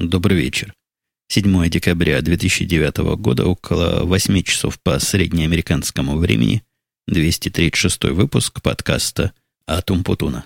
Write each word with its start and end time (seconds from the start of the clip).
Добрый 0.00 0.36
вечер. 0.36 0.72
7 1.26 1.68
декабря 1.68 2.22
2009 2.22 3.16
года, 3.16 3.46
около 3.46 4.04
8 4.04 4.42
часов 4.44 4.78
по 4.80 5.00
среднеамериканскому 5.00 6.16
времени, 6.18 6.62
236 7.08 8.04
выпуск 8.04 8.62
подкаста 8.62 9.32
«Атум 9.66 10.04
Путуна». 10.04 10.44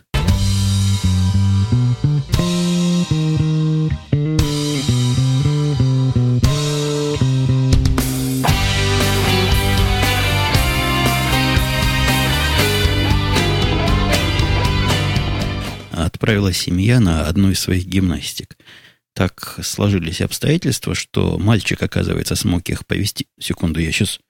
Отправила 15.91 16.55
семья 16.55 17.01
на 17.01 17.29
одну 17.29 17.51
из 17.51 17.61
своих 17.61 17.85
гимнастик– 17.85 18.57
так 19.15 19.59
сложились 19.63 20.21
обстоятельства, 20.21 20.95
что 20.95 21.39
мальчик, 21.39 21.83
оказывается, 21.83 22.35
смог 22.35 22.69
их 22.69 22.87
повести. 22.87 23.27
Секунду, 23.39 23.81
я 23.81 23.93
сейчас 23.93 24.21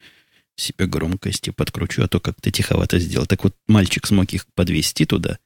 себе 0.56 0.86
громкости 0.86 1.50
подкручу, 1.50 2.02
а 2.02 2.08
то 2.08 2.20
как-то 2.20 2.50
тиховато 2.50 2.98
сделал. 2.98 3.26
Так 3.26 3.44
вот, 3.44 3.54
мальчик 3.68 4.06
смог 4.06 4.32
их 4.32 4.46
подвести 4.54 5.06
туда, 5.06 5.38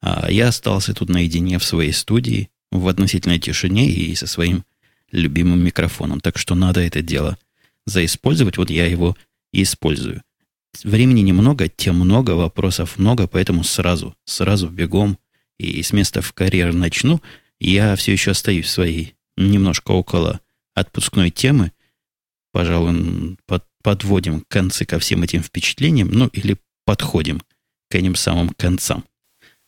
а 0.00 0.30
я 0.30 0.48
остался 0.48 0.94
тут 0.94 1.08
наедине 1.08 1.58
в 1.58 1.64
своей 1.64 1.92
студии, 1.92 2.50
в 2.70 2.86
относительной 2.88 3.38
тишине 3.38 3.88
и 3.88 4.14
со 4.14 4.26
своим 4.26 4.64
любимым 5.10 5.64
микрофоном. 5.64 6.20
Так 6.20 6.38
что 6.38 6.54
надо 6.54 6.80
это 6.80 7.02
дело 7.02 7.38
заиспользовать. 7.86 8.58
Вот 8.58 8.70
я 8.70 8.86
его 8.86 9.16
и 9.52 9.62
использую. 9.62 10.22
Времени 10.82 11.20
немного, 11.20 11.68
тем 11.68 11.96
много, 11.96 12.32
вопросов 12.32 12.98
много, 12.98 13.28
поэтому 13.28 13.62
сразу, 13.62 14.14
сразу 14.24 14.68
бегом 14.68 15.18
и 15.56 15.82
с 15.82 15.92
места 15.92 16.20
в 16.20 16.32
карьер 16.32 16.74
начну– 16.74 17.22
я 17.70 17.96
все 17.96 18.12
еще 18.12 18.32
остаюсь 18.32 18.66
в 18.66 18.70
своей 18.70 19.14
немножко 19.36 19.92
около 19.92 20.40
отпускной 20.74 21.30
темы. 21.30 21.72
Пожалуй, 22.52 23.36
под, 23.46 23.64
подводим 23.82 24.44
концы 24.48 24.84
ко 24.84 24.98
всем 24.98 25.22
этим 25.22 25.42
впечатлениям, 25.42 26.08
ну 26.10 26.28
или 26.28 26.56
подходим 26.84 27.40
к 27.90 27.94
этим 27.94 28.14
самым 28.14 28.50
концам. 28.50 29.04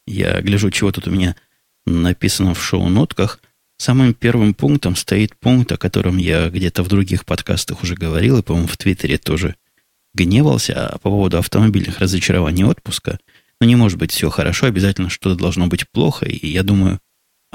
Я 0.06 0.40
гляжу, 0.40 0.70
чего 0.70 0.92
тут 0.92 1.08
у 1.08 1.10
меня 1.10 1.36
написано 1.84 2.54
в 2.54 2.62
шоу-нотках. 2.62 3.40
Самым 3.78 4.14
первым 4.14 4.54
пунктом 4.54 4.96
стоит 4.96 5.36
пункт, 5.38 5.72
о 5.72 5.76
котором 5.76 6.16
я 6.16 6.48
где-то 6.48 6.82
в 6.82 6.88
других 6.88 7.24
подкастах 7.24 7.82
уже 7.82 7.94
говорил, 7.94 8.38
и, 8.38 8.42
по-моему, 8.42 8.68
в 8.68 8.76
Твиттере 8.76 9.18
тоже 9.18 9.56
гневался, 10.14 10.88
а 10.88 10.98
по 10.98 11.10
поводу 11.10 11.38
автомобильных 11.38 11.98
разочарований 11.98 12.64
отпуска. 12.64 13.18
Но 13.60 13.66
не 13.66 13.76
может 13.76 13.98
быть 13.98 14.12
все 14.12 14.30
хорошо, 14.30 14.66
обязательно 14.66 15.10
что-то 15.10 15.36
должно 15.36 15.66
быть 15.66 15.88
плохо, 15.90 16.26
и 16.26 16.46
я 16.46 16.62
думаю, 16.62 17.00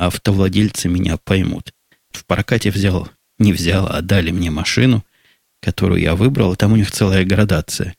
автовладельцы 0.07 0.89
меня 0.89 1.17
поймут. 1.17 1.73
В 2.09 2.25
прокате 2.25 2.71
взял, 2.71 3.09
не 3.37 3.53
взял, 3.53 3.85
а 3.87 4.01
дали 4.01 4.31
мне 4.31 4.49
машину, 4.49 5.05
которую 5.61 6.01
я 6.01 6.15
выбрал, 6.15 6.55
там 6.55 6.73
у 6.73 6.75
них 6.75 6.91
целая 6.91 7.23
градация. 7.23 7.95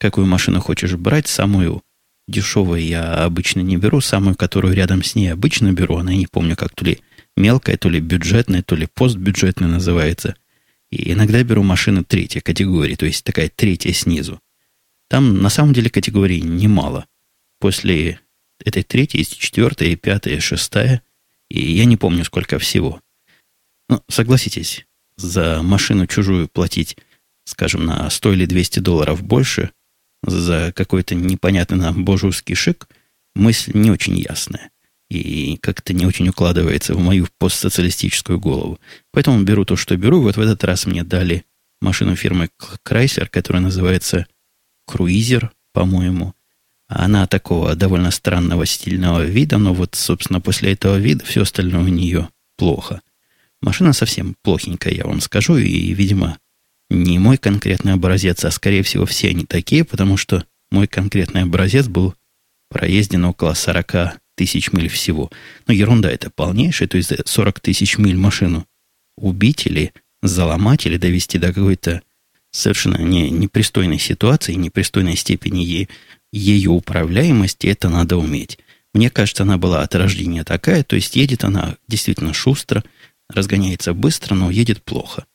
Какую 0.00 0.26
машину 0.26 0.60
хочешь 0.60 0.94
брать, 0.94 1.28
самую 1.28 1.82
дешевую 2.26 2.82
я 2.82 3.24
обычно 3.24 3.60
не 3.60 3.76
беру, 3.76 4.00
самую, 4.00 4.34
которую 4.34 4.74
рядом 4.74 5.04
с 5.04 5.14
ней 5.14 5.28
обычно 5.28 5.72
беру, 5.72 5.96
она 5.98 6.12
не 6.12 6.26
помню, 6.26 6.56
как 6.56 6.74
то 6.74 6.84
ли 6.84 6.98
мелкая, 7.36 7.76
то 7.76 7.88
ли 7.88 8.00
бюджетная, 8.00 8.62
то 8.62 8.74
ли 8.74 8.88
постбюджетная 8.92 9.68
называется. 9.68 10.34
И 10.90 11.12
иногда 11.12 11.40
беру 11.44 11.62
машины 11.62 12.02
третьей 12.02 12.40
категории, 12.40 12.96
то 12.96 13.06
есть 13.06 13.22
такая 13.22 13.48
третья 13.48 13.92
снизу. 13.92 14.40
Там 15.08 15.40
на 15.40 15.50
самом 15.50 15.72
деле 15.72 15.88
категорий 15.88 16.40
немало. 16.40 17.06
После 17.60 18.18
этой 18.64 18.82
третьей 18.82 19.20
есть 19.20 19.38
четвертая, 19.38 19.94
пятая, 19.94 20.40
шестая– 20.40 21.00
и 21.50 21.72
я 21.72 21.84
не 21.84 21.96
помню, 21.96 22.24
сколько 22.24 22.58
всего. 22.58 23.00
Ну, 23.88 24.02
согласитесь, 24.08 24.86
за 25.16 25.62
машину 25.62 26.06
чужую 26.06 26.48
платить, 26.48 26.96
скажем, 27.44 27.84
на 27.84 28.08
100 28.10 28.32
или 28.32 28.46
200 28.46 28.80
долларов 28.80 29.22
больше, 29.22 29.70
за 30.22 30.72
какой-то 30.74 31.14
непонятный 31.14 31.78
нам 31.78 32.04
божеский 32.04 32.54
шик, 32.54 32.88
мысль 33.34 33.72
не 33.74 33.90
очень 33.90 34.16
ясная. 34.16 34.70
И 35.10 35.58
как-то 35.58 35.92
не 35.92 36.06
очень 36.06 36.28
укладывается 36.28 36.94
в 36.94 36.98
мою 36.98 37.28
постсоциалистическую 37.38 38.40
голову. 38.40 38.80
Поэтому 39.12 39.42
беру 39.42 39.64
то, 39.64 39.76
что 39.76 39.96
беру. 39.96 40.22
Вот 40.22 40.36
в 40.36 40.40
этот 40.40 40.64
раз 40.64 40.86
мне 40.86 41.04
дали 41.04 41.44
машину 41.80 42.16
фирмы 42.16 42.48
Chrysler, 42.86 43.28
которая 43.28 43.62
называется 43.62 44.26
Круизер, 44.86 45.52
по-моему. 45.72 46.34
Она 46.96 47.26
такого 47.26 47.74
довольно 47.74 48.12
странного 48.12 48.66
стильного 48.66 49.24
вида, 49.24 49.58
но 49.58 49.74
вот, 49.74 49.96
собственно, 49.96 50.40
после 50.40 50.74
этого 50.74 50.96
вида 50.96 51.24
все 51.24 51.42
остальное 51.42 51.82
у 51.82 51.88
нее 51.88 52.28
плохо. 52.56 53.02
Машина 53.60 53.92
совсем 53.92 54.36
плохенькая, 54.42 54.94
я 54.94 55.04
вам 55.04 55.20
скажу, 55.20 55.56
и, 55.56 55.92
видимо, 55.92 56.38
не 56.90 57.18
мой 57.18 57.36
конкретный 57.36 57.94
образец, 57.94 58.44
а, 58.44 58.52
скорее 58.52 58.84
всего, 58.84 59.06
все 59.06 59.30
они 59.30 59.44
такие, 59.44 59.84
потому 59.84 60.16
что 60.16 60.44
мой 60.70 60.86
конкретный 60.86 61.42
образец 61.42 61.88
был 61.88 62.14
проезден 62.70 63.24
около 63.24 63.54
40 63.54 64.20
тысяч 64.36 64.70
миль 64.72 64.88
всего. 64.88 65.32
Но 65.66 65.74
ерунда 65.74 66.08
это 66.10 66.30
полнейшая, 66.30 66.86
то 66.86 66.96
есть 66.96 67.12
40 67.24 67.58
тысяч 67.58 67.98
миль 67.98 68.16
машину 68.16 68.66
убить 69.16 69.66
или 69.66 69.92
заломать, 70.22 70.86
или 70.86 70.96
довести 70.96 71.38
до 71.38 71.48
какой-то 71.48 72.02
совершенно 72.52 72.98
не, 72.98 73.30
непристойной 73.30 73.98
ситуации, 73.98 74.54
непристойной 74.54 75.16
степени 75.16 75.64
ей 75.64 75.88
ее 76.34 76.70
управляемости, 76.70 77.68
это 77.68 77.88
надо 77.88 78.16
уметь. 78.16 78.58
Мне 78.92 79.08
кажется, 79.08 79.44
она 79.44 79.56
была 79.56 79.82
от 79.82 79.94
рождения 79.94 80.44
такая, 80.44 80.82
то 80.82 80.96
есть 80.96 81.14
едет 81.16 81.44
она 81.44 81.76
действительно 81.88 82.34
шустро, 82.34 82.84
разгоняется 83.28 83.94
быстро, 83.94 84.34
но 84.34 84.50
едет 84.50 84.82
плохо. 84.82 85.26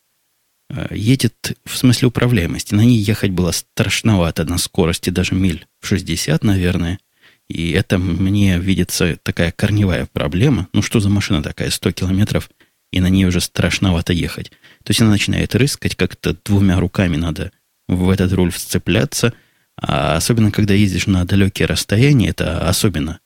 Э, 0.69 0.87
едет 0.91 1.57
в 1.65 1.77
смысле 1.77 2.09
управляемости. 2.09 2.73
На 2.73 2.81
ней 2.81 2.97
ехать 2.97 3.31
было 3.31 3.51
страшновато 3.51 4.43
на 4.43 4.57
скорости, 4.57 5.09
даже 5.09 5.35
миль 5.35 5.65
в 5.79 5.87
60, 5.87 6.43
наверное. 6.43 6.99
И 7.47 7.71
это 7.71 7.97
мне 7.97 8.59
видится 8.59 9.17
такая 9.23 9.51
корневая 9.51 10.05
проблема. 10.05 10.67
Ну, 10.73 10.81
что 10.81 10.99
за 10.99 11.09
машина 11.09 11.41
такая, 11.41 11.69
100 11.69 11.93
километров, 11.93 12.49
и 12.91 12.99
на 12.99 13.07
ней 13.07 13.25
уже 13.25 13.39
страшновато 13.39 14.13
ехать. 14.13 14.51
То 14.83 14.91
есть 14.91 15.01
она 15.01 15.11
начинает 15.11 15.55
рыскать, 15.55 15.95
как-то 15.95 16.35
двумя 16.45 16.79
руками 16.79 17.15
надо 17.15 17.51
в 17.87 18.09
этот 18.09 18.33
руль 18.33 18.51
вцепляться– 18.51 19.33
а 19.81 20.15
особенно, 20.15 20.51
когда 20.51 20.73
ездишь 20.73 21.07
на 21.07 21.25
далекие 21.25 21.65
расстояния, 21.65 22.29
это 22.29 22.67
особенно, 22.67 23.19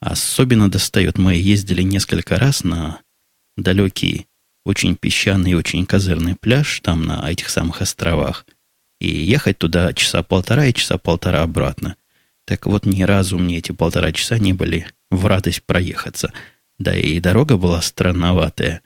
особенно 0.00 0.70
достает. 0.70 1.18
Мы 1.18 1.34
ездили 1.34 1.82
несколько 1.82 2.38
раз 2.38 2.64
на 2.64 3.00
далекий, 3.56 4.26
очень 4.64 4.96
песчаный 4.96 5.54
очень 5.54 5.84
козырный 5.86 6.34
пляж, 6.34 6.80
там 6.80 7.04
на 7.04 7.30
этих 7.30 7.50
самых 7.50 7.82
островах. 7.82 8.46
И 9.00 9.08
ехать 9.08 9.58
туда 9.58 9.92
часа 9.92 10.22
полтора 10.22 10.66
и 10.66 10.74
часа 10.74 10.98
полтора 10.98 11.42
обратно. 11.42 11.96
Так 12.44 12.66
вот, 12.66 12.86
ни 12.86 13.02
разу 13.02 13.38
мне 13.38 13.58
эти 13.58 13.72
полтора 13.72 14.12
часа 14.12 14.38
не 14.38 14.54
были 14.54 14.86
в 15.10 15.26
радость 15.26 15.62
проехаться. 15.64 16.32
Да 16.78 16.96
и 16.96 17.20
дорога 17.20 17.56
была 17.58 17.82
странноватая. 17.82 18.80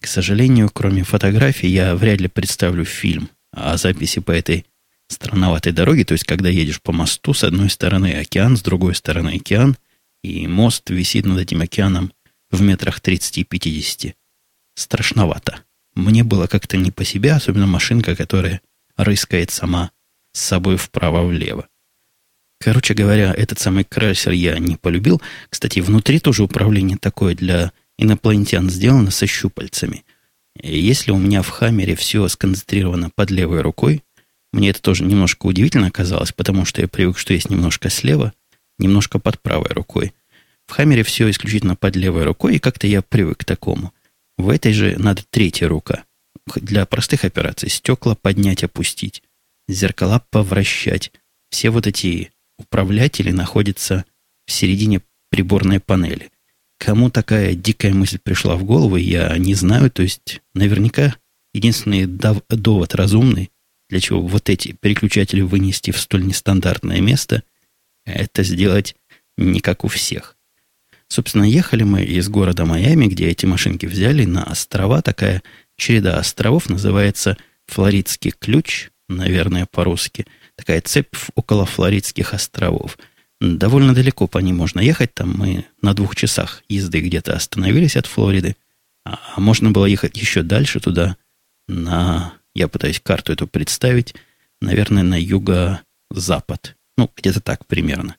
К 0.00 0.06
сожалению, 0.06 0.70
кроме 0.72 1.02
фотографий, 1.02 1.68
я 1.68 1.94
вряд 1.94 2.20
ли 2.20 2.28
представлю 2.28 2.84
фильм 2.84 3.28
о 3.52 3.76
записи 3.76 4.20
по 4.20 4.32
этой 4.32 4.66
странноватой 5.08 5.72
дороги, 5.72 6.02
то 6.04 6.12
есть 6.12 6.24
когда 6.24 6.48
едешь 6.48 6.80
по 6.80 6.92
мосту, 6.92 7.34
с 7.34 7.44
одной 7.44 7.70
стороны 7.70 8.12
океан, 8.12 8.56
с 8.56 8.62
другой 8.62 8.94
стороны 8.94 9.36
океан, 9.36 9.76
и 10.22 10.46
мост 10.46 10.88
висит 10.90 11.26
над 11.26 11.38
этим 11.38 11.60
океаном 11.60 12.12
в 12.50 12.62
метрах 12.62 13.00
30-50. 13.00 14.14
Страшновато. 14.74 15.60
Мне 15.94 16.24
было 16.24 16.46
как-то 16.46 16.76
не 16.76 16.90
по 16.90 17.04
себе, 17.04 17.32
особенно 17.32 17.66
машинка, 17.66 18.16
которая 18.16 18.60
рыскает 18.96 19.50
сама 19.50 19.90
с 20.32 20.40
собой 20.40 20.76
вправо-влево. 20.76 21.68
Короче 22.60 22.94
говоря, 22.94 23.32
этот 23.36 23.58
самый 23.58 23.84
крайсер 23.84 24.32
я 24.32 24.58
не 24.58 24.76
полюбил. 24.76 25.20
Кстати, 25.50 25.80
внутри 25.80 26.18
тоже 26.18 26.42
управление 26.42 26.96
такое 26.96 27.34
для 27.34 27.72
инопланетян 27.98 28.70
сделано 28.70 29.10
со 29.10 29.26
щупальцами. 29.26 30.04
И 30.60 30.78
если 30.78 31.10
у 31.10 31.18
меня 31.18 31.42
в 31.42 31.48
Хаммере 31.48 31.94
все 31.94 32.26
сконцентрировано 32.28 33.10
под 33.14 33.30
левой 33.30 33.60
рукой, 33.60 34.02
мне 34.54 34.70
это 34.70 34.80
тоже 34.80 35.04
немножко 35.04 35.46
удивительно 35.46 35.90
казалось, 35.90 36.32
потому 36.32 36.64
что 36.64 36.80
я 36.80 36.86
привык, 36.86 37.18
что 37.18 37.34
есть 37.34 37.50
немножко 37.50 37.90
слева, 37.90 38.32
немножко 38.78 39.18
под 39.18 39.40
правой 39.40 39.70
рукой. 39.70 40.14
В 40.66 40.72
Хаммере 40.72 41.02
все 41.02 41.28
исключительно 41.28 41.74
под 41.74 41.96
левой 41.96 42.22
рукой, 42.22 42.56
и 42.56 42.58
как-то 42.60 42.86
я 42.86 43.02
привык 43.02 43.38
к 43.38 43.44
такому. 43.44 43.92
В 44.38 44.48
этой 44.48 44.72
же 44.72 44.94
надо 44.96 45.22
третья 45.28 45.66
рука. 45.66 46.04
Для 46.54 46.86
простых 46.86 47.24
операций 47.24 47.68
стекла 47.68 48.14
поднять, 48.14 48.62
опустить, 48.62 49.24
зеркала 49.68 50.24
повращать. 50.30 51.10
Все 51.50 51.70
вот 51.70 51.88
эти 51.88 52.30
управлятели 52.56 53.32
находятся 53.32 54.04
в 54.46 54.52
середине 54.52 55.02
приборной 55.30 55.80
панели. 55.80 56.30
Кому 56.78 57.10
такая 57.10 57.54
дикая 57.54 57.92
мысль 57.92 58.18
пришла 58.22 58.54
в 58.54 58.62
голову, 58.62 58.96
я 58.96 59.36
не 59.36 59.54
знаю. 59.54 59.90
То 59.90 60.02
есть, 60.02 60.42
наверняка, 60.54 61.16
единственный 61.52 62.06
довод 62.06 62.94
разумный, 62.94 63.50
для 63.94 64.00
чего 64.00 64.20
вот 64.20 64.50
эти 64.50 64.72
переключатели 64.72 65.40
вынести 65.40 65.92
в 65.92 66.00
столь 66.00 66.26
нестандартное 66.26 67.00
место, 67.00 67.44
это 68.04 68.42
сделать 68.42 68.96
не 69.38 69.60
как 69.60 69.84
у 69.84 69.88
всех. 69.88 70.36
Собственно, 71.06 71.44
ехали 71.44 71.84
мы 71.84 72.02
из 72.02 72.28
города 72.28 72.64
Майами, 72.64 73.06
где 73.06 73.28
эти 73.28 73.46
машинки 73.46 73.86
взяли, 73.86 74.24
на 74.24 74.42
острова. 74.42 75.00
Такая 75.00 75.44
череда 75.76 76.18
островов 76.18 76.68
называется 76.68 77.36
Флоридский 77.68 78.32
ключ, 78.36 78.90
наверное, 79.08 79.68
по-русски. 79.70 80.26
Такая 80.56 80.80
цепь 80.80 81.14
около 81.36 81.64
Флоридских 81.64 82.34
островов. 82.34 82.98
Довольно 83.40 83.94
далеко 83.94 84.26
по 84.26 84.38
ним 84.38 84.56
можно 84.56 84.80
ехать. 84.80 85.14
Там 85.14 85.36
мы 85.36 85.66
на 85.82 85.94
двух 85.94 86.16
часах 86.16 86.64
езды 86.68 86.98
где-то 87.00 87.36
остановились 87.36 87.94
от 87.94 88.06
Флориды. 88.06 88.56
А 89.04 89.38
можно 89.38 89.70
было 89.70 89.86
ехать 89.86 90.16
еще 90.16 90.42
дальше 90.42 90.80
туда, 90.80 91.16
на... 91.68 92.34
Я 92.54 92.68
пытаюсь 92.68 93.00
карту 93.00 93.32
эту 93.32 93.46
представить. 93.46 94.14
Наверное, 94.60 95.02
на 95.02 95.20
юго-запад. 95.20 96.76
Ну, 96.96 97.10
где-то 97.16 97.40
так 97.40 97.66
примерно. 97.66 98.16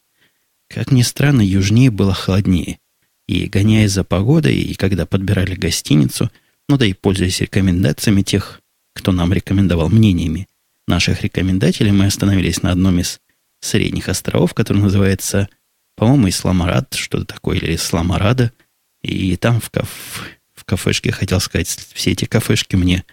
Как 0.68 0.92
ни 0.92 1.02
странно, 1.02 1.42
южнее 1.42 1.92
было 1.92 2.14
холоднее. 2.14 2.80
И 3.28 3.48
гоняясь 3.48 3.92
за 3.92 4.04
погодой, 4.04 4.56
и 4.56 4.76
когда 4.76 5.06
подбирали 5.06 5.56
гостиницу, 5.56 6.30
ну 6.68 6.78
да 6.78 6.86
и 6.86 6.94
пользуясь 6.94 7.42
рекомендациями 7.42 8.22
тех, 8.22 8.62
кто 8.94 9.12
нам 9.12 9.34
рекомендовал 9.34 9.90
мнениями 9.90 10.48
наших 10.88 11.24
рекомендателей, 11.24 11.92
мы 11.92 12.06
остановились 12.06 12.62
на 12.62 12.72
одном 12.72 13.00
из 13.00 13.20
средних 13.62 14.10
островов, 14.10 14.54
который 14.54 14.78
называется, 14.78 15.50
по-моему, 15.96 16.30
Исламарад, 16.30 16.94
что-то 16.94 17.26
такое, 17.26 17.58
или 17.58 17.76
Исламарада. 17.76 18.52
И 19.02 19.36
там 19.38 19.60
в, 19.60 19.70
каф... 19.72 20.30
в 20.54 20.64
кафешке, 20.66 21.12
хотел 21.12 21.40
сказать, 21.40 21.68
все 21.68 22.12
эти 22.12 22.26
кафешки 22.26 22.76
мне, 22.76 23.04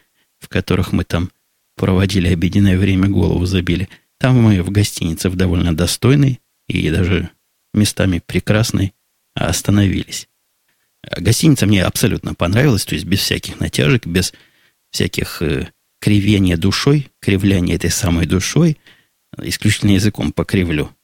в 0.42 0.48
которых 0.48 0.92
мы 0.92 1.04
там 1.04 1.30
проводили 1.76 2.28
обеденное 2.28 2.76
время, 2.76 3.08
голову 3.08 3.46
забили. 3.46 3.88
Там 4.18 4.40
мы 4.40 4.62
в 4.62 4.70
гостинице 4.70 5.30
в 5.30 5.36
довольно 5.36 5.74
достойной 5.74 6.40
и 6.68 6.90
даже 6.90 7.30
местами 7.72 8.22
прекрасной 8.24 8.94
остановились. 9.34 10.28
Гостиница 11.16 11.66
мне 11.66 11.82
абсолютно 11.82 12.34
понравилась, 12.34 12.84
то 12.84 12.94
есть 12.94 13.06
без 13.06 13.20
всяких 13.20 13.58
натяжек, 13.58 14.06
без 14.06 14.32
всяких 14.90 15.42
э, 15.42 15.70
кривения 16.00 16.56
душой, 16.56 17.10
кривляния 17.20 17.76
этой 17.76 17.90
самой 17.90 18.26
душой, 18.26 18.78
исключительно 19.38 19.92
языком 19.92 20.32
покривлю. 20.32 20.94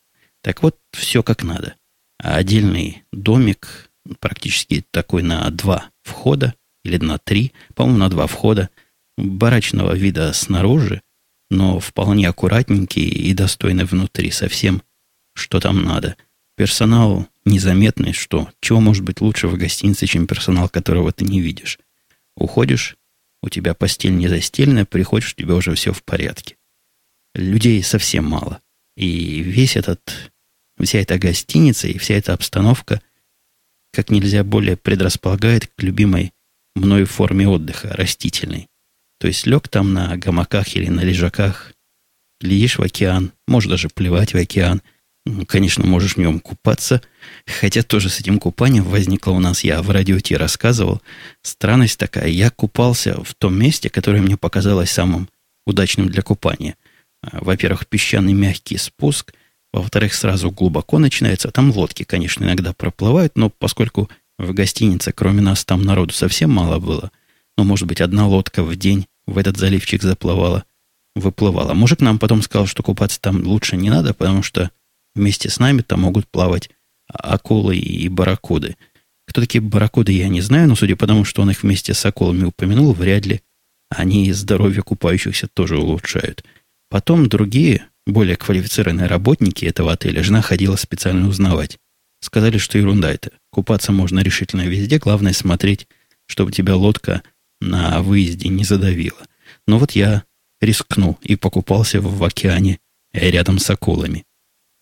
Так 0.43 0.63
вот, 0.63 0.77
все 0.93 1.23
как 1.23 1.43
надо. 1.43 1.75
А 2.19 2.37
отдельный 2.37 3.05
домик, 3.13 3.91
практически 4.21 4.85
такой 4.91 5.23
на 5.23 5.51
два 5.51 5.91
входа, 6.03 6.55
или 6.85 6.97
на 6.99 7.19
три, 7.19 7.53
по-моему, 7.75 7.99
на 7.99 8.09
два 8.09 8.27
входа, 8.27 8.71
барачного 9.19 9.95
вида 9.95 10.33
снаружи, 10.33 11.03
но 11.51 11.81
вполне 11.81 12.29
аккуратненький 12.29 13.09
и 13.09 13.35
достойный 13.35 13.85
внутри, 13.85 14.31
совсем 14.31 14.83
что 15.35 15.61
там 15.61 15.83
надо. 15.83 16.17
Персонал 16.57 17.29
незаметный, 17.45 18.13
что 18.13 18.51
чего 18.61 18.81
может 18.81 19.05
быть 19.05 19.21
лучше 19.21 19.49
в 19.49 19.57
гостинице, 19.57 20.07
чем 20.07 20.27
персонал, 20.27 20.69
которого 20.69 21.13
ты 21.13 21.25
не 21.25 21.41
видишь. 21.41 21.79
Уходишь, 22.37 22.97
у 23.43 23.49
тебя 23.49 23.75
постель 23.75 24.17
не 24.17 24.29
застеленная, 24.29 24.85
приходишь, 24.85 25.33
у 25.33 25.37
тебя 25.37 25.55
уже 25.55 25.75
все 25.75 25.93
в 25.93 26.03
порядке. 26.03 26.57
Людей 27.35 27.83
совсем 27.83 28.25
мало. 28.25 28.61
И 28.97 29.41
весь 29.41 29.77
этот, 29.77 30.33
вся 30.81 30.99
эта 30.99 31.19
гостиница 31.19 31.87
и 31.87 31.99
вся 31.99 32.15
эта 32.15 32.33
обстановка 32.33 33.01
как 33.93 34.11
нельзя 34.11 34.45
более 34.45 34.77
предрасполагает 34.77 35.67
к 35.69 35.83
любимой 35.83 36.33
мной 36.75 37.05
форме 37.05 37.49
отдыха, 37.49 37.89
растительной. 37.89 38.69
То 39.19 39.27
есть 39.27 39.47
лег 39.47 39.69
там 39.69 39.93
на 39.93 40.17
гамаках 40.17 40.77
или 40.77 40.89
на 40.89 41.01
лежаках, 41.01 41.73
глядишь 42.41 42.79
в 42.79 42.83
океан, 42.83 43.33
можешь 43.47 43.71
даже 43.71 43.89
плевать 43.89 44.33
в 44.33 44.37
океан– 44.37 44.83
Конечно, 45.47 45.87
можешь 45.87 46.15
в 46.15 46.19
нем 46.19 46.41
купаться. 46.41 47.03
Хотя 47.47 47.83
тоже 47.83 48.09
с 48.09 48.21
этим 48.21 48.39
купанием 48.39 48.85
возникло 48.85 49.33
у 49.33 49.41
нас, 49.41 49.63
я 49.63 49.83
в 49.83 49.91
радио 49.91 50.19
Ти 50.21 50.37
рассказывал. 50.37 51.03
Странность 51.43 51.99
такая, 51.99 52.29
я 52.29 52.51
купался 52.51 53.23
в 53.23 53.35
том 53.35 53.59
месте, 53.59 53.91
которое 53.91 54.23
мне 54.23 54.37
показалось 54.37 54.91
самым 54.91 55.29
удачным 55.67 56.09
для 56.09 56.23
купания. 56.23 56.77
А, 57.23 57.39
во-первых, 57.43 57.87
песчаный 57.87 58.33
мягкий 58.33 58.79
спуск. 58.79 59.35
Во-вторых, 59.73 60.15
сразу 60.15 60.51
глубоко 60.51 60.99
начинается. 60.99 61.51
Там 61.51 61.71
лодки, 61.73 62.05
конечно, 62.05 62.45
иногда 62.45 62.73
проплывают, 62.73 63.37
но 63.37 63.51
поскольку 63.51 64.09
в 64.39 64.55
гостинице, 64.55 65.13
кроме 65.13 65.43
нас, 65.43 65.65
там 65.65 65.83
народу 65.83 66.15
совсем 66.15 66.51
мало 66.51 66.79
было, 66.79 67.11
ну, 67.59 67.65
может 67.65 67.87
быть, 67.87 68.01
одна 68.01 68.27
лодка 68.27 68.63
в 68.63 68.75
день 68.77 69.07
в 69.27 69.37
этот 69.37 69.59
заливчик 69.59 70.03
заплывала, 70.03 70.65
выплывала. 71.15 71.75
Мужик 71.75 72.01
нам 72.01 72.19
потом 72.19 72.41
сказал, 72.41 72.67
что 72.67 72.83
купаться 72.83 73.21
там 73.21 73.47
лучше 73.47 73.77
не 73.77 73.91
надо, 73.91 74.15
потому 74.15 74.43
что 74.43 74.71
Вместе 75.19 75.51
с 75.51 75.59
нами 75.59 75.83
там 75.83 76.03
могут 76.03 76.29
плавать 76.29 76.71
акулы 77.13 77.77
и 77.77 78.09
барракуды. 78.09 78.77
Кто 79.27 79.41
такие 79.41 79.61
барракуды, 79.61 80.13
я 80.13 80.29
не 80.29 80.41
знаю, 80.41 80.69
но 80.69 80.77
судя 80.77 80.95
по 80.95 81.09
тому, 81.09 81.25
что 81.25 81.43
он 81.43 81.51
их 81.51 81.65
вместе 81.65 81.93
с 81.93 82.07
акулами 82.07 82.45
упомянул, 82.45 82.93
вряд 82.93 83.27
ли 83.27 83.43
они 83.91 84.33
здоровье 84.33 84.83
купающихся 84.83 85.49
тоже 85.49 85.77
улучшают. 85.77 86.45
Потом 86.89 87.29
другие, 87.29 87.87
более 88.07 88.37
квалифицированные 88.37 89.09
работники 89.09 89.65
этого 89.65 89.93
отеля, 89.93 90.23
жена 90.23 90.41
ходила 90.41 90.77
специально 90.77 91.27
узнавать. 91.29 91.79
Сказали, 92.21 92.59
что 92.59 92.79
ерунда 92.79 93.13
это. 93.13 93.33
Купаться 93.51 93.91
можно 93.91 94.21
решительно 94.21 94.63
везде, 94.63 94.99
главное 94.99 95.33
смотреть, 95.33 95.89
чтобы 96.27 96.53
тебя 96.53 96.77
лодка 96.77 97.23
на 97.61 98.03
выезде 98.03 98.49
не 98.49 98.65
задавила. 98.65 99.19
Но 99.67 99.79
вот 99.79 99.93
я 99.93 100.25
рискнул 100.61 101.19
и 101.23 101.37
покупался 101.37 102.01
в 102.01 102.23
океане 102.23 102.81
рядом 103.13 103.59
с 103.59 103.71
акулами. 103.71 104.25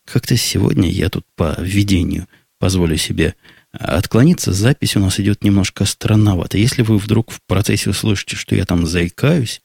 Как-то 0.07 0.37
сегодня 0.37 0.89
я 0.89 1.09
тут 1.09 1.25
по 1.35 1.57
введению 1.59 2.29
позволю 2.59 2.97
себе 2.97 3.35
отклониться. 3.73 4.53
Запись 4.53 4.97
у 4.97 5.01
нас 5.01 5.19
идет 5.21 5.43
немножко 5.43 5.85
странновато. 5.85 6.59
Если 6.59 6.83
вы 6.83 6.99
вдруг 6.99 7.31
в 7.31 7.41
процессе 7.47 7.91
услышите, 7.91 8.37
что 8.37 8.55
я 8.55 8.65
там 8.65 8.87
заикаюсь, 8.87 9.63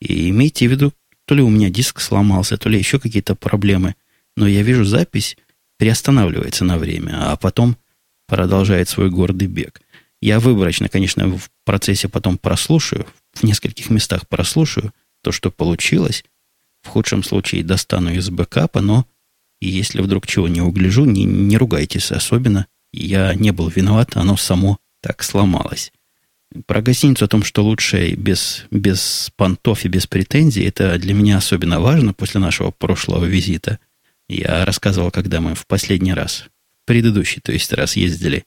и 0.00 0.28
имейте 0.28 0.68
в 0.68 0.70
виду, 0.70 0.92
то 1.24 1.34
ли 1.34 1.42
у 1.42 1.48
меня 1.48 1.70
диск 1.70 2.00
сломался, 2.00 2.56
то 2.56 2.68
ли 2.68 2.78
еще 2.78 2.98
какие-то 2.98 3.34
проблемы, 3.34 3.94
но 4.36 4.46
я 4.46 4.62
вижу 4.62 4.84
запись 4.84 5.36
приостанавливается 5.78 6.64
на 6.64 6.78
время, 6.78 7.32
а 7.32 7.36
потом 7.36 7.76
продолжает 8.26 8.88
свой 8.88 9.10
гордый 9.10 9.48
бег. 9.48 9.80
Я 10.20 10.40
выборочно, 10.40 10.88
конечно, 10.88 11.28
в 11.28 11.50
процессе 11.64 12.08
потом 12.08 12.38
прослушаю, 12.38 13.06
в 13.34 13.42
нескольких 13.44 13.90
местах 13.90 14.26
прослушаю 14.28 14.92
то, 15.22 15.32
что 15.32 15.50
получилось. 15.50 16.24
В 16.82 16.88
худшем 16.88 17.22
случае 17.22 17.64
достану 17.64 18.14
из 18.14 18.30
бэкапа, 18.30 18.80
но 18.80 19.06
если 19.60 20.00
вдруг 20.00 20.26
чего 20.26 20.48
не 20.48 20.60
угляжу, 20.60 21.04
не, 21.04 21.24
не 21.24 21.56
ругайтесь 21.56 22.12
особенно. 22.12 22.66
Я 22.92 23.34
не 23.34 23.50
был 23.50 23.68
виноват, 23.68 24.16
оно 24.16 24.36
само 24.36 24.78
так 25.02 25.22
сломалось. 25.22 25.92
Про 26.66 26.80
гостиницу 26.80 27.24
о 27.24 27.28
том, 27.28 27.42
что 27.42 27.62
лучше 27.62 28.14
без, 28.14 28.64
без 28.70 29.30
понтов 29.36 29.84
и 29.84 29.88
без 29.88 30.06
претензий, 30.06 30.64
это 30.64 30.96
для 30.98 31.12
меня 31.12 31.38
особенно 31.38 31.80
важно 31.80 32.14
после 32.14 32.40
нашего 32.40 32.70
прошлого 32.70 33.24
визита. 33.24 33.78
Я 34.28 34.64
рассказывал, 34.64 35.10
когда 35.10 35.40
мы 35.40 35.54
в 35.54 35.66
последний 35.66 36.14
раз, 36.14 36.44
предыдущий, 36.86 37.40
то 37.42 37.52
есть 37.52 37.72
раз 37.72 37.96
ездили 37.96 38.44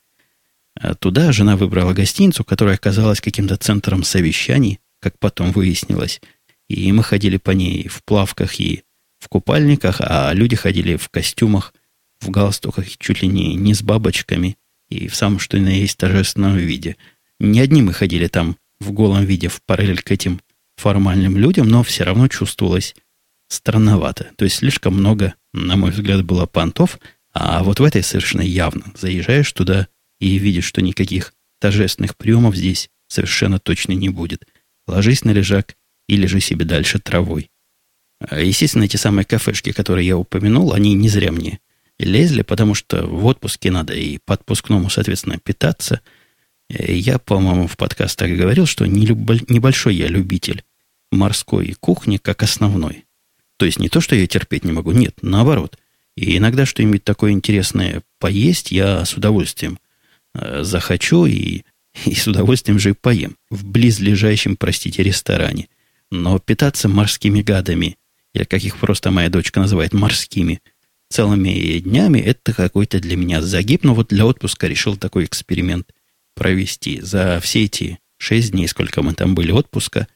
туда, 0.98 1.32
жена 1.32 1.56
выбрала 1.56 1.92
гостиницу, 1.92 2.44
которая 2.44 2.76
оказалась 2.76 3.20
каким-то 3.20 3.56
центром 3.56 4.02
совещаний, 4.02 4.80
как 5.00 5.18
потом 5.18 5.52
выяснилось. 5.52 6.20
И 6.68 6.92
мы 6.92 7.02
ходили 7.02 7.36
по 7.36 7.50
ней 7.50 7.88
в 7.88 8.04
плавках 8.04 8.60
и 8.60 8.84
в 9.18 9.28
купальниках, 9.28 9.96
а 10.00 10.32
люди 10.32 10.56
ходили 10.56 10.96
в 10.96 11.08
костюмах, 11.08 11.74
в 12.20 12.30
галстуках, 12.30 12.86
чуть 12.98 13.22
ли 13.22 13.28
не, 13.28 13.54
не 13.54 13.74
с 13.74 13.82
бабочками, 13.82 14.56
и 14.88 15.08
в 15.08 15.14
самом 15.14 15.38
что 15.38 15.58
ни 15.58 15.64
на 15.64 15.68
есть 15.68 15.96
торжественном 15.96 16.56
виде. 16.56 16.96
Не 17.38 17.60
одни 17.60 17.82
мы 17.82 17.92
ходили 17.92 18.28
там 18.28 18.56
в 18.80 18.92
голом 18.92 19.24
виде 19.24 19.48
в 19.48 19.62
параллель 19.62 20.02
к 20.02 20.10
этим 20.10 20.40
формальным 20.76 21.36
людям, 21.36 21.68
но 21.68 21.82
все 21.82 22.04
равно 22.04 22.28
чувствовалось 22.28 22.94
странновато. 23.48 24.30
То 24.36 24.44
есть 24.44 24.56
слишком 24.56 24.94
много, 24.94 25.34
на 25.52 25.76
мой 25.76 25.90
взгляд, 25.90 26.24
было 26.24 26.46
понтов, 26.46 26.98
а 27.32 27.62
вот 27.62 27.80
в 27.80 27.84
этой 27.84 28.02
совершенно 28.02 28.42
явно. 28.42 28.84
Заезжаешь 28.98 29.52
туда 29.52 29.88
и 30.20 30.38
видишь, 30.38 30.66
что 30.66 30.82
никаких 30.82 31.34
торжественных 31.58 32.16
приемов 32.16 32.54
здесь 32.54 32.90
совершенно 33.08 33.58
точно 33.58 33.92
не 33.92 34.08
будет. 34.08 34.46
Ложись 34.86 35.24
на 35.24 35.30
лежак 35.30 35.76
и 36.08 36.16
лежи 36.16 36.40
себе 36.40 36.64
дальше 36.64 36.98
травой. 36.98 37.50
А, 38.20 38.40
естественно, 38.40 38.84
эти 38.84 38.96
самые 38.96 39.24
кафешки, 39.24 39.72
которые 39.72 40.06
я 40.06 40.16
упомянул, 40.16 40.72
они 40.72 40.94
не 40.94 41.08
зря 41.08 41.32
мне 41.32 41.60
лезли, 41.98 42.42
потому 42.42 42.74
что 42.74 43.06
в 43.06 43.26
отпуске 43.26 43.70
надо 43.70 43.94
и 43.94 44.18
по 44.24 44.34
отпускному, 44.34 44.90
соответственно, 44.90 45.38
питаться. 45.38 46.00
Э, 46.68 46.94
я, 46.94 47.18
по-моему, 47.18 47.66
в 47.66 47.76
подкастах 47.76 48.30
говорил, 48.30 48.66
что 48.66 48.86
небольшой 48.86 49.94
я 49.94 50.08
любитель 50.08 50.64
морской 51.10 51.74
кухни 51.78 52.16
как 52.16 52.42
основной. 52.42 53.04
То 53.56 53.66
есть 53.66 53.78
не 53.78 53.88
то, 53.88 54.00
что 54.00 54.16
я 54.16 54.26
терпеть 54.26 54.64
не 54.64 54.72
могу, 54.72 54.92
нет, 54.92 55.18
наоборот. 55.22 55.78
И 56.16 56.36
иногда 56.36 56.66
что-нибудь 56.66 57.04
такое 57.04 57.32
интересное 57.32 58.02
поесть 58.18 58.72
я 58.72 59.04
с 59.04 59.14
удовольствием 59.14 59.78
э, 60.34 60.62
захочу 60.62 61.26
и, 61.26 61.62
и 62.04 62.14
с 62.14 62.26
удовольствием 62.26 62.78
же 62.78 62.94
поем 62.94 63.36
в 63.50 63.64
близлежащем, 63.64 64.56
простите, 64.56 65.02
ресторане. 65.02 65.68
Но 66.10 66.38
питаться 66.38 66.88
морскими 66.88 67.42
гадами 67.42 67.96
или 68.34 68.44
как 68.44 68.62
их 68.62 68.78
просто 68.78 69.10
моя 69.10 69.28
дочка 69.28 69.60
называет, 69.60 69.92
морскими, 69.92 70.60
целыми 71.08 71.78
днями, 71.78 72.18
это 72.20 72.52
какой-то 72.52 73.00
для 73.00 73.16
меня 73.16 73.42
загиб. 73.42 73.84
Но 73.84 73.94
вот 73.94 74.08
для 74.08 74.26
отпуска 74.26 74.68
решил 74.68 74.96
такой 74.96 75.24
эксперимент 75.24 75.92
провести. 76.34 77.00
За 77.00 77.40
все 77.42 77.64
эти 77.64 77.98
шесть 78.18 78.52
дней, 78.52 78.68
сколько 78.68 79.02
мы 79.02 79.14
там 79.14 79.34
были 79.34 79.50
отпуска, 79.50 80.06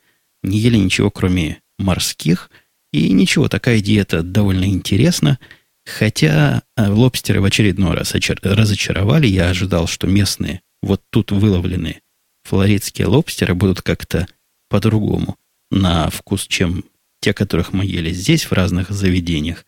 не 0.43 0.59
ели 0.59 0.77
ничего, 0.77 1.11
кроме 1.11 1.61
морских. 1.79 2.51
И 2.93 3.11
ничего, 3.11 3.49
такая 3.49 3.81
диета 3.81 4.23
довольно 4.23 4.67
интересна. 4.67 5.41
Хотя 5.87 6.63
э, 6.77 6.89
лобстеры 6.89 7.41
в 7.41 7.45
очередной 7.45 7.95
раз 7.95 8.15
разочаровали. 8.15 9.27
Я 9.27 9.51
ожидал, 9.51 9.87
что 9.87 10.07
местные, 10.07 10.63
вот 10.83 11.03
тут 11.11 11.31
выловленные 11.31 12.01
флоридские 12.45 13.07
лобстеры 13.07 13.55
будут 13.55 13.83
как-то 13.83 14.27
по-другому 14.69 15.37
на 15.71 16.11
вкус, 16.11 16.47
чем 16.47 16.85
те, 17.21 17.33
которых 17.33 17.73
мы 17.73 17.85
ели 17.85 18.13
здесь 18.13 18.45
в 18.45 18.53
разных 18.53 18.91
заведениях. 18.91 19.65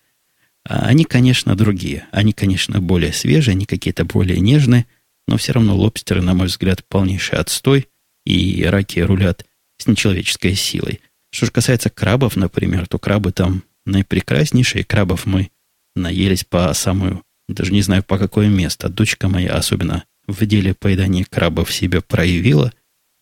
А 0.68 0.86
они, 0.86 1.04
конечно, 1.04 1.54
другие. 1.56 2.06
Они, 2.12 2.32
конечно, 2.32 2.80
более 2.80 3.12
свежие, 3.12 3.52
они 3.52 3.66
какие-то 3.66 4.04
более 4.04 4.40
нежные, 4.40 4.86
но 5.26 5.36
все 5.36 5.52
равно 5.52 5.76
лобстеры, 5.76 6.22
на 6.22 6.34
мой 6.34 6.48
взгляд, 6.48 6.84
полнейший 6.88 7.38
отстой, 7.38 7.88
и 8.24 8.64
раки 8.64 9.00
рулят 9.00 9.46
с 9.78 9.86
нечеловеческой 9.86 10.54
силой. 10.54 11.00
Что 11.30 11.46
же 11.46 11.52
касается 11.52 11.90
крабов, 11.90 12.36
например, 12.36 12.86
то 12.88 12.98
крабы 12.98 13.32
там 13.32 13.62
наипрекраснейшие. 13.84 14.84
Крабов 14.84 15.26
мы 15.26 15.50
наелись 15.96 16.44
по 16.44 16.72
самую, 16.74 17.22
даже 17.48 17.72
не 17.72 17.82
знаю 17.82 18.02
по 18.02 18.18
какое 18.18 18.48
место. 18.48 18.88
Дочка 18.88 19.28
моя 19.28 19.54
особенно 19.54 20.04
в 20.26 20.44
деле 20.46 20.74
поедания 20.74 21.24
крабов 21.24 21.72
себя 21.72 22.00
проявила 22.00 22.72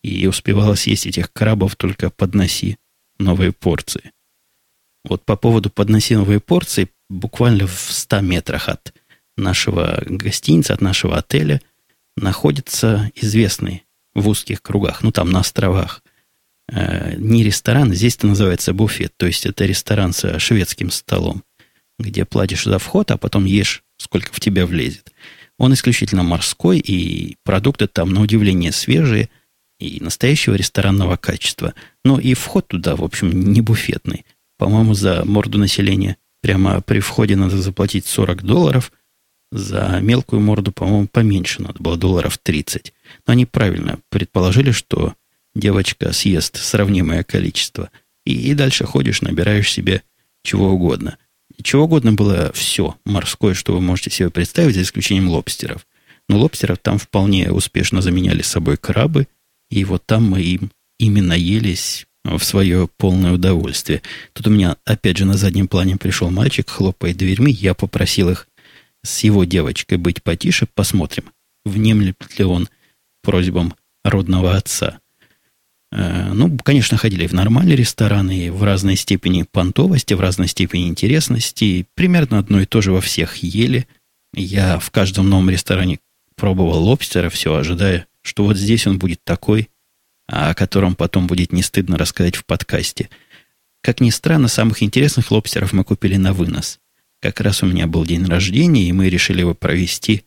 и 0.03 0.27
успевала 0.27 0.75
съесть 0.75 1.07
этих 1.07 1.31
крабов 1.31 1.75
только 1.75 2.09
подноси 2.09 2.77
новые 3.17 3.51
порции. 3.51 4.11
Вот 5.03 5.23
по 5.23 5.35
поводу 5.35 5.69
подноси 5.69 6.15
новые 6.15 6.39
порции, 6.39 6.89
буквально 7.09 7.67
в 7.67 7.79
100 7.91 8.21
метрах 8.21 8.69
от 8.69 8.93
нашего 9.37 10.01
гостиницы, 10.05 10.71
от 10.71 10.81
нашего 10.81 11.17
отеля, 11.17 11.61
находится 12.17 13.11
известный 13.15 13.83
в 14.13 14.27
узких 14.27 14.61
кругах, 14.61 15.03
ну 15.03 15.11
там 15.11 15.29
на 15.29 15.39
островах, 15.39 16.01
э, 16.71 17.15
не 17.17 17.43
ресторан, 17.43 17.93
здесь 17.93 18.15
это 18.15 18.27
называется 18.27 18.73
буфет, 18.73 19.13
то 19.17 19.25
есть 19.25 19.45
это 19.45 19.65
ресторан 19.65 20.13
со 20.13 20.39
шведским 20.39 20.89
столом, 20.89 21.43
где 21.99 22.25
платишь 22.25 22.65
за 22.65 22.79
вход, 22.79 23.11
а 23.11 23.17
потом 23.17 23.45
ешь, 23.45 23.83
сколько 23.97 24.33
в 24.33 24.39
тебя 24.39 24.65
влезет. 24.65 25.11
Он 25.57 25.73
исключительно 25.73 26.23
морской, 26.23 26.79
и 26.79 27.37
продукты 27.43 27.87
там, 27.87 28.11
на 28.11 28.21
удивление, 28.21 28.71
свежие 28.71 29.29
и 29.79 29.99
настоящего 30.01 30.55
ресторанного 30.55 31.17
качества. 31.17 31.73
Но 32.03 32.19
и 32.19 32.33
вход 32.33 32.67
туда, 32.67 32.95
в 32.95 33.03
общем, 33.03 33.51
не 33.51 33.61
буфетный. 33.61 34.25
По-моему, 34.57 34.93
за 34.93 35.23
морду 35.25 35.57
населения 35.57 36.17
прямо 36.41 36.81
при 36.81 36.99
входе 36.99 37.35
надо 37.35 37.57
заплатить 37.57 38.05
40 38.05 38.43
долларов. 38.43 38.91
За 39.51 39.99
мелкую 40.01 40.41
морду, 40.41 40.71
по-моему, 40.71 41.07
поменьше 41.07 41.61
надо 41.61 41.81
было, 41.81 41.97
долларов 41.97 42.37
30. 42.37 42.93
Но 43.25 43.33
они 43.33 43.45
правильно 43.45 43.99
предположили, 44.09 44.71
что 44.71 45.13
девочка 45.53 46.11
съест 46.11 46.57
сравнимое 46.57 47.23
количество. 47.23 47.89
И, 48.25 48.33
и 48.33 48.53
дальше 48.53 48.85
ходишь, 48.85 49.21
набираешь 49.21 49.71
себе 49.71 50.03
чего 50.43 50.71
угодно. 50.71 51.17
Чего 51.61 51.83
угодно 51.83 52.13
было 52.13 52.51
все 52.53 52.95
морское, 53.05 53.53
что 53.53 53.73
вы 53.73 53.81
можете 53.81 54.09
себе 54.09 54.29
представить, 54.29 54.75
за 54.75 54.81
исключением 54.81 55.29
лобстеров. 55.29 55.85
Но 56.27 56.39
лобстеров 56.39 56.79
там 56.79 56.97
вполне 56.97 57.51
успешно 57.51 58.01
заменяли 58.01 58.41
с 58.41 58.47
собой 58.47 58.77
крабы, 58.77 59.27
и 59.69 59.83
вот 59.85 60.05
там 60.05 60.29
мы 60.29 60.41
им 60.41 60.71
именно 60.99 61.33
елись 61.33 62.07
в 62.23 62.43
свое 62.43 62.89
полное 62.97 63.33
удовольствие. 63.33 64.01
Тут 64.33 64.47
у 64.47 64.49
меня, 64.49 64.77
опять 64.85 65.17
же, 65.17 65.25
на 65.25 65.37
заднем 65.37 65.67
плане 65.67 65.97
пришел 65.97 66.31
мальчик, 66.31 66.69
хлопает 66.69 67.17
дверьми, 67.17 67.51
я 67.51 67.73
попросил 67.73 68.29
их 68.29 68.47
с 69.03 69.23
его 69.23 69.43
девочкой 69.43 69.99
быть 69.99 70.23
потише, 70.23 70.67
посмотрим, 70.73 71.25
внемлет 71.63 72.17
ли 72.37 72.45
он 72.45 72.67
просьбам 73.21 73.75
родного 74.03 74.55
отца. 74.55 74.99
Э, 75.91 76.31
ну, 76.33 76.57
конечно, 76.57 76.97
ходили 76.97 77.27
в 77.27 77.33
нормальные 77.33 77.75
рестораны, 77.75 78.51
в 78.51 78.63
разной 78.63 78.95
степени 78.95 79.43
понтовости, 79.43 80.13
в 80.13 80.19
разной 80.19 80.47
степени 80.47 80.87
интересности. 80.87 81.87
Примерно 81.95 82.39
одно 82.39 82.61
и 82.61 82.65
то 82.65 82.81
же 82.81 82.91
во 82.91 83.01
всех 83.01 83.37
ели. 83.37 83.87
Я 84.33 84.79
в 84.79 84.91
каждом 84.91 85.29
новом 85.29 85.49
ресторане 85.49 85.99
пробовал 86.35 86.83
лобстера, 86.83 87.29
все 87.29 87.55
ожидая, 87.55 88.07
что 88.21 88.43
вот 88.43 88.57
здесь 88.57 88.85
он 88.87 88.99
будет 88.99 89.23
такой, 89.23 89.69
а 90.27 90.49
о 90.49 90.53
котором 90.55 90.95
потом 90.95 91.27
будет 91.27 91.53
не 91.53 91.61
стыдно 91.61 91.97
рассказать 91.97 92.35
в 92.35 92.45
подкасте. 92.45 93.09
Как 93.81 94.01
ни 94.01 94.09
странно, 94.09 94.47
самых 94.47 94.81
интересных 94.83 95.31
лобстеров 95.31 95.71
мы 95.71 95.83
купили 95.83 96.17
на 96.17 96.33
вынос. 96.33 96.79
Как 97.21 97.39
раз 97.39 97.63
у 97.63 97.67
меня 97.67 97.87
был 97.87 98.03
день 98.05 98.25
рождения, 98.25 98.89
и 98.89 98.91
мы 98.91 99.09
решили 99.09 99.39
его 99.39 99.53
провести 99.53 100.25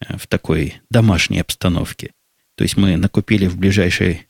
э, 0.00 0.16
в 0.16 0.26
такой 0.26 0.80
домашней 0.88 1.40
обстановке. 1.40 2.12
То 2.56 2.64
есть 2.64 2.76
мы 2.76 2.96
накупили 2.96 3.46
в 3.46 3.56
ближайшей 3.56 4.28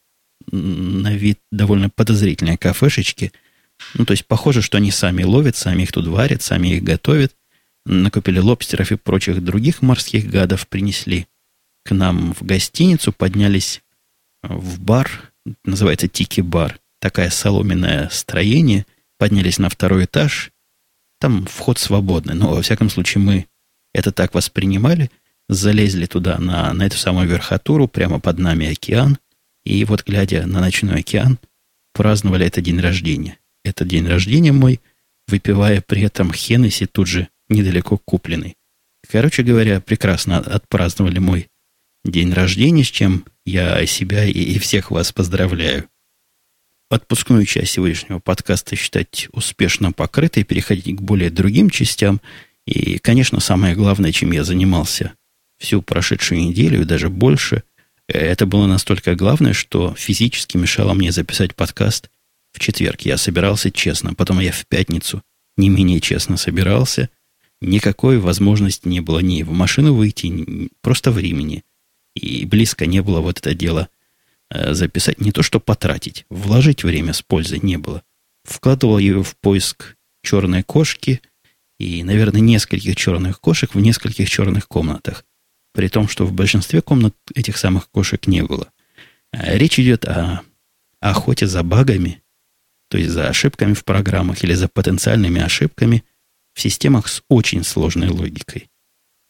на 0.51 1.15
вид 1.15 1.39
довольно 1.51 1.91
подозрительные 1.91 2.59
кафешечки. 2.59 3.33
Ну, 3.95 4.05
то 4.05 4.13
есть 4.13 4.27
похоже, 4.27 4.63
что 4.63 4.79
они 4.79 4.91
сами 4.91 5.23
ловят, 5.23 5.57
сами 5.57 5.83
их 5.83 5.93
тут 5.93 6.07
варят, 6.07 6.43
сами 6.43 6.69
их 6.69 6.83
готовят. 6.83 7.35
Накупили 7.85 8.39
лобстеров 8.39 8.93
и 8.93 8.97
прочих 8.97 9.43
других 9.43 9.83
морских 9.83 10.29
гадов, 10.29 10.69
принесли 10.69 11.27
к 11.85 11.93
нам 11.93 12.33
в 12.35 12.43
гостиницу, 12.43 13.13
поднялись 13.13 13.83
в 14.43 14.81
бар, 14.81 15.33
называется 15.65 16.09
Тики-бар. 16.09 16.79
Такое 17.01 17.31
соломенное 17.31 18.09
строение. 18.11 18.87
Поднялись 19.19 19.59
на 19.59 19.69
второй 19.69 20.05
этаж. 20.05 20.53
Там 21.19 21.47
вход 21.47 21.79
свободный, 21.79 22.35
но, 22.35 22.55
во 22.55 22.63
всяком 22.63 22.91
случае, 22.91 23.23
мы 23.23 23.47
это 23.93 24.13
так 24.13 24.35
воспринимали. 24.35 25.11
Залезли 25.49 26.07
туда, 26.07 26.39
на, 26.39 26.73
на 26.73 26.87
эту 26.87 26.97
самую 26.97 27.29
верхотуру, 27.29 27.89
прямо 27.89 28.21
под 28.21 28.39
нами 28.39 28.71
океан. 28.71 29.19
И 29.65 29.85
вот, 29.85 30.05
глядя 30.05 30.47
на 30.47 30.61
ночной 30.61 31.01
океан, 31.01 31.39
праздновали 31.93 32.47
этот 32.47 32.65
день 32.65 32.81
рождения. 32.81 33.39
Это 33.65 33.85
день 33.85 34.07
рождения 34.07 34.53
мой, 34.53 34.81
выпивая 35.29 35.81
при 35.81 36.03
этом 36.03 36.33
Хеннесси 36.33 36.87
тут 36.87 37.07
же 37.07 37.29
недалеко 37.49 37.99
купленный. 37.99 38.57
Короче 39.11 39.43
говоря, 39.43 39.81
прекрасно 39.81 40.39
отпраздновали 40.39 41.19
мой 41.19 41.49
день 42.05 42.33
рождения, 42.33 42.85
с 42.85 42.89
чем 42.89 43.25
я 43.45 43.85
себя 43.87 44.25
и, 44.25 44.33
и 44.33 44.59
всех 44.59 44.91
вас 44.91 45.13
поздравляю. 45.13 45.89
Отпускную 46.89 47.47
часть 47.47 47.73
сегодняшнего 47.73 48.19
подкаста 48.19 48.77
считать 48.77 49.29
успешно 49.33 49.93
покрытой, 49.93 50.45
переходить 50.45 50.97
к 50.97 51.01
более 51.01 51.31
другим 51.31 51.71
частям. 51.71 52.21
И, 52.67 52.99
конечно, 52.99 53.41
самое 53.41 53.75
главное, 53.75 54.13
чем 54.13 54.33
я 54.33 54.45
занимался 54.45 55.15
всю 55.59 55.81
прошедшую 55.83 56.41
неделю 56.41 56.83
и 56.83 56.85
даже 56.85 57.09
больше– 57.09 57.63
это 58.09 58.47
было 58.47 58.67
настолько 58.67 59.15
главное, 59.15 59.53
что 59.53 59.95
физически 59.95 60.57
мешало 60.57 60.95
мне 60.95 61.13
записать 61.13 61.55
подкаст 61.55 62.11
в 62.53 62.59
четверг. 62.59 63.03
Я 63.03 63.17
собирался 63.17 63.71
честно, 63.71 64.15
потом 64.15 64.41
я 64.41 64.53
в 64.53 64.67
пятницу 64.67 65.23
не 65.57 65.69
менее 65.69 66.01
честно 66.01 66.37
собирался. 66.37 67.11
Никакой 67.61 68.19
возможности 68.19 68.89
не 68.89 69.01
было 69.01 69.21
ни 69.21 69.43
в 69.43 69.53
машину 69.53 69.95
выйти, 69.95 70.27
ни, 70.27 70.69
просто 70.81 71.11
времени. 71.13 71.63
И 72.15 72.45
близко 72.45 72.87
не 72.87 73.01
было 73.03 73.21
вот 73.21 73.39
это 73.39 73.55
дело 73.55 73.89
э, 74.51 74.75
записать. 74.75 75.21
Не 75.21 75.31
то, 75.31 75.43
что 75.43 75.61
потратить, 75.61 76.27
вложить 76.29 76.85
время 76.85 77.13
с 77.13 77.23
пользой 77.23 77.61
не 77.63 77.79
было. 77.79 78.03
Вкладывал 78.45 78.99
его 78.99 79.23
в 79.23 79.37
поиск 79.37 79.97
черной 80.23 80.65
кошки 80.65 81.21
и, 81.79 82.03
наверное, 82.03 82.41
нескольких 82.41 82.97
черных 82.97 83.41
кошек 83.41 83.73
в 83.75 83.81
нескольких 83.81 84.29
черных 84.29 84.67
комнатах 84.67 85.25
при 85.73 85.89
том, 85.89 86.09
что 86.09 86.27
в 86.27 86.33
большинстве 86.33 86.83
комнат 86.83 87.15
этих 87.35 87.57
самых 87.57 87.91
кошек 87.91 88.27
не 88.27 88.43
было. 88.43 88.71
А 89.33 89.57
речь 89.57 89.79
идет 89.79 90.05
о 90.05 90.43
охоте 91.01 91.47
за 91.47 91.63
багами, 91.63 92.23
то 92.89 92.99
есть 92.99 93.11
за 93.11 93.29
ошибками 93.29 93.73
в 93.73 93.85
программах 93.85 94.45
или 94.45 94.55
за 94.55 94.69
потенциальными 94.69 95.41
ошибками 95.41 96.05
в 96.55 96.61
системах 96.61 97.09
с 97.09 97.23
очень 97.29 97.65
сложной 97.65 98.09
логикой. 98.09 98.69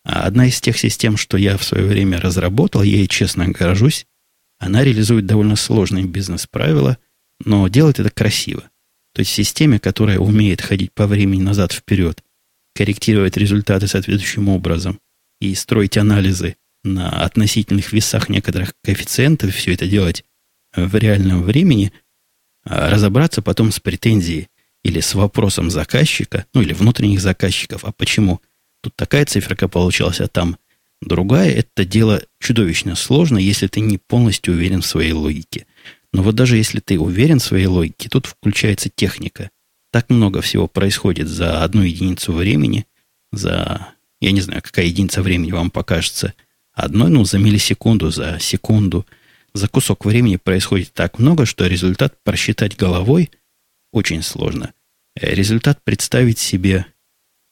А 0.04 0.24
одна 0.24 0.46
из 0.46 0.60
тех 0.60 0.76
систем, 0.76 1.16
что 1.16 1.36
я 1.36 1.56
в 1.56 1.62
свое 1.62 1.86
время 1.86 2.20
разработал, 2.20 2.82
я 2.82 2.96
ей 2.96 3.06
честно 3.06 3.46
горжусь, 3.48 4.06
она 4.58 4.82
реализует 4.82 5.26
довольно 5.26 5.54
сложные 5.54 6.04
бизнес-правила, 6.04 6.98
но 7.44 7.68
делает 7.68 8.00
это 8.00 8.10
красиво. 8.10 8.64
То 9.14 9.20
есть 9.20 9.30
в 9.30 9.34
системе, 9.34 9.78
которая 9.78 10.18
умеет 10.18 10.60
ходить 10.60 10.92
по 10.92 11.06
времени 11.06 11.42
назад-вперед, 11.42 12.22
корректировать 12.74 13.36
результаты 13.36 13.86
соответствующим 13.86 14.48
образом– 14.48 14.98
и 15.42 15.54
строить 15.56 15.96
анализы 15.96 16.56
на 16.84 17.24
относительных 17.24 17.92
весах 17.92 18.28
некоторых 18.28 18.74
коэффициентов, 18.84 19.54
все 19.54 19.74
это 19.74 19.88
делать 19.88 20.24
в 20.74 20.94
реальном 20.96 21.42
времени, 21.42 21.92
а 22.64 22.90
разобраться 22.90 23.42
потом 23.42 23.72
с 23.72 23.80
претензией 23.80 24.48
или 24.84 25.00
с 25.00 25.14
вопросом 25.14 25.70
заказчика, 25.70 26.46
ну 26.54 26.62
или 26.62 26.72
внутренних 26.72 27.20
заказчиков, 27.20 27.84
а 27.84 27.92
почему 27.92 28.40
тут 28.82 28.94
такая 28.94 29.26
циферка 29.26 29.66
получилась, 29.68 30.20
а 30.20 30.28
там 30.28 30.56
другая, 31.00 31.50
это 31.50 31.84
дело 31.84 32.22
чудовищно 32.40 32.94
сложно, 32.94 33.38
если 33.38 33.66
ты 33.66 33.80
не 33.80 33.98
полностью 33.98 34.54
уверен 34.54 34.82
в 34.82 34.86
своей 34.86 35.12
логике. 35.12 35.66
Но 36.12 36.22
вот 36.22 36.36
даже 36.36 36.56
если 36.56 36.78
ты 36.78 37.00
уверен 37.00 37.40
в 37.40 37.44
своей 37.44 37.66
логике, 37.66 38.08
тут 38.08 38.26
включается 38.26 38.90
техника. 38.94 39.50
Так 39.90 40.08
много 40.08 40.40
всего 40.40 40.68
происходит 40.68 41.26
за 41.26 41.64
одну 41.64 41.82
единицу 41.82 42.32
времени, 42.32 42.86
за, 43.32 43.88
я 44.22 44.30
не 44.30 44.40
знаю, 44.40 44.62
какая 44.62 44.86
единица 44.86 45.20
времени 45.20 45.50
вам 45.50 45.70
покажется 45.70 46.32
одной, 46.72 47.10
ну, 47.10 47.24
за 47.24 47.38
миллисекунду, 47.38 48.10
за 48.10 48.38
секунду, 48.40 49.04
за 49.52 49.66
кусок 49.66 50.04
времени 50.04 50.36
происходит 50.36 50.92
так 50.92 51.18
много, 51.18 51.44
что 51.44 51.66
результат 51.66 52.14
просчитать 52.22 52.76
головой 52.76 53.32
очень 53.92 54.22
сложно. 54.22 54.72
Э, 55.20 55.34
результат 55.34 55.82
представить 55.82 56.38
себе 56.38 56.86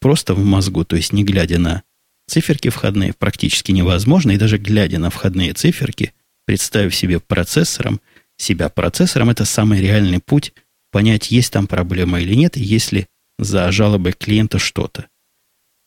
просто 0.01 0.35
в 0.35 0.45
мозгу, 0.45 0.85
то 0.85 0.95
есть 0.95 1.13
не 1.13 1.25
глядя 1.25 1.59
на 1.59 1.83
циферки 2.29 2.69
входные, 2.69 3.15
практически 3.15 3.73
невозможно, 3.73 4.31
и 4.31 4.39
даже 4.39 4.57
глядя 4.57 5.01
на 5.01 5.11
входные 5.11 5.53
циферки, 5.55 6.15
представив 6.47 6.95
себе 6.95 7.19
процессором, 7.19 8.01
себя 8.37 8.69
процессором, 8.69 9.31
это 9.31 9.45
самый 9.45 9.81
реальный 9.81 10.21
путь 10.21 10.55
понять, 10.93 11.33
есть 11.33 11.53
там 11.53 11.67
проблема 11.67 12.21
или 12.21 12.35
нет, 12.35 12.57
и 12.57 12.63
есть 12.63 12.93
за 13.41 13.73
жалобой 13.73 14.13
клиента 14.13 14.61
что-то. 14.61 15.09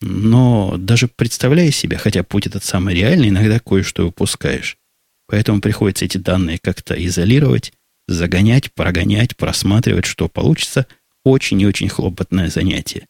Но 0.06 0.76
даже 0.78 1.08
представляя 1.08 1.72
себя, 1.72 1.98
хотя 1.98 2.24
путь 2.24 2.46
этот 2.46 2.66
самый 2.66 2.94
реальный, 2.94 3.30
иногда 3.30 3.60
кое-что 3.60 4.06
упускаешь. 4.06 4.78
Поэтому 5.28 5.62
приходится 5.62 6.04
эти 6.04 6.18
данные 6.18 6.60
как-то 6.62 6.94
изолировать, 6.94 7.72
загонять, 8.10 8.74
прогонять, 8.74 9.38
просматривать, 9.38 10.04
что 10.04 10.28
получится. 10.28 10.88
Очень 11.24 11.62
и 11.62 11.66
очень 11.66 11.88
хлопотное 11.88 12.50
занятие. 12.50 13.08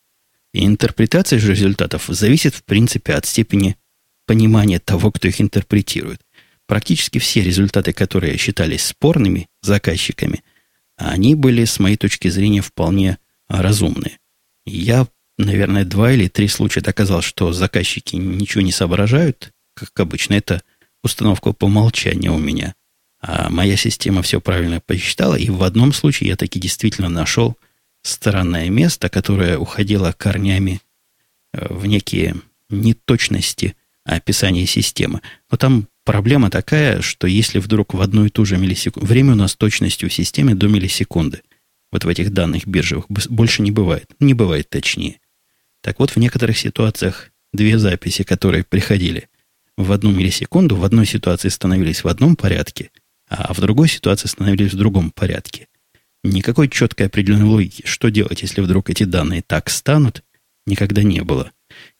И 0.54 0.64
интерпретация 0.64 1.40
же 1.40 1.54
результатов 1.54 2.06
зависит, 2.10 2.54
в 2.54 2.64
принципе, 2.64 3.14
от 3.14 3.26
степени 3.26 3.76
понимания 4.28 4.78
того, 4.78 5.12
кто 5.12 5.28
их 5.28 5.42
интерпретирует. 5.42 6.22
Практически 6.68 7.18
все 7.18 7.42
результаты, 7.42 7.92
которые 7.92 8.38
считались 8.38 8.86
спорными 8.86 9.48
заказчиками, 9.64 10.44
они 10.96 11.34
были, 11.34 11.66
с 11.66 11.80
моей 11.80 11.98
точки 11.98 12.28
зрения, 12.28 12.62
вполне 12.62 13.18
разумные. 13.48 14.20
Я, 14.68 15.08
наверное, 15.38 15.86
два 15.86 16.12
или 16.12 16.28
три 16.28 16.48
случая 16.48 16.82
доказал, 16.82 17.22
что 17.22 17.54
заказчики 17.54 18.16
ничего 18.16 18.62
не 18.62 18.72
соображают, 18.72 19.52
как 19.76 20.00
обычно. 20.00 20.34
Это 20.34 20.62
установка 21.04 21.54
по 21.54 21.66
умолчанию 21.66 22.34
у 22.34 22.40
меня. 22.40 22.76
А 23.22 23.50
моя 23.50 23.78
система 23.78 24.22
все 24.22 24.42
правильно 24.42 24.82
посчитала, 24.82 25.36
и 25.36 25.50
в 25.50 25.64
одном 25.64 25.94
случае 25.94 26.30
я 26.30 26.36
таки 26.36 26.60
действительно 26.60 27.10
нашел 27.10 27.58
странное 28.04 28.70
место, 28.70 29.10
которое 29.10 29.58
уходило 29.58 30.14
корнями 30.18 30.82
э, 31.54 31.74
в 31.74 31.86
некие 31.86 32.36
неточности 32.70 33.76
описания 34.04 34.66
системы. 34.66 35.22
Но 35.50 35.58
там 35.58 35.88
проблема 36.04 36.50
такая, 36.50 37.02
что 37.02 37.28
если 37.28 37.60
вдруг 37.60 37.94
в 37.94 38.02
одну 38.02 38.26
и 38.26 38.30
ту 38.30 38.44
же 38.44 38.58
миллисекунду... 38.58 39.08
Время 39.08 39.34
у 39.34 39.36
нас 39.38 39.56
точностью 39.56 40.10
в 40.10 40.14
системе 40.14 40.56
до 40.56 40.68
миллисекунды. 40.68 41.42
Вот 41.92 42.04
в 42.04 42.08
этих 42.08 42.34
данных 42.34 42.68
биржевых 42.68 43.06
больше 43.08 43.62
не 43.62 43.72
бывает. 43.72 44.10
Не 44.20 44.34
бывает 44.34 44.70
точнее. 44.70 45.20
Так 45.84 46.00
вот, 46.00 46.12
в 46.12 46.18
некоторых 46.18 46.58
ситуациях 46.58 47.32
две 47.52 47.78
записи, 47.78 48.24
которые 48.24 48.64
приходили 48.64 49.28
в 49.76 49.92
одну 49.92 50.12
миллисекунду, 50.12 50.78
в 50.78 50.86
одной 50.86 51.06
ситуации 51.06 51.50
становились 51.50 52.06
в 52.06 52.08
одном 52.08 52.38
порядке, 52.38 52.90
а 53.28 53.54
в 53.54 53.60
другой 53.60 53.90
ситуации 53.90 54.30
становились 54.30 54.74
в 54.74 54.78
другом 54.78 55.12
порядке. 55.12 55.68
Никакой 56.24 56.70
четкой 56.70 57.08
определенной 57.08 57.44
логики, 57.44 57.84
что 57.86 58.10
делать, 58.10 58.42
если 58.44 58.62
вдруг 58.62 58.90
эти 58.90 59.04
данные 59.04 59.44
так 59.46 59.70
станут, 59.70 60.24
никогда 60.66 61.04
не 61.04 61.22
было. 61.22 61.52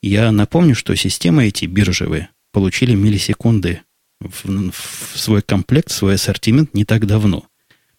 Я 0.02 0.32
напомню, 0.32 0.76
что 0.76 0.96
системы 0.96 1.48
эти 1.48 1.66
биржевые 1.66 2.30
получили 2.54 2.96
миллисекунды 2.96 3.82
в, 4.22 4.72
в 4.72 5.20
свой 5.20 5.42
комплект, 5.42 5.90
в 5.90 5.94
свой 5.94 6.16
ассортимент 6.16 6.74
не 6.74 6.86
так 6.86 7.06
давно. 7.06 7.48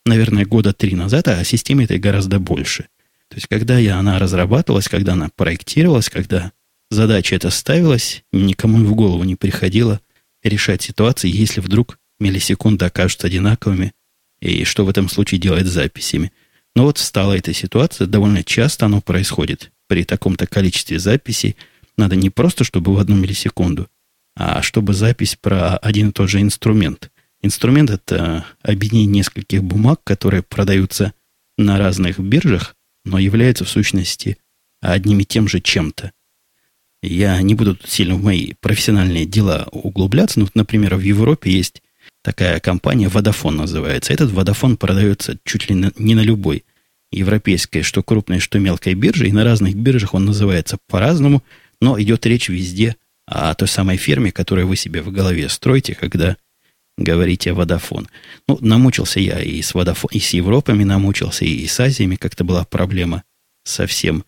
Наверное, 0.06 0.46
года 0.46 0.72
три 0.72 0.94
назад, 0.94 1.28
а 1.28 1.44
системе 1.44 1.84
этой 1.84 1.98
гораздо 1.98 2.38
больше. 2.38 2.86
То 3.34 3.38
есть, 3.38 3.48
когда 3.48 3.78
я, 3.78 3.98
она 3.98 4.20
разрабатывалась, 4.20 4.86
когда 4.86 5.14
она 5.14 5.28
проектировалась, 5.34 6.08
когда 6.08 6.52
задача 6.88 7.34
эта 7.34 7.50
ставилась, 7.50 8.22
никому 8.32 8.78
в 8.86 8.94
голову 8.94 9.24
не 9.24 9.34
приходило 9.34 10.00
решать 10.44 10.82
ситуации, 10.82 11.28
если 11.28 11.60
вдруг 11.60 11.98
миллисекунды 12.20 12.84
окажутся 12.84 13.26
одинаковыми, 13.26 13.90
и 14.38 14.62
что 14.62 14.84
в 14.84 14.88
этом 14.88 15.08
случае 15.08 15.40
делать 15.40 15.66
с 15.66 15.72
записями. 15.72 16.30
Но 16.76 16.84
вот 16.84 16.98
стала 16.98 17.36
эта 17.36 17.52
ситуация, 17.52 18.06
довольно 18.06 18.44
часто 18.44 18.86
оно 18.86 19.00
происходит. 19.00 19.72
При 19.88 20.04
таком-то 20.04 20.46
количестве 20.46 21.00
записей 21.00 21.56
надо 21.96 22.14
не 22.14 22.30
просто, 22.30 22.62
чтобы 22.62 22.94
в 22.94 23.00
одну 23.00 23.16
миллисекунду, 23.16 23.88
а 24.36 24.62
чтобы 24.62 24.94
запись 24.94 25.34
про 25.34 25.76
один 25.78 26.10
и 26.10 26.12
тот 26.12 26.30
же 26.30 26.40
инструмент. 26.40 27.10
Инструмент– 27.42 27.90
это 27.90 28.44
объединение 28.62 29.18
нескольких 29.18 29.64
бумаг, 29.64 30.02
которые 30.04 30.44
продаются 30.44 31.14
на 31.58 31.78
разных 31.78 32.20
биржах, 32.20 32.76
но 33.04 33.18
являются 33.18 33.64
в 33.64 33.68
сущности 33.68 34.38
одним 34.80 35.20
и 35.20 35.24
тем 35.24 35.48
же 35.48 35.60
чем-то. 35.60 36.12
Я 37.02 37.40
не 37.42 37.54
буду 37.54 37.76
тут 37.76 37.90
сильно 37.90 38.14
в 38.14 38.22
мои 38.22 38.54
профессиональные 38.60 39.26
дела 39.26 39.68
углубляться, 39.72 40.40
но, 40.40 40.48
например, 40.54 40.96
в 40.96 41.00
Европе 41.00 41.50
есть 41.50 41.82
такая 42.22 42.60
компания, 42.60 43.08
Водофон 43.08 43.56
называется. 43.56 44.12
Этот 44.12 44.30
Водофон 44.30 44.76
продается 44.76 45.38
чуть 45.44 45.68
ли 45.68 45.90
не 45.98 46.14
на 46.14 46.20
любой 46.20 46.64
европейской, 47.12 47.82
что 47.82 48.02
крупной, 48.02 48.40
что 48.40 48.58
мелкой 48.58 48.94
бирже, 48.94 49.28
и 49.28 49.32
на 49.32 49.44
разных 49.44 49.74
биржах 49.74 50.14
он 50.14 50.24
называется 50.24 50.78
по-разному, 50.88 51.42
но 51.80 52.00
идет 52.00 52.24
речь 52.26 52.48
везде 52.48 52.96
о 53.26 53.54
той 53.54 53.68
самой 53.68 53.96
фирме, 53.96 54.32
которую 54.32 54.66
вы 54.66 54.76
себе 54.76 55.02
в 55.02 55.12
голове 55.12 55.48
строите, 55.48 55.94
когда 55.94 56.36
говорите 56.96 57.52
Водофон. 57.52 58.08
Ну, 58.48 58.58
намучился 58.60 59.20
я 59.20 59.40
и 59.40 59.60
с 59.62 59.74
Водофон, 59.74 60.10
и 60.12 60.20
с 60.20 60.30
Европами 60.30 60.84
намучился, 60.84 61.44
и 61.44 61.66
с 61.66 61.78
Азиями 61.80 62.16
как-то 62.16 62.44
была 62.44 62.64
проблема 62.64 63.24
совсем, 63.64 64.24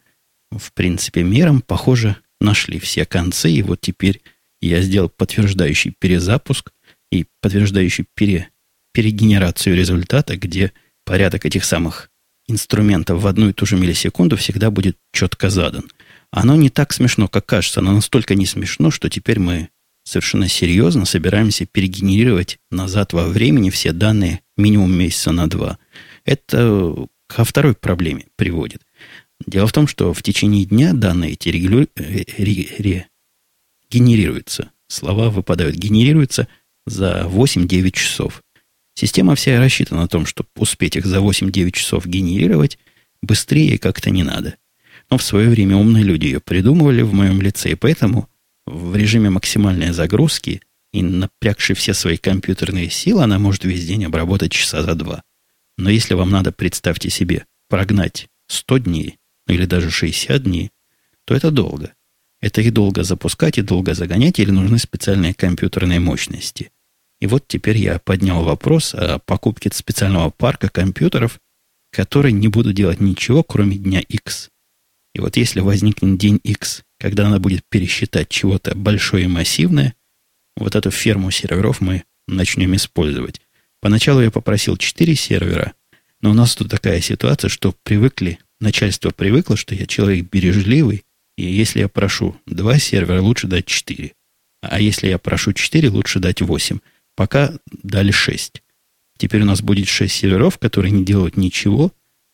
в 0.50 0.72
принципе, 0.72 1.22
миром. 1.22 1.60
Похоже, 1.60 2.16
нашли 2.40 2.78
все 2.78 3.04
концы, 3.04 3.50
и 3.50 3.62
вот 3.62 3.80
теперь 3.80 4.22
я 4.60 4.80
сделал 4.80 5.08
подтверждающий 5.08 5.94
перезапуск 5.98 6.72
и 7.12 7.26
подтверждающий 7.40 8.06
пере, 8.14 8.48
перегенерацию 8.92 9.76
результата, 9.76 10.36
где 10.36 10.72
порядок 11.04 11.46
этих 11.46 11.64
самых 11.64 12.10
инструментов 12.48 13.20
в 13.20 13.26
одну 13.26 13.48
и 13.48 13.52
ту 13.52 13.66
же 13.66 13.76
миллисекунду 13.76 14.36
всегда 14.36 14.70
будет 14.70 14.96
четко 15.12 15.50
задан. 15.50 15.90
Оно 16.30 16.56
не 16.56 16.70
так 16.70 16.92
смешно, 16.92 17.28
как 17.28 17.46
кажется. 17.46 17.80
Оно 17.80 17.92
настолько 17.92 18.34
не 18.34 18.46
смешно, 18.46 18.90
что 18.90 19.08
теперь 19.08 19.38
мы 19.38 19.68
совершенно 20.06 20.48
серьезно 20.48 21.04
собираемся 21.04 21.66
перегенерировать 21.66 22.58
назад 22.70 23.12
во 23.12 23.26
времени 23.26 23.70
все 23.70 23.92
данные 23.92 24.40
минимум 24.56 24.96
месяца 24.96 25.32
на 25.32 25.48
два. 25.50 25.78
Это 26.24 27.08
ко 27.26 27.44
второй 27.44 27.74
проблеме 27.74 28.26
приводит. 28.36 28.82
Дело 29.44 29.66
в 29.66 29.72
том, 29.72 29.88
что 29.88 30.14
в 30.14 30.22
течение 30.22 30.64
дня 30.64 30.92
данные 30.92 31.32
эти 31.32 31.48
регулю... 31.48 31.88
ре... 31.96 32.24
Ре... 32.78 33.08
генерируются. 33.90 34.70
Слова 34.86 35.28
выпадают. 35.28 35.76
Генерируются 35.76 36.46
за 36.86 37.28
8-9 37.28 37.90
часов. 37.90 38.42
Система 38.94 39.34
вся 39.34 39.58
рассчитана 39.58 40.02
на 40.02 40.08
том, 40.08 40.24
чтобы 40.24 40.48
успеть 40.56 40.96
их 40.96 41.04
за 41.04 41.18
8-9 41.18 41.72
часов 41.72 42.06
генерировать, 42.06 42.78
быстрее 43.22 43.76
как-то 43.78 44.10
не 44.10 44.22
надо. 44.22 44.56
Но 45.10 45.18
в 45.18 45.22
свое 45.22 45.50
время 45.50 45.76
умные 45.76 46.04
люди 46.04 46.26
ее 46.26 46.40
придумывали 46.40 47.02
в 47.02 47.12
моем 47.12 47.42
лице, 47.42 47.72
и 47.72 47.74
поэтому 47.74 48.28
в 48.66 48.96
режиме 48.96 49.30
максимальной 49.30 49.92
загрузки 49.92 50.60
и 50.92 51.02
напрягши 51.02 51.74
все 51.74 51.94
свои 51.94 52.16
компьютерные 52.16 52.90
силы, 52.90 53.22
она 53.24 53.38
может 53.38 53.64
весь 53.64 53.86
день 53.86 54.04
обработать 54.04 54.52
часа 54.52 54.82
за 54.82 54.94
два. 54.94 55.22
Но 55.78 55.90
если 55.90 56.14
вам 56.14 56.30
надо, 56.30 56.52
представьте 56.52 57.10
себе, 57.10 57.44
прогнать 57.68 58.28
100 58.48 58.78
дней, 58.78 59.18
или 59.46 59.66
даже 59.66 59.90
60 59.90 60.42
дней, 60.42 60.70
то 61.24 61.34
это 61.34 61.50
долго. 61.50 61.94
Это 62.40 62.60
и 62.60 62.70
долго 62.70 63.02
запускать, 63.02 63.58
и 63.58 63.62
долго 63.62 63.94
загонять, 63.94 64.38
или 64.38 64.50
нужны 64.50 64.78
специальные 64.78 65.34
компьютерные 65.34 66.00
мощности. 66.00 66.70
И 67.20 67.26
вот 67.26 67.48
теперь 67.48 67.78
я 67.78 67.98
поднял 67.98 68.44
вопрос 68.44 68.94
о 68.94 69.18
покупке 69.18 69.70
специального 69.72 70.30
парка 70.30 70.68
компьютеров, 70.68 71.40
которые 71.90 72.32
не 72.32 72.48
будут 72.48 72.74
делать 72.74 73.00
ничего, 73.00 73.42
кроме 73.42 73.76
дня 73.76 74.00
X. 74.00 74.50
И 75.16 75.18
вот 75.18 75.38
если 75.38 75.60
возникнет 75.60 76.18
день 76.18 76.38
X, 76.44 76.82
когда 77.00 77.24
надо 77.24 77.40
будет 77.40 77.62
пересчитать 77.70 78.28
чего-то 78.28 78.74
большое 78.76 79.24
и 79.24 79.28
массивное, 79.28 79.94
вот 80.58 80.76
эту 80.76 80.90
ферму 80.90 81.30
серверов 81.30 81.80
мы 81.80 82.04
начнем 82.28 82.76
использовать. 82.76 83.40
Поначалу 83.80 84.20
я 84.20 84.30
попросил 84.30 84.76
4 84.76 85.14
сервера, 85.14 85.72
но 86.20 86.32
у 86.32 86.34
нас 86.34 86.54
тут 86.54 86.70
такая 86.70 87.00
ситуация, 87.00 87.48
что 87.48 87.74
привыкли 87.82 88.40
начальство 88.60 89.08
привыкло, 89.08 89.56
что 89.56 89.74
я 89.74 89.86
человек 89.86 90.28
бережливый, 90.30 91.04
и 91.38 91.44
если 91.44 91.80
я 91.80 91.88
прошу 91.88 92.36
два 92.44 92.78
сервера, 92.78 93.22
лучше 93.22 93.46
дать 93.46 93.64
четыре. 93.64 94.12
А 94.60 94.78
если 94.82 95.08
я 95.08 95.16
прошу 95.16 95.54
четыре, 95.54 95.88
лучше 95.88 96.20
дать 96.20 96.42
восемь. 96.42 96.80
Пока 97.14 97.54
дали 97.82 98.10
шесть. 98.10 98.62
Теперь 99.16 99.40
у 99.40 99.46
нас 99.46 99.62
будет 99.62 99.88
шесть 99.88 100.16
серверов, 100.16 100.58
которые 100.58 100.90
не 100.90 101.06
делают 101.06 101.38
ничего, 101.38 101.90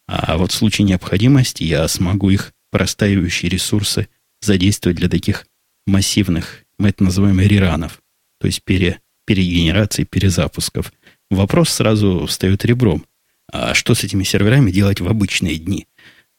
а 0.08 0.36
вот 0.36 0.50
в 0.50 0.56
случае 0.56 0.88
необходимости 0.88 1.62
я 1.62 1.86
смогу 1.86 2.30
их 2.30 2.52
простаивающие 2.72 3.48
ресурсы 3.48 4.08
задействовать 4.40 4.98
для 4.98 5.08
таких 5.08 5.46
массивных, 5.86 6.64
мы 6.78 6.88
это 6.88 7.04
называем 7.04 7.38
реранов, 7.40 8.02
то 8.40 8.46
есть 8.48 8.64
пере, 8.64 9.00
перегенерации, 9.26 10.02
перезапусков. 10.02 10.92
Вопрос 11.30 11.68
сразу 11.68 12.26
встает 12.26 12.64
ребром. 12.64 13.04
А 13.52 13.74
что 13.74 13.94
с 13.94 14.02
этими 14.02 14.24
серверами 14.24 14.70
делать 14.70 15.00
в 15.00 15.06
обычные 15.06 15.56
дни? 15.56 15.86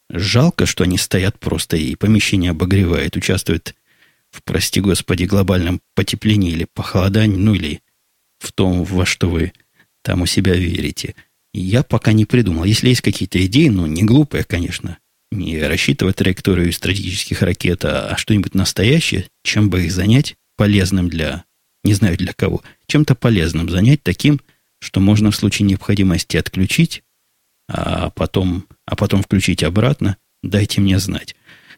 Жалко, 0.10 0.66
что 0.66 0.84
они 0.84 0.98
стоят 0.98 1.40
просто 1.40 1.78
и 1.78 1.96
помещение 1.96 2.52
обогревают, 2.52 3.16
участвуют 3.16 3.76
в, 4.32 4.44
прости 4.44 4.82
господи, 4.82 5.26
глобальном 5.26 5.82
потеплении 5.96 6.52
или 6.52 6.68
похолодании, 6.74 7.38
ну 7.38 7.54
или 7.54 7.82
в 8.40 8.52
том, 8.52 8.84
во 8.84 9.06
что 9.06 9.30
вы 9.30 9.54
там 10.02 10.24
у 10.24 10.26
себя 10.26 10.56
верите. 10.56 11.16
Я 11.54 11.84
пока 11.84 12.14
не 12.14 12.26
придумал. 12.26 12.64
Если 12.64 12.90
есть 12.90 13.02
какие-то 13.02 13.44
идеи, 13.46 13.68
ну, 13.68 13.86
не 13.86 14.04
глупые, 14.04 14.44
конечно, 14.44 14.98
не 15.34 15.60
рассчитывать 15.60 16.18
траекторию 16.18 16.72
стратегических 16.72 17.42
ракет, 17.42 17.86
а 17.86 18.16
что-нибудь 18.18 18.56
настоящее, 18.56 19.28
чем 19.44 19.70
бы 19.70 19.84
их 19.84 19.92
занять 19.92 20.36
полезным 20.56 21.10
для, 21.10 21.46
не 21.84 21.94
знаю 21.94 22.18
для 22.18 22.34
кого, 22.34 22.64
чем-то 22.88 23.16
полезным 23.16 23.70
занять 23.70 24.04
таким, 24.04 24.42
что 24.80 25.00
можно 25.00 25.32
в 25.32 25.36
случае 25.36 25.68
необходимости 25.68 26.38
отключить, 26.38 27.04
а 27.70 28.10
потом, 28.12 28.68
а 28.86 28.96
потом 28.96 29.24
включить 29.24 29.64
обратно, 29.64 30.18
дайте 30.42 30.82
мне 30.82 31.00
знать. 31.00 31.36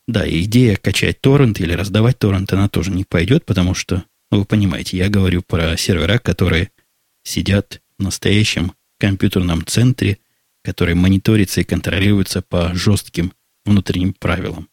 Да, 0.08 0.28
идея 0.28 0.76
качать 0.76 1.22
торрент 1.22 1.60
или 1.60 1.74
раздавать 1.74 2.20
торрент, 2.20 2.52
она 2.54 2.70
тоже 2.70 2.92
не 2.92 3.04
пойдет, 3.04 3.46
потому 3.46 3.74
что, 3.74 4.04
ну, 4.32 4.40
вы 4.40 4.46
понимаете, 4.46 4.98
я 4.98 5.10
говорю 5.10 5.42
про 5.42 5.78
сервера, 5.78 6.20
которые 6.20 6.72
сидят 7.24 7.82
в 7.98 8.04
настоящем 8.04 8.74
компьютерном 9.00 9.66
центре, 9.66 10.20
который 10.64 10.96
мониторится 10.96 11.62
и 11.62 11.66
контролируется 11.66 12.42
по 12.42 12.74
жестким 12.74 13.34
внутренним 13.66 14.14
правилам. 14.14 14.70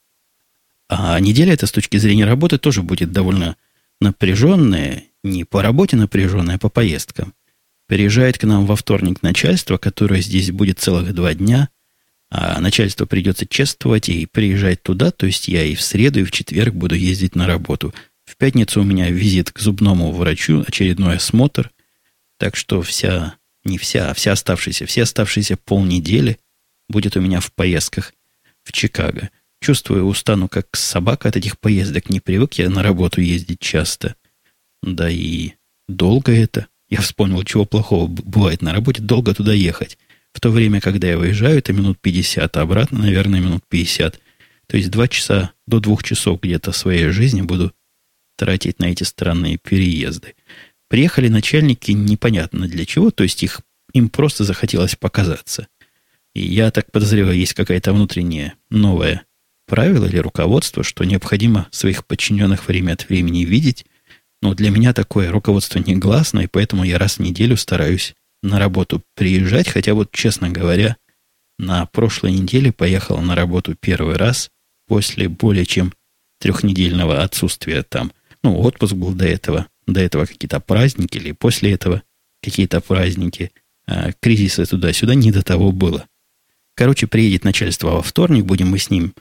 А 0.89 1.19
неделя 1.21 1.55
эта 1.55 1.67
с 1.67 1.73
точки 1.73 1.97
зрения 1.97 2.27
работы 2.27 2.59
тоже 2.59 2.83
будет 2.83 3.13
довольно 3.13 3.57
напряженная, 4.01 5.05
не 5.23 5.45
по 5.45 5.63
работе 5.63 5.97
напряженная, 5.97 6.57
а 6.57 6.59
по 6.59 6.69
поездкам. 6.69 7.35
Приезжает 7.87 8.39
к 8.39 8.45
нам 8.45 8.67
во 8.67 8.77
вторник 8.77 9.23
начальство, 9.23 9.79
которое 9.79 10.21
здесь 10.21 10.51
будет 10.51 10.81
целых 10.81 11.15
два 11.15 11.35
дня, 11.35 11.69
а 12.31 12.61
начальство 12.61 13.07
придется 13.07 13.47
чествовать 13.47 14.09
и 14.09 14.27
приезжать 14.27 14.83
туда, 14.83 15.11
то 15.11 15.27
есть 15.27 15.49
я 15.49 15.65
и 15.65 15.75
в 15.75 15.83
среду, 15.83 16.21
и 16.21 16.25
в 16.25 16.31
четверг 16.31 16.75
буду 16.75 16.95
ездить 16.95 17.37
на 17.37 17.47
работу. 17.47 17.95
В 18.25 18.37
пятницу 18.37 18.81
у 18.81 18.85
меня 18.85 19.11
визит 19.11 19.51
к 19.51 19.59
зубному 19.59 20.13
врачу, 20.13 20.65
очередной 20.67 21.17
осмотр, 21.17 21.71
так 22.39 22.57
что 22.57 22.83
вся, 22.83 23.35
не 23.65 23.79
вся, 23.79 24.11
а 24.11 24.15
вся 24.15 24.33
оставшаяся, 24.33 24.87
все 24.87 25.03
оставшиеся 25.03 25.57
полнедели 25.57 26.39
будет 26.89 27.17
у 27.17 27.21
меня 27.21 27.41
в 27.41 27.53
поездках 27.53 28.13
в 28.65 28.73
Чикаго. 28.73 29.31
Чувствую, 29.61 30.07
устану 30.07 30.49
как 30.49 30.69
собака 30.77 31.29
от 31.29 31.37
этих 31.37 31.59
поездок. 31.59 32.11
Не 32.11 32.21
привык 32.21 32.55
я 32.55 32.69
на 32.69 32.83
работу 32.83 33.21
ездить 33.21 33.61
часто. 33.61 34.17
Да 34.83 35.09
и 35.09 35.53
долго 35.89 36.33
это. 36.33 36.67
Я 36.89 37.01
вспомнил, 37.01 37.43
чего 37.45 37.65
плохого 37.65 38.07
бывает 38.07 38.61
на 38.61 38.73
работе, 38.73 39.01
долго 39.01 39.35
туда 39.35 39.53
ехать. 39.53 39.99
В 40.33 40.41
то 40.41 40.51
время, 40.51 40.81
когда 40.81 41.09
я 41.09 41.19
выезжаю, 41.19 41.59
это 41.59 41.73
минут 41.73 41.99
50, 42.01 42.57
а 42.57 42.61
обратно, 42.61 42.99
наверное, 42.99 43.41
минут 43.41 43.63
50. 43.69 44.21
То 44.67 44.77
есть 44.77 44.91
два 44.91 45.09
часа 45.09 45.53
до 45.67 45.81
двух 45.81 46.03
часов 46.03 46.41
где-то 46.41 46.73
своей 46.73 47.09
жизни 47.09 47.43
буду 47.43 47.73
тратить 48.37 48.79
на 48.79 48.87
эти 48.87 49.05
странные 49.05 49.59
переезды. 49.59 50.35
Приехали 50.89 51.29
начальники 51.29 51.93
непонятно 51.93 52.67
для 52.67 52.85
чего, 52.85 53.11
то 53.11 53.23
есть 53.23 53.43
их, 53.43 53.61
им 53.93 54.09
просто 54.09 54.45
захотелось 54.45 54.97
показаться. 54.97 55.69
И 56.35 56.43
я 56.43 56.71
так 56.71 56.91
подозреваю, 56.91 57.37
есть 57.37 57.55
какая-то 57.55 57.93
внутренняя 57.93 58.55
новое 58.71 59.25
правило 59.67 60.07
или 60.07 60.19
руководство, 60.19 60.83
что 60.83 61.05
необходимо 61.05 61.69
своих 61.71 62.07
подчиненных 62.07 62.69
время 62.69 62.93
от 62.93 63.09
времени 63.09 63.45
видеть. 63.45 63.87
Но 64.41 64.55
для 64.55 64.71
меня 64.71 64.93
такое 64.93 65.31
руководство 65.31 65.79
негласное, 65.79 66.45
и 66.45 66.49
поэтому 66.49 66.85
я 66.85 66.99
раз 66.99 67.19
в 67.19 67.21
неделю 67.21 67.57
стараюсь 67.57 68.15
на 68.43 68.59
работу 68.59 69.03
приезжать. 69.15 69.69
Хотя 69.69 69.95
вот, 69.95 70.11
честно 70.11 70.51
говоря, 70.51 70.97
на 71.59 71.87
прошлой 71.87 72.33
неделе 72.33 72.73
поехал 72.73 73.19
на 73.19 73.35
работу 73.35 73.77
первый 73.79 74.17
раз 74.17 74.51
после 74.89 75.29
более 75.29 75.65
чем 75.65 75.93
трехнедельного 76.41 77.23
отсутствия 77.23 77.83
там. 77.83 78.13
Ну, 78.43 78.59
отпуск 78.59 78.95
был 78.95 79.13
до 79.13 79.27
этого. 79.27 79.69
До 79.87 80.01
этого 80.01 80.27
какие-то 80.27 80.61
праздники 80.61 81.19
или 81.19 81.33
после 81.33 81.73
этого 81.73 82.03
какие-то 82.43 82.81
праздники. 82.81 83.53
А 83.87 84.13
кризиса 84.13 84.67
туда-сюда 84.67 85.15
не 85.15 85.31
до 85.31 85.43
того 85.43 85.71
было. 85.71 86.07
Короче, 86.83 87.07
приедет 87.07 87.45
начальство 87.45 87.91
во 87.91 88.03
вторник, 88.03 88.45
будем 88.45 88.67
мы 88.71 88.81
с 88.81 88.91
ним 88.91 89.15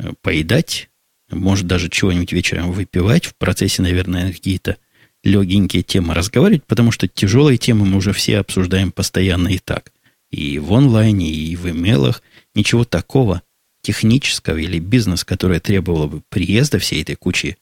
э, 0.00 0.10
поедать, 0.22 0.90
может 1.30 1.68
даже 1.68 1.88
чего-нибудь 1.88 2.32
вечером 2.32 2.72
выпивать, 2.72 3.26
в 3.26 3.36
процессе, 3.36 3.80
наверное, 3.80 4.32
какие-то 4.32 4.76
легенькие 5.22 5.84
темы 5.84 6.14
разговаривать, 6.14 6.64
потому 6.64 6.90
что 6.90 7.06
тяжелые 7.06 7.58
темы 7.58 7.86
мы 7.86 7.98
уже 7.98 8.12
все 8.12 8.38
обсуждаем 8.38 8.90
постоянно 8.90 9.46
и 9.46 9.58
так. 9.58 9.92
И 10.32 10.58
в 10.58 10.74
онлайне, 10.74 11.30
и 11.30 11.54
в 11.54 11.70
имейлах. 11.70 12.24
Ничего 12.56 12.84
такого 12.84 13.42
технического 13.82 14.56
или 14.56 14.80
бизнес, 14.80 15.22
которое 15.22 15.60
требовало 15.60 16.08
бы 16.08 16.22
приезда 16.28 16.80
всей 16.80 17.02
этой 17.02 17.14
кучи, 17.14 17.56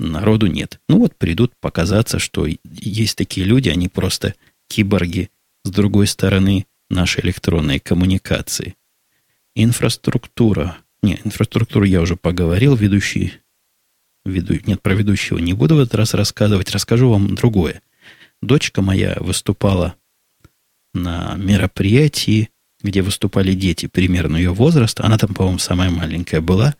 народу 0.00 0.48
нет. 0.48 0.80
Ну 0.88 0.98
вот 0.98 1.14
придут 1.14 1.52
показаться, 1.60 2.18
что 2.18 2.48
есть 2.64 3.16
такие 3.16 3.46
люди, 3.46 3.68
они 3.68 3.86
просто 3.86 4.34
киборги 4.68 5.30
с 5.62 5.70
другой 5.70 6.08
стороны 6.08 6.66
нашей 6.88 7.24
электронной 7.24 7.78
коммуникации. 7.78 8.74
Инфраструктура. 9.54 10.78
Не, 11.02 11.20
инфраструктуру 11.24 11.84
я 11.84 12.00
уже 12.00 12.16
поговорил, 12.16 12.76
ведущий... 12.76 13.34
Веду, 14.24 14.54
нет, 14.66 14.82
про 14.82 14.94
ведущего 14.94 15.38
не 15.38 15.54
буду 15.54 15.76
в 15.76 15.80
этот 15.80 15.94
раз 15.94 16.12
рассказывать, 16.12 16.70
расскажу 16.70 17.08
вам 17.10 17.34
другое. 17.34 17.80
Дочка 18.42 18.82
моя 18.82 19.16
выступала 19.18 19.96
на 20.92 21.34
мероприятии, 21.36 22.50
где 22.82 23.02
выступали 23.02 23.54
дети 23.54 23.86
примерно 23.86 24.36
ее 24.36 24.52
возраста. 24.52 25.04
Она 25.04 25.18
там, 25.18 25.34
по-моему, 25.34 25.58
самая 25.58 25.90
маленькая 25.90 26.40
была. 26.40 26.76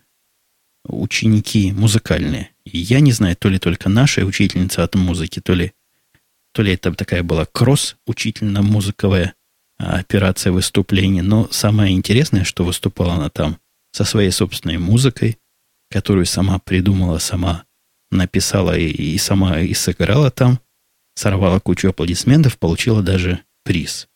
Ученики 0.83 1.71
музыкальные. 1.71 2.51
Я 2.65 2.99
не 2.99 3.11
знаю, 3.11 3.35
то 3.35 3.49
ли 3.49 3.59
только 3.59 3.89
наша 3.89 4.21
учительница 4.21 4.83
от 4.83 4.95
музыки, 4.95 5.39
то 5.39 5.53
ли, 5.53 5.73
то 6.53 6.61
ли 6.61 6.73
это 6.73 6.93
такая 6.93 7.23
была 7.23 7.45
кросс-учительно-музыковая 7.45 9.33
операция 9.81 10.51
выступления. 10.51 11.23
Но 11.23 11.47
самое 11.51 11.93
интересное, 11.93 12.43
что 12.43 12.63
выступала 12.63 13.13
она 13.13 13.29
там 13.29 13.57
со 13.91 14.03
своей 14.03 14.31
собственной 14.31 14.77
музыкой, 14.77 15.37
которую 15.89 16.25
сама 16.25 16.59
придумала, 16.59 17.17
сама 17.17 17.65
написала 18.11 18.77
и, 18.77 18.87
и 18.87 19.17
сама 19.17 19.59
и 19.59 19.73
сыграла 19.73 20.31
там, 20.31 20.59
сорвала 21.15 21.59
кучу 21.59 21.89
аплодисментов, 21.89 22.57
получила 22.57 23.01
даже 23.01 23.39
приз. 23.63 24.07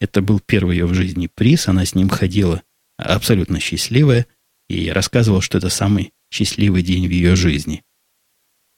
Это 0.00 0.22
был 0.22 0.40
первый 0.40 0.76
ее 0.76 0.86
в 0.86 0.94
жизни 0.94 1.28
приз, 1.32 1.68
она 1.68 1.84
с 1.84 1.94
ним 1.94 2.08
ходила 2.08 2.62
абсолютно 2.98 3.60
счастливая 3.60 4.26
и 4.68 4.90
рассказывала, 4.90 5.40
что 5.42 5.58
это 5.58 5.68
самый 5.68 6.12
счастливый 6.30 6.82
день 6.82 7.06
в 7.06 7.10
ее 7.10 7.36
жизни. 7.36 7.82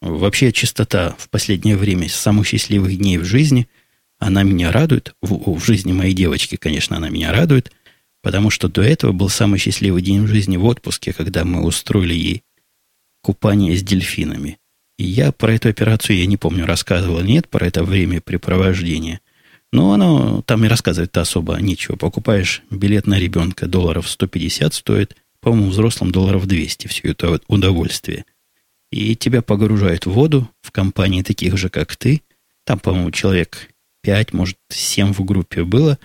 Вообще, 0.03 0.53
чистота 0.53 1.17
в 1.19 1.31
последнее 1.31 1.77
время 1.77 2.09
самых 2.09 2.47
счастливых 2.47 2.97
дней 2.97 3.19
в 3.19 3.25
жизни– 3.25 3.69
она 4.19 4.43
меня 4.43 4.73
радует. 4.73 5.15
В, 5.23 5.59
в 5.59 5.65
жизни 5.65 5.93
моей 5.93 6.15
девочки, 6.15 6.57
конечно, 6.57 6.97
она 6.97 7.09
меня 7.09 7.33
радует, 7.33 7.73
потому 8.23 8.51
что 8.51 8.69
до 8.69 8.83
этого 8.83 9.13
был 9.13 9.29
самый 9.29 9.59
счастливый 9.59 10.03
день 10.03 10.23
в 10.23 10.29
жизни 10.29 10.57
в 10.57 10.65
отпуске, 10.65 11.13
когда 11.13 11.45
мы 11.45 11.63
устроили 11.65 12.15
ей 12.15 12.43
купание 13.23 13.77
с 13.77 13.83
дельфинами. 13.83 14.59
И 14.99 15.05
я 15.05 15.33
про 15.33 15.55
эту 15.55 15.69
операцию, 15.69 16.19
я 16.19 16.27
не 16.27 16.37
помню, 16.37 16.65
рассказывал 16.65 17.21
нет, 17.21 17.49
про 17.49 17.67
это 17.67 17.85
времяпрепровождение. 17.85 19.21
Но 19.73 19.93
оно 19.93 20.43
там 20.43 20.65
и 20.65 20.69
рассказывать-то 20.69 21.21
особо 21.21 21.57
нечего. 21.57 21.97
Покупаешь 21.97 22.63
билет 22.71 23.07
на 23.07 23.19
ребенка, 23.19 23.67
долларов 23.67 24.09
150 24.09 24.73
стоит, 24.73 25.17
по-моему, 25.41 25.71
взрослым 25.71 26.13
долларов 26.13 26.47
200, 26.47 26.87
все 26.87 27.11
это 27.11 27.41
удовольствие. 27.49 28.25
И 28.91 29.17
тебя 29.17 29.43
погружают 29.43 30.07
в 30.07 30.13
воду 30.13 30.49
в 30.63 30.71
компании 30.71 31.23
таких 31.23 31.59
же, 31.59 31.69
как 31.69 31.97
ты. 31.97 32.23
Там, 32.65 32.79
по-моему, 32.79 33.11
человек 33.11 33.69
5, 34.07 34.35
может, 34.35 34.57
7 34.69 35.13
в 35.13 35.25
группе 35.25 35.65
было, 35.65 35.99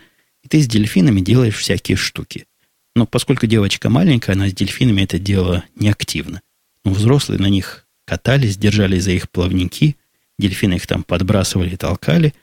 и 0.43 0.47
ты 0.47 0.59
с 0.59 0.67
дельфинами 0.67 1.21
делаешь 1.21 1.57
всякие 1.57 1.95
штуки. 1.95 2.47
Но 2.95 3.05
поскольку 3.05 3.45
девочка 3.45 3.91
маленькая, 3.91 4.31
она 4.33 4.49
с 4.49 4.53
дельфинами 4.53 5.03
это 5.03 5.19
делала 5.19 5.63
неактивно. 5.75 6.41
Но 6.83 6.93
взрослые 6.93 7.39
на 7.39 7.45
них 7.45 7.85
катались, 8.07 8.57
держали 8.57 8.97
за 8.97 9.11
их 9.11 9.29
плавники, 9.29 9.97
дельфины 10.39 10.73
их 10.73 10.87
там 10.87 11.03
подбрасывали 11.03 11.75
и 11.75 11.77
толкали, 11.77 12.33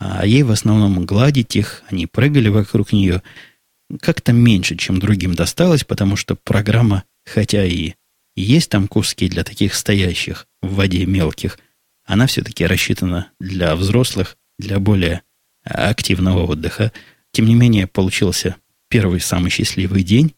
а 0.00 0.26
ей 0.26 0.42
в 0.42 0.50
основном 0.50 1.06
гладить 1.06 1.54
их, 1.54 1.84
они 1.88 2.08
прыгали 2.08 2.48
вокруг 2.48 2.92
нее. 2.92 3.22
Как-то 4.00 4.32
меньше, 4.32 4.76
чем 4.76 4.98
другим 4.98 5.36
досталось, 5.36 5.84
потому 5.84 6.16
что 6.16 6.34
программа, 6.34 7.04
хотя 7.24 7.64
и 7.64 7.92
есть 8.34 8.68
там 8.68 8.88
куски 8.88 9.28
для 9.28 9.44
таких 9.44 9.74
стоящих 9.74 10.48
в 10.60 10.74
воде 10.74 11.06
мелких, 11.06 11.60
она 12.04 12.26
все-таки 12.26 12.66
рассчитана 12.66 13.30
для 13.38 13.76
взрослых 13.76 14.36
для 14.58 14.78
более 14.78 15.22
активного 15.64 16.46
отдыха. 16.46 16.92
Тем 17.32 17.46
не 17.46 17.54
менее, 17.54 17.86
получился 17.86 18.56
первый 18.88 19.20
самый 19.20 19.50
счастливый 19.50 20.02
день 20.02 20.34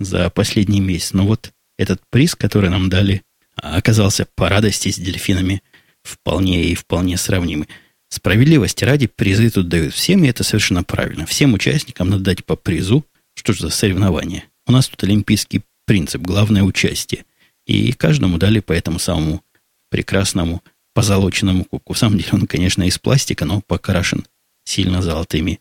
за 0.00 0.30
последний 0.30 0.80
месяц. 0.80 1.12
Но 1.12 1.26
вот 1.26 1.52
этот 1.78 2.00
приз, 2.10 2.34
который 2.34 2.70
нам 2.70 2.90
дали, 2.90 3.22
оказался 3.56 4.26
по 4.34 4.48
радости 4.48 4.90
с 4.90 4.98
дельфинами 4.98 5.62
вполне 6.02 6.64
и 6.64 6.74
вполне 6.74 7.16
сравнимый. 7.16 7.68
Справедливости 8.08 8.84
ради 8.84 9.06
призы 9.06 9.50
тут 9.50 9.68
дают 9.68 9.94
всем, 9.94 10.22
и 10.24 10.28
это 10.28 10.44
совершенно 10.44 10.84
правильно. 10.84 11.26
Всем 11.26 11.54
участникам 11.54 12.10
надо 12.10 12.24
дать 12.24 12.44
по 12.44 12.56
призу. 12.56 13.04
Что 13.34 13.52
же 13.52 13.62
за 13.62 13.70
соревнование? 13.70 14.44
У 14.66 14.72
нас 14.72 14.88
тут 14.88 15.02
олимпийский 15.02 15.62
принцип, 15.86 16.22
главное 16.22 16.62
участие. 16.62 17.24
И 17.66 17.92
каждому 17.92 18.38
дали 18.38 18.60
по 18.60 18.72
этому 18.72 18.98
самому 18.98 19.42
прекрасному 19.90 20.62
позолоченному 20.94 21.64
кубку. 21.64 21.92
В 21.92 21.98
самом 21.98 22.18
деле 22.18 22.30
он, 22.32 22.46
конечно, 22.46 22.84
из 22.84 22.98
пластика, 22.98 23.44
но 23.44 23.60
покрашен 23.60 24.24
сильно 24.64 25.02
золотыми 25.02 25.60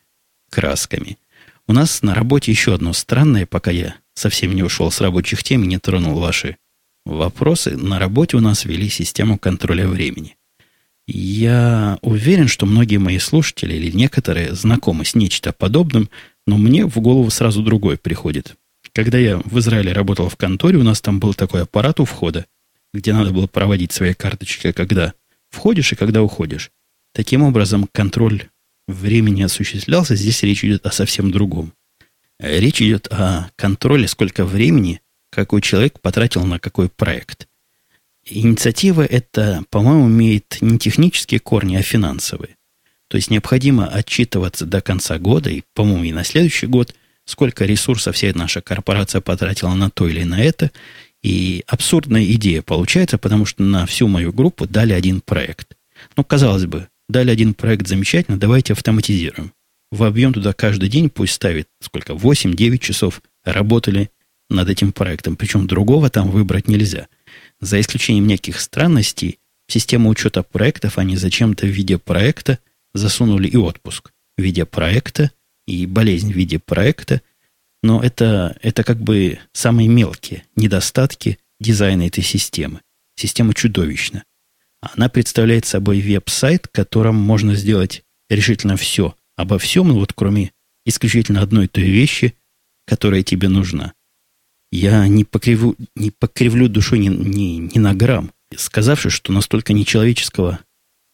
красками. 0.50 1.18
У 1.68 1.74
нас 1.74 2.02
на 2.02 2.14
работе 2.14 2.52
еще 2.52 2.74
одно 2.74 2.94
странное, 2.94 3.46
пока 3.46 3.72
я 3.72 3.96
совсем 4.14 4.56
не 4.56 4.64
ушел 4.64 4.92
с 4.92 5.02
рабочих 5.02 5.44
тем 5.44 5.64
и 5.64 5.68
не 5.68 5.80
тронул 5.80 6.20
ваши 6.20 6.58
вопросы. 7.06 7.76
На 7.78 8.00
работе 8.00 8.38
у 8.38 8.40
нас 8.40 8.66
ввели 8.66 8.90
систему 8.90 9.38
контроля 9.38 9.88
времени. 9.88 10.38
Я 11.06 11.98
уверен, 12.02 12.48
что 12.48 12.66
многие 12.66 12.98
мои 12.98 13.18
слушатели 13.18 13.74
или 13.76 13.92
некоторые 13.92 14.54
знакомы 14.56 15.04
с 15.04 15.16
нечто 15.16 15.52
подобным, 15.52 16.10
но 16.48 16.58
мне 16.58 16.86
в 16.86 16.98
голову 17.00 17.30
сразу 17.30 17.62
другой 17.62 17.98
приходит. 17.98 18.56
Когда 18.94 19.18
я 19.18 19.38
в 19.38 19.60
Израиле 19.60 19.92
работал 19.92 20.30
в 20.30 20.38
конторе, 20.38 20.78
у 20.78 20.84
нас 20.84 21.02
там 21.02 21.20
был 21.20 21.34
такой 21.34 21.64
аппарат 21.64 22.00
у 22.00 22.06
входа, 22.06 22.46
где 22.94 23.12
надо 23.12 23.32
было 23.32 23.48
проводить 23.48 23.92
свои 23.92 24.14
карточки, 24.14 24.72
когда 24.72 25.14
входишь 25.54 25.94
и 25.94 25.96
когда 25.96 26.22
уходишь. 26.24 26.72
Таким 27.14 27.44
образом, 27.44 27.88
контроль 27.92 28.50
времени 28.88 29.44
осуществлялся. 29.44 30.16
Здесь 30.16 30.44
речь 30.44 30.66
идет 30.66 30.86
о 30.86 30.92
совсем 30.92 31.32
другом. 31.32 31.74
Речь 32.40 32.82
идет 32.82 33.08
о 33.12 33.52
контроле, 33.56 34.08
сколько 34.08 34.46
времени 34.46 35.02
какой 35.32 35.62
человек 35.62 36.00
потратил 36.00 36.44
на 36.46 36.60
какой 36.60 36.90
проект. 36.90 37.48
Инициатива 38.26 39.04
эта, 39.04 39.64
по-моему, 39.70 40.08
имеет 40.08 40.58
не 40.62 40.78
технические 40.80 41.40
корни, 41.40 41.76
а 41.76 41.82
финансовые. 41.82 42.56
То 43.08 43.18
есть 43.18 43.30
необходимо 43.30 43.88
отчитываться 43.88 44.66
до 44.66 44.82
конца 44.82 45.18
года, 45.20 45.50
и, 45.50 45.64
по-моему, 45.74 46.04
и 46.06 46.12
на 46.12 46.24
следующий 46.24 46.68
год, 46.68 46.96
сколько 47.26 47.66
ресурсов 47.66 48.16
вся 48.16 48.32
наша 48.34 48.62
корпорация 48.62 49.22
потратила 49.22 49.74
на 49.74 49.90
то 49.90 50.08
или 50.08 50.24
на 50.24 50.42
это. 50.42 50.72
И 51.24 51.64
абсурдная 51.68 52.26
идея 52.34 52.62
получается, 52.62 53.18
потому 53.18 53.46
что 53.46 53.64
на 53.64 53.86
всю 53.86 54.08
мою 54.08 54.34
группу 54.34 54.68
дали 54.68 54.94
один 54.94 55.22
проект. 55.22 55.76
Ну, 56.18 56.24
казалось 56.24 56.66
бы, 56.66 56.90
дали 57.08 57.32
один 57.32 57.54
проект 57.54 57.88
замечательно, 57.88 58.38
давайте 58.38 58.74
автоматизируем. 58.74 59.54
В 59.92 60.04
объем 60.04 60.34
туда 60.34 60.54
каждый 60.54 60.90
день 60.90 61.10
пусть 61.10 61.34
ставит 61.34 61.68
сколько, 61.82 62.14
8-9 62.14 62.78
часов 62.80 63.22
работали 63.46 64.10
над 64.50 64.70
этим 64.70 64.92
проектом. 64.92 65.36
Причем 65.36 65.68
другого 65.68 66.10
там 66.10 66.30
выбрать 66.30 66.68
нельзя– 66.68 67.08
за 67.60 67.80
исключением 67.80 68.28
неких 68.28 68.60
странностей, 68.60 69.40
в 69.68 69.74
систему 69.74 70.10
учета 70.10 70.44
проектов 70.44 70.98
они 70.98 71.16
зачем-то 71.16 71.66
в 71.66 71.70
виде 71.70 71.98
проекта 71.98 72.60
засунули 72.94 73.48
и 73.48 73.58
отпуск 73.58 74.12
в 74.38 74.42
виде 74.42 74.66
проекта, 74.66 75.32
и 75.66 75.86
болезнь 75.86 76.34
в 76.34 76.36
виде 76.36 76.60
проекта. 76.60 77.22
Но 77.84 78.02
это, 78.02 78.58
это 78.62 78.84
как 78.84 79.00
бы 79.00 79.40
самые 79.52 79.90
мелкие 79.90 80.46
недостатки 80.56 81.38
дизайна 81.60 82.08
этой 82.08 82.24
системы. 82.24 82.82
Система 83.16 83.54
чудовищна. 83.54 84.24
Она 84.82 85.10
представляет 85.10 85.66
собой 85.66 86.02
веб-сайт, 86.02 86.68
которым 86.68 87.16
можно 87.16 87.56
сделать 87.56 88.04
решительно 88.30 88.78
все. 88.78 89.16
Обо 89.36 89.60
всем, 89.60 89.90
ну 89.90 89.96
вот 89.96 90.14
кроме 90.14 90.52
исключительно 90.86 91.42
одной 91.42 91.68
той 91.68 91.84
вещи, 91.84 92.36
которая 92.86 93.22
тебе 93.22 93.50
нужна. 93.50 93.94
Я 94.72 95.08
не 95.08 95.24
покривлю, 95.24 95.76
не 95.96 96.12
покривлю 96.12 96.68
душой 96.68 97.00
ни, 97.00 97.10
ни, 97.10 97.70
ни 97.74 97.80
на 97.80 97.94
грамм, 97.94 98.32
сказавши, 98.56 99.10
что 99.10 99.32
настолько 99.32 99.74
нечеловеческого 99.74 100.60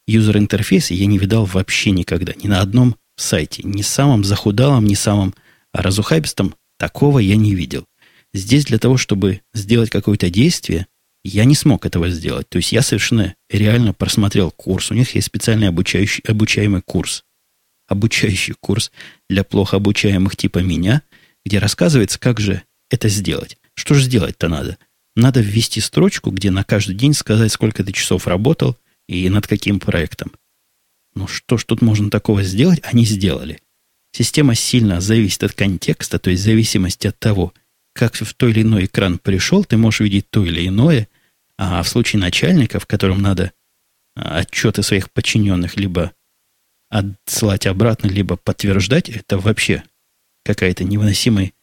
юзер-интерфейса 0.08 0.94
я 0.94 1.06
не 1.08 1.18
видал 1.18 1.46
вообще 1.46 1.92
никогда, 1.92 2.34
ни 2.42 2.48
на 2.48 2.62
одном 2.62 2.96
сайте, 3.18 3.64
ни 3.64 3.82
самом 3.82 4.24
захудалом, 4.24 4.86
ни 4.86 4.96
самом 4.96 5.36
разухабистом, 5.74 6.56
такого 6.80 7.20
я 7.20 7.36
не 7.36 7.54
видел. 7.54 7.86
Здесь 8.34 8.66
для 8.66 8.80
того, 8.80 8.98
чтобы 8.98 9.42
сделать 9.54 9.90
какое-то 9.90 10.30
действие, 10.30 10.88
я 11.24 11.46
не 11.46 11.56
смог 11.56 11.86
этого 11.86 12.10
сделать. 12.10 12.48
То 12.50 12.58
есть 12.58 12.72
я 12.72 12.82
совершенно 12.82 13.36
реально 13.50 13.94
просмотрел 13.94 14.52
курс. 14.52 14.90
У 14.90 14.94
них 14.94 15.14
есть 15.16 15.28
специальный 15.28 15.68
обучающий, 15.68 16.24
обучаемый 16.26 16.82
курс. 16.82 17.26
Обучающий 17.88 18.56
курс 18.60 18.92
для 19.30 19.44
плохо 19.44 19.78
обучаемых 19.78 20.38
типа 20.38 20.60
меня, 20.60 21.02
где 21.46 21.60
рассказывается, 21.60 22.20
как 22.20 22.40
же 22.40 22.64
это 22.90 23.10
сделать. 23.10 23.58
Что 23.74 23.96
же 23.96 24.04
сделать-то 24.04 24.48
надо? 24.48 24.78
Надо 25.16 25.42
ввести 25.42 25.82
строчку, 25.82 26.32
где 26.32 26.52
на 26.52 26.64
каждый 26.64 26.96
день 26.96 27.14
сказать, 27.14 27.52
сколько 27.52 27.84
ты 27.84 27.92
часов 27.92 28.28
работал 28.28 28.78
и 29.08 29.28
над 29.30 29.48
каким 29.48 29.80
проектом. 29.80 30.32
Ну 31.16 31.28
что 31.28 31.58
ж 31.58 31.64
тут 31.66 31.82
можно 31.82 32.10
такого 32.10 32.44
сделать, 32.44 32.80
они 32.84 33.06
сделали. 33.06 33.60
Система 34.20 34.54
сильно 34.54 35.00
зависит 35.00 35.44
от 35.46 35.54
контекста, 35.54 36.20
то 36.20 36.30
есть 36.30 36.44
зависимости 36.44 37.08
от 37.08 37.18
того, 37.20 37.54
как 37.94 38.16
в 38.16 38.34
той 38.34 38.52
или 38.52 38.64
иной 38.64 38.84
экран 38.84 39.18
пришел, 39.18 39.64
ты 39.64 39.78
можешь 39.78 40.02
видеть 40.02 40.30
то 40.30 40.44
или 40.44 40.68
иное, 40.68 41.08
а 41.58 41.82
в 41.82 41.88
случае 41.88 42.20
начальника, 42.20 42.82
в 42.82 42.86
котором 42.86 43.22
надо 43.22 43.54
а, 44.18 44.40
отчеты 44.40 44.84
своих 44.84 45.10
подчиненных 45.10 45.78
либо 45.78 46.12
отсылать 46.90 47.66
обратно, 47.66 48.08
либо 48.08 48.36
подтверждать, 48.36 49.08
это 49.08 49.38
вообще 49.38 49.84
какая-то 50.44 50.84
невыносимая 50.84 51.54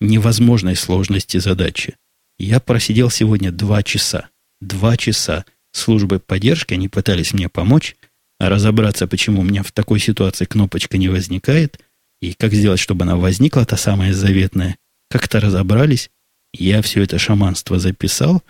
невозможной 0.00 0.74
сложности 0.74 1.36
задачи. 1.36 1.96
Я 2.38 2.60
просидел 2.60 3.10
сегодня 3.10 3.52
два 3.52 3.82
часа. 3.82 4.30
Два 4.62 4.96
часа. 4.96 5.44
Службы 5.72 6.18
поддержки, 6.18 6.72
они 6.72 6.88
пытались 6.88 7.34
мне 7.34 7.50
помочь, 7.50 7.94
а 8.38 8.48
разобраться, 8.48 9.06
почему 9.06 9.42
у 9.42 9.44
меня 9.44 9.62
в 9.62 9.70
такой 9.72 10.00
ситуации 10.00 10.46
кнопочка 10.46 10.96
не 10.96 11.10
возникает, 11.10 11.78
и 12.20 12.34
как 12.34 12.52
сделать, 12.52 12.80
чтобы 12.80 13.04
она 13.04 13.16
возникла, 13.16 13.64
та 13.64 13.76
самая 13.76 14.12
заветная. 14.12 14.76
Как-то 15.10 15.40
разобрались. 15.40 16.10
Я 16.52 16.82
все 16.82 17.02
это 17.02 17.18
шаманство 17.18 17.78
записал, 17.78 18.42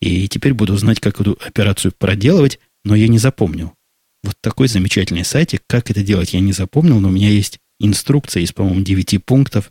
и 0.00 0.28
теперь 0.28 0.54
буду 0.54 0.76
знать, 0.76 1.00
как 1.00 1.20
эту 1.20 1.38
операцию 1.40 1.92
проделывать, 1.96 2.58
но 2.84 2.94
я 2.94 3.08
не 3.08 3.18
запомнил. 3.18 3.74
Вот 4.22 4.36
такой 4.40 4.68
замечательный 4.68 5.24
сайтик, 5.24 5.62
как 5.66 5.90
это 5.90 6.02
делать, 6.02 6.34
я 6.34 6.40
не 6.40 6.52
запомнил, 6.52 7.00
но 7.00 7.08
у 7.08 7.12
меня 7.12 7.30
есть 7.30 7.58
инструкция 7.78 8.42
из, 8.42 8.52
по-моему, 8.52 8.82
9 8.82 9.24
пунктов, 9.24 9.70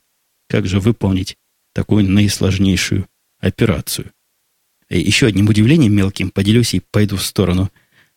как 0.49 0.67
же 0.67 0.79
выполнить 0.79 1.37
такую 1.73 2.09
наисложнейшую 2.09 3.07
операцию. 3.39 4.11
И 4.89 4.99
еще 4.99 5.27
одним 5.27 5.49
удивлением 5.49 5.93
мелким 5.93 6.29
поделюсь 6.29 6.73
и 6.73 6.81
пойду 6.91 7.17
в 7.17 7.23
сторону 7.23 7.71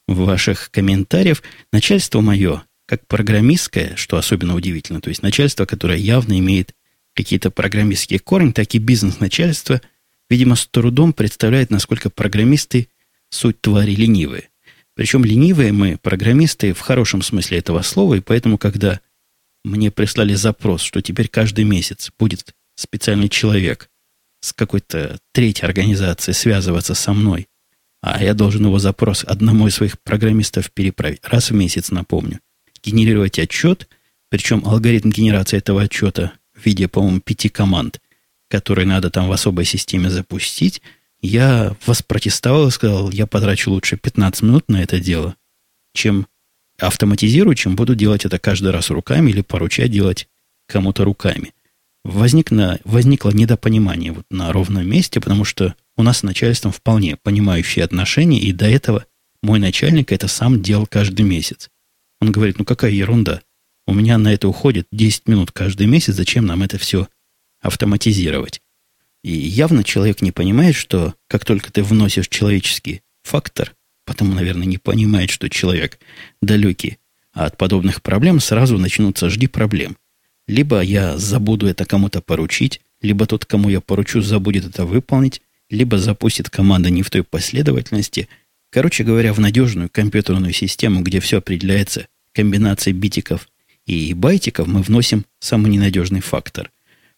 ваших 0.06 0.70
комментариев. 0.70 1.42
Начальство 1.72 2.20
мое, 2.20 2.62
как 2.86 3.06
программистское, 3.06 3.96
что 3.96 4.16
особенно 4.16 4.54
удивительно, 4.54 5.00
то 5.00 5.08
есть 5.08 5.22
начальство, 5.22 5.66
которое 5.66 5.98
явно 5.98 6.38
имеет 6.38 6.72
какие-то 7.14 7.50
программистские 7.50 8.20
корни, 8.20 8.52
так 8.52 8.74
и 8.74 8.78
бизнес-начальство, 8.78 9.80
видимо, 10.30 10.54
с 10.54 10.66
трудом 10.66 11.12
представляет, 11.12 11.70
насколько 11.70 12.10
программисты 12.10 12.88
суть 13.30 13.60
твари 13.60 13.92
ленивые. 13.92 14.50
Причем 14.94 15.24
ленивые 15.24 15.72
мы, 15.72 15.98
программисты, 15.98 16.72
в 16.72 16.80
хорошем 16.80 17.22
смысле 17.22 17.58
этого 17.58 17.82
слова, 17.82 18.14
и 18.14 18.20
поэтому, 18.20 18.56
когда 18.56 19.00
мне 19.64 19.90
прислали 19.90 20.34
запрос, 20.34 20.82
что 20.82 21.02
теперь 21.02 21.28
каждый 21.28 21.64
месяц 21.64 22.10
будет 22.18 22.54
специальный 22.76 23.28
человек 23.28 23.90
с 24.40 24.52
какой-то 24.52 25.18
третьей 25.32 25.66
организацией 25.66 26.34
связываться 26.34 26.94
со 26.94 27.12
мной, 27.12 27.48
а 28.00 28.22
я 28.22 28.34
должен 28.34 28.64
его 28.66 28.78
запрос 28.78 29.24
одному 29.24 29.66
из 29.66 29.74
своих 29.74 30.00
программистов 30.00 30.70
переправить 30.70 31.20
раз 31.24 31.50
в 31.50 31.54
месяц, 31.54 31.90
напомню, 31.90 32.40
генерировать 32.86 33.38
отчет, 33.38 33.88
причем 34.28 34.62
алгоритм 34.64 35.10
генерации 35.10 35.58
этого 35.58 35.82
отчета 35.82 36.32
в 36.54 36.64
виде, 36.64 36.88
по-моему, 36.88 37.20
пяти 37.20 37.48
команд, 37.48 38.00
которые 38.48 38.86
надо 38.86 39.10
там 39.10 39.28
в 39.28 39.32
особой 39.32 39.64
системе 39.64 40.08
запустить, 40.08 40.80
я 41.20 41.76
воспротестовал 41.86 42.68
и 42.68 42.70
сказал, 42.70 43.10
я 43.10 43.26
потрачу 43.26 43.70
лучше 43.70 43.96
15 43.96 44.42
минут 44.42 44.68
на 44.68 44.82
это 44.82 45.00
дело, 45.00 45.34
чем 45.92 46.26
автоматизирую, 46.78 47.54
чем 47.54 47.74
буду 47.74 47.94
делать 47.94 48.24
это 48.24 48.38
каждый 48.38 48.70
раз 48.70 48.90
руками 48.90 49.30
или 49.30 49.40
поручать 49.40 49.90
делать 49.90 50.28
кому-то 50.66 51.04
руками. 51.04 51.52
Возникло, 52.04 52.78
возникло 52.84 53.30
недопонимание 53.30 54.12
вот 54.12 54.26
на 54.30 54.52
ровном 54.52 54.88
месте, 54.88 55.20
потому 55.20 55.44
что 55.44 55.74
у 55.96 56.02
нас 56.02 56.18
с 56.18 56.22
начальством 56.22 56.70
вполне 56.70 57.16
понимающие 57.16 57.84
отношения, 57.84 58.38
и 58.38 58.52
до 58.52 58.66
этого 58.66 59.06
мой 59.42 59.58
начальник 59.58 60.12
это 60.12 60.28
сам 60.28 60.62
делал 60.62 60.86
каждый 60.86 61.22
месяц. 61.22 61.70
Он 62.20 62.32
говорит, 62.32 62.58
ну 62.58 62.64
какая 62.64 62.90
ерунда, 62.90 63.42
у 63.86 63.94
меня 63.94 64.18
на 64.18 64.32
это 64.32 64.48
уходит 64.48 64.88
10 64.90 65.28
минут 65.28 65.52
каждый 65.52 65.86
месяц, 65.86 66.14
зачем 66.14 66.46
нам 66.46 66.62
это 66.62 66.78
все 66.78 67.08
автоматизировать? 67.60 68.62
И 69.22 69.32
явно 69.32 69.84
человек 69.84 70.22
не 70.22 70.32
понимает, 70.32 70.74
что 70.74 71.14
как 71.28 71.44
только 71.44 71.72
ты 71.72 71.82
вносишь 71.82 72.28
человеческий 72.28 73.02
фактор, 73.22 73.74
потому, 74.04 74.34
наверное, 74.34 74.66
не 74.66 74.78
понимает, 74.78 75.30
что 75.30 75.50
человек 75.50 75.98
далекий 76.40 76.98
от 77.32 77.58
подобных 77.58 78.02
проблем, 78.02 78.40
сразу 78.40 78.78
начнутся 78.78 79.28
жди 79.28 79.46
проблем. 79.46 79.96
Либо 80.46 80.80
я 80.80 81.18
забуду 81.18 81.66
это 81.66 81.84
кому-то 81.84 82.20
поручить, 82.22 82.80
либо 83.02 83.26
тот, 83.26 83.44
кому 83.44 83.68
я 83.68 83.80
поручу, 83.80 84.22
забудет 84.22 84.64
это 84.64 84.86
выполнить, 84.86 85.42
либо 85.68 85.98
запустит 85.98 86.48
команда 86.48 86.90
не 86.90 87.02
в 87.02 87.10
той 87.10 87.24
последовательности. 87.24 88.28
Короче 88.70 89.04
говоря, 89.04 89.32
в 89.32 89.40
надежную 89.40 89.88
компьютерную 89.90 90.52
систему, 90.52 91.02
где 91.02 91.20
все 91.20 91.38
определяется 91.38 92.08
комбинацией 92.32 92.96
битиков 92.96 93.48
и 93.86 94.12
байтиков, 94.14 94.66
мы 94.66 94.82
вносим 94.82 95.24
самый 95.38 95.70
ненадежный 95.70 96.20
фактор. 96.20 96.70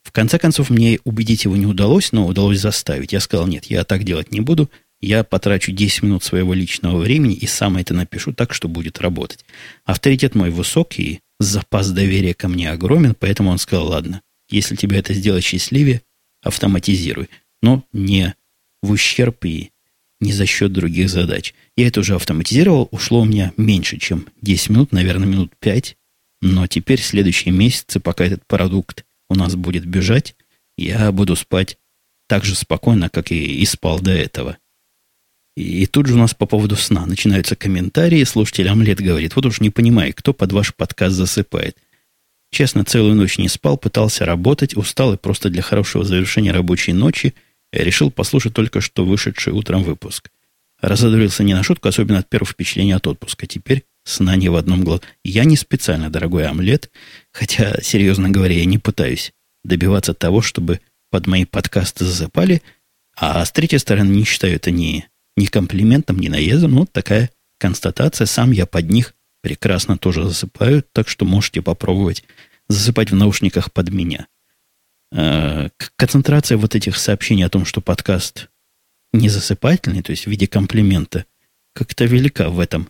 В 0.02 0.12
конце 0.12 0.38
концов, 0.38 0.70
мне 0.70 1.00
убедить 1.04 1.44
его 1.44 1.56
не 1.56 1.66
удалось, 1.66 2.12
но 2.12 2.26
удалось 2.26 2.60
заставить. 2.60 3.12
Я 3.12 3.20
сказал, 3.20 3.46
нет, 3.46 3.66
я 3.66 3.84
так 3.84 4.04
делать 4.04 4.32
не 4.32 4.40
буду. 4.40 4.70
Я 5.00 5.22
потрачу 5.22 5.72
10 5.72 6.02
минут 6.02 6.24
своего 6.24 6.54
личного 6.54 6.98
времени 6.98 7.34
и 7.34 7.46
сам 7.46 7.76
это 7.76 7.94
напишу 7.94 8.32
так, 8.32 8.52
что 8.52 8.68
будет 8.68 8.98
работать. 8.98 9.44
Авторитет 9.84 10.34
мой 10.34 10.50
высокий, 10.50 11.20
запас 11.38 11.90
доверия 11.90 12.34
ко 12.34 12.48
мне 12.48 12.70
огромен, 12.70 13.14
поэтому 13.18 13.50
он 13.50 13.58
сказал, 13.58 13.88
ладно, 13.88 14.22
если 14.48 14.76
тебе 14.76 14.98
это 14.98 15.14
сделать 15.14 15.44
счастливее, 15.44 16.02
автоматизируй. 16.42 17.28
Но 17.62 17.84
не 17.92 18.34
в 18.82 18.90
ущерб 18.90 19.44
и 19.44 19.70
не 20.20 20.32
за 20.32 20.46
счет 20.46 20.72
других 20.72 21.08
задач. 21.08 21.54
Я 21.76 21.88
это 21.88 22.00
уже 22.00 22.14
автоматизировал, 22.14 22.88
ушло 22.90 23.20
у 23.20 23.24
меня 23.24 23.52
меньше, 23.56 23.98
чем 23.98 24.26
10 24.42 24.70
минут, 24.70 24.92
наверное, 24.92 25.28
минут 25.28 25.52
5. 25.60 25.96
Но 26.40 26.66
теперь 26.66 27.00
следующие 27.00 27.52
месяцы, 27.52 28.00
пока 28.00 28.24
этот 28.24 28.46
продукт 28.46 29.04
у 29.28 29.34
нас 29.34 29.56
будет 29.56 29.84
бежать, 29.84 30.34
я 30.76 31.10
буду 31.12 31.36
спать 31.36 31.78
так 32.28 32.44
же 32.44 32.54
спокойно, 32.54 33.08
как 33.08 33.32
и, 33.32 33.60
и 33.60 33.64
спал 33.64 34.00
до 34.00 34.12
этого. 34.12 34.58
И, 35.56 35.82
и 35.82 35.86
тут 35.86 36.06
же 36.06 36.14
у 36.14 36.18
нас 36.18 36.34
по 36.34 36.46
поводу 36.46 36.76
сна 36.76 37.06
начинаются 37.06 37.56
комментарии. 37.56 38.22
Слушатель 38.24 38.68
Омлет 38.68 39.00
говорит, 39.00 39.34
вот 39.34 39.46
уж 39.46 39.60
не 39.60 39.70
понимаю, 39.70 40.12
кто 40.14 40.32
под 40.32 40.52
ваш 40.52 40.74
подкаст 40.74 41.16
засыпает. 41.16 41.76
Честно, 42.50 42.84
целую 42.84 43.14
ночь 43.14 43.38
не 43.38 43.48
спал, 43.48 43.76
пытался 43.76 44.24
работать, 44.24 44.76
устал 44.76 45.14
и 45.14 45.18
просто 45.18 45.50
для 45.50 45.62
хорошего 45.62 46.04
завершения 46.04 46.52
рабочей 46.52 46.92
ночи 46.92 47.34
решил 47.72 48.10
послушать 48.10 48.54
только 48.54 48.80
что 48.80 49.04
вышедший 49.04 49.52
утром 49.52 49.82
выпуск. 49.82 50.30
Разодурился 50.80 51.42
не 51.42 51.54
на 51.54 51.62
шутку, 51.62 51.88
особенно 51.88 52.20
от 52.20 52.28
первого 52.28 52.50
впечатления 52.50 52.96
от 52.96 53.06
отпуска. 53.06 53.46
Теперь 53.46 53.84
сна 54.04 54.36
не 54.36 54.48
в 54.48 54.56
одном 54.56 54.84
глазу. 54.84 55.02
Я 55.24 55.44
не 55.44 55.56
специально, 55.56 56.10
дорогой 56.10 56.46
омлет, 56.46 56.90
хотя, 57.32 57.80
серьезно 57.82 58.30
говоря, 58.30 58.54
я 58.54 58.64
не 58.64 58.78
пытаюсь 58.78 59.32
добиваться 59.64 60.14
того, 60.14 60.40
чтобы 60.40 60.80
под 61.10 61.26
мои 61.26 61.44
подкасты 61.44 62.04
засыпали, 62.04 62.62
а 63.16 63.44
с 63.44 63.50
третьей 63.50 63.78
стороны 63.78 64.10
не 64.10 64.24
считаю 64.24 64.54
это 64.54 64.70
ни, 64.70 65.06
ни 65.36 65.46
комплиментом, 65.46 66.18
ни 66.18 66.28
наездом. 66.28 66.72
Ну, 66.72 66.80
вот 66.80 66.92
такая 66.92 67.30
констатация. 67.58 68.26
Сам 68.26 68.52
я 68.52 68.66
под 68.66 68.88
них 68.88 69.14
прекрасно 69.42 69.98
тоже 69.98 70.24
засыпаю, 70.24 70.84
так 70.92 71.08
что 71.08 71.24
можете 71.24 71.60
попробовать 71.60 72.22
засыпать 72.68 73.10
в 73.10 73.16
наушниках 73.16 73.72
под 73.72 73.90
меня. 73.90 74.28
Э, 75.10 75.68
концентрация 75.96 76.58
вот 76.58 76.74
этих 76.74 76.96
сообщений 76.96 77.44
о 77.44 77.50
том, 77.50 77.64
что 77.64 77.80
подкаст 77.80 78.48
не 79.12 79.28
засыпательный, 79.28 80.02
то 80.02 80.10
есть 80.10 80.26
в 80.26 80.30
виде 80.30 80.46
комплимента, 80.46 81.24
как-то 81.74 82.04
велика 82.04 82.50
в 82.50 82.60
этом 82.60 82.88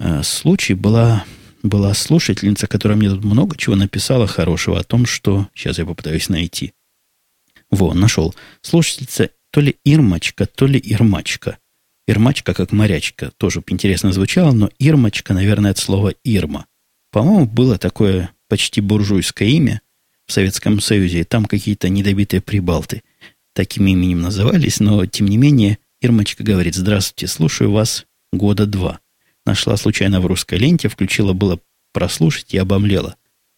э, 0.00 0.22
случае. 0.22 0.76
Была, 0.76 1.24
была 1.62 1.94
слушательница, 1.94 2.66
которая 2.66 2.98
мне 2.98 3.10
тут 3.10 3.24
много 3.24 3.56
чего 3.56 3.76
написала 3.76 4.26
хорошего 4.26 4.78
о 4.78 4.84
том, 4.84 5.06
что... 5.06 5.48
Сейчас 5.54 5.78
я 5.78 5.86
попытаюсь 5.86 6.28
найти. 6.28 6.74
Во, 7.70 7.94
нашел. 7.94 8.34
Слушательница 8.60 9.30
то 9.50 9.60
ли 9.60 9.76
Ирмочка, 9.84 10.46
то 10.46 10.66
ли 10.66 10.80
Ирмачка. 10.82 11.58
Ирмачка 12.06 12.54
как 12.54 12.72
морячка. 12.72 13.30
Тоже 13.36 13.62
интересно 13.68 14.12
звучало, 14.12 14.52
но 14.52 14.70
Ирмочка, 14.78 15.34
наверное, 15.34 15.70
от 15.70 15.78
слова 15.78 16.14
Ирма. 16.24 16.66
По-моему, 17.10 17.46
было 17.46 17.78
такое 17.78 18.30
почти 18.48 18.80
буржуйское 18.80 19.48
имя 19.48 19.80
в 20.28 20.32
Советском 20.32 20.80
Союзе. 20.80 21.24
Там 21.24 21.46
какие-то 21.46 21.88
недобитые 21.88 22.40
прибалты 22.40 23.02
таким 23.54 23.88
именем 23.88 24.20
назывались, 24.20 24.78
но, 24.78 25.04
тем 25.06 25.26
не 25.26 25.36
менее, 25.36 25.78
Ирмочка 26.00 26.44
говорит, 26.44 26.76
здравствуйте, 26.76 27.26
слушаю 27.26 27.72
вас 27.72 28.06
года 28.32 28.66
два. 28.66 29.00
Нашла 29.44 29.76
случайно 29.76 30.20
в 30.20 30.26
русской 30.26 30.58
ленте, 30.58 30.88
включила 30.88 31.32
было 31.32 31.58
прослушать 31.92 32.54
и 32.54 32.58
обомлела. 32.58 33.16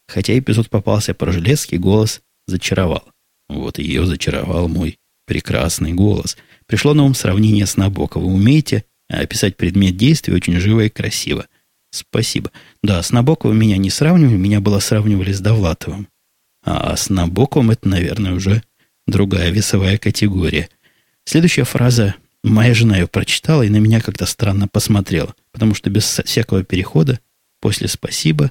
Хотя 0.09 0.39
эпизод 0.39 0.71
попался 0.71 1.13
про 1.13 1.33
железки, 1.33 1.75
голос 1.75 2.23
зачаровал. 2.47 3.05
Вот 3.49 3.79
ее 3.79 4.07
зачаровал 4.07 4.69
мой 4.69 4.99
прекрасный 5.27 5.93
голос. 5.93 6.37
Пришло 6.67 6.95
на 6.95 7.05
ум 7.05 7.15
сравнение 7.15 7.67
с 7.67 7.77
Набокова. 7.77 8.25
Вы 8.25 8.33
умеете 8.33 8.85
описать 9.09 9.57
предмет 9.57 9.97
действия 9.97 10.35
очень 10.35 10.59
живо 10.61 10.85
и 10.85 10.89
красиво. 10.89 11.47
Спасибо. 11.91 12.53
Да, 12.83 13.03
с 13.03 13.11
Набоковым 13.11 13.59
меня 13.59 13.77
не 13.77 13.91
сравнивали, 13.91 14.37
меня 14.37 14.61
было 14.61 14.79
сравнивали 14.79 15.33
с 15.33 15.41
Довлатовым. 15.41 16.09
А 16.62 16.96
с 16.96 17.11
Набоковым 17.11 17.70
это, 17.70 17.88
наверное, 17.88 18.33
уже 18.33 18.62
другая 19.07 19.51
весовая 19.51 19.99
категория. 19.99 20.68
Следующая 21.25 21.64
фраза. 21.64 22.14
Моя 22.42 22.73
жена 22.73 22.96
ее 22.96 23.07
прочитала 23.07 23.62
и 23.62 23.68
на 23.68 23.77
меня 23.77 24.01
как-то 24.01 24.25
странно 24.25 24.66
посмотрела, 24.66 25.35
потому 25.53 25.75
что 25.75 25.90
без 25.90 26.05
всякого 26.25 26.64
перехода 26.64 27.20
после 27.61 27.87
«спасибо» 27.87 28.51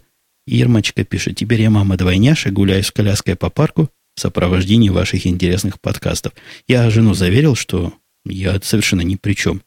Ирмочка 0.50 1.04
пишет, 1.04 1.38
теперь 1.38 1.62
я 1.62 1.70
мама 1.70 1.96
двойняша, 1.96 2.50
гуляю 2.50 2.84
с 2.84 2.92
коляской 2.92 3.36
по 3.36 3.50
парку 3.50 3.90
в 4.16 4.20
сопровождении 4.20 4.90
ваших 4.90 5.28
интересных 5.28 5.80
подкастов. 5.80 6.34
Я 6.68 6.90
жену 6.90 7.14
заверил, 7.14 7.56
что 7.56 7.94
я 8.26 8.60
совершенно 8.62 9.02
ни 9.02 9.16
при 9.16 9.34
чем. 9.34 9.62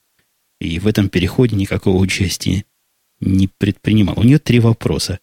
И 0.60 0.78
в 0.78 0.86
этом 0.86 1.08
переходе 1.08 1.56
никакого 1.56 1.98
участия 1.98 2.64
не 3.20 3.48
предпринимал. 3.48 4.18
У 4.18 4.24
нее 4.24 4.38
три 4.38 4.58
вопроса. 4.58 5.20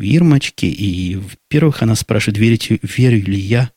В 0.00 0.02
Ирмочке, 0.02 0.66
и, 0.66 1.16
во-первых, 1.16 1.82
она 1.82 1.94
спрашивает, 1.94 2.38
верите, 2.38 2.78
верю 2.82 3.22
ли 3.22 3.38
я 3.38 3.70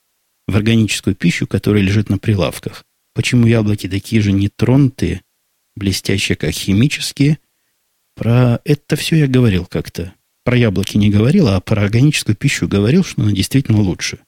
в 0.47 0.55
органическую 0.55 1.17
пищу, 1.17 1.47
которая 1.47 1.83
лежит 1.83 2.09
на 2.09 2.17
прилавках. 2.17 2.85
Почему 3.13 3.45
яблоки 3.45 3.89
такие 3.89 4.21
же 4.21 4.31
нетронутые, 4.31 5.21
блестящие, 5.75 6.37
как 6.37 6.51
химические? 6.51 7.39
Про 8.15 8.61
это 8.63 8.95
все 8.95 9.17
я 9.17 9.27
говорил 9.27 9.65
как-то. 9.65 10.13
Про 10.45 10.55
яблоки 10.55 10.95
не 10.95 11.09
говорил, 11.09 11.49
а 11.49 11.59
про 11.59 11.81
органическую 11.81 12.37
пищу 12.37 12.69
говорил, 12.69 13.03
что 13.03 13.21
она 13.21 13.33
действительно 13.33 13.81
лучше. 13.81 14.19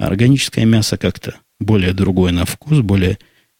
А 0.00 0.06
органическое 0.06 0.64
мясо 0.64 0.96
как-то 0.96 1.38
более 1.60 1.92
другое 1.92 2.32
на 2.32 2.46
вкус, 2.46 2.78
более 2.78 3.18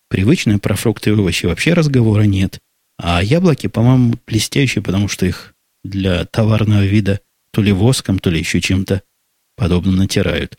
привычное. 0.09 0.57
Про 0.57 0.74
фрукты 0.74 1.11
и 1.11 1.12
овощи 1.12 1.44
вообще 1.44 1.74
разговора 1.74 2.22
нет. 2.22 2.61
А 2.96 3.22
яблоки, 3.22 3.66
по-моему, 3.66 4.14
блестящие, 4.26 4.83
потому 4.83 5.07
что 5.09 5.26
их 5.26 5.54
для 5.85 6.24
товарного 6.24 6.87
вида 6.87 7.20
то 7.51 7.63
ли 7.63 7.73
воском, 7.73 8.19
то 8.19 8.31
ли 8.31 8.39
еще 8.39 8.61
чем-то 8.61 9.03
подобно 9.57 9.93
натирают. 9.93 10.57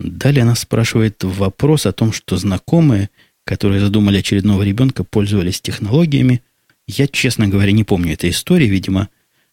Далее 0.00 0.42
она 0.42 0.54
спрашивает 0.54 1.22
вопрос 1.22 1.86
о 1.86 1.92
том, 1.92 2.12
что 2.12 2.36
знакомые, 2.36 3.10
которые 3.44 3.80
задумали 3.80 4.18
очередного 4.18 4.62
ребенка, 4.62 5.04
пользовались 5.04 5.60
технологиями. 5.60 6.42
Я, 6.86 7.06
честно 7.06 7.46
говоря, 7.46 7.72
не 7.72 7.84
помню 7.84 8.14
этой 8.14 8.30
истории. 8.30 8.66
Видимо, 8.66 9.08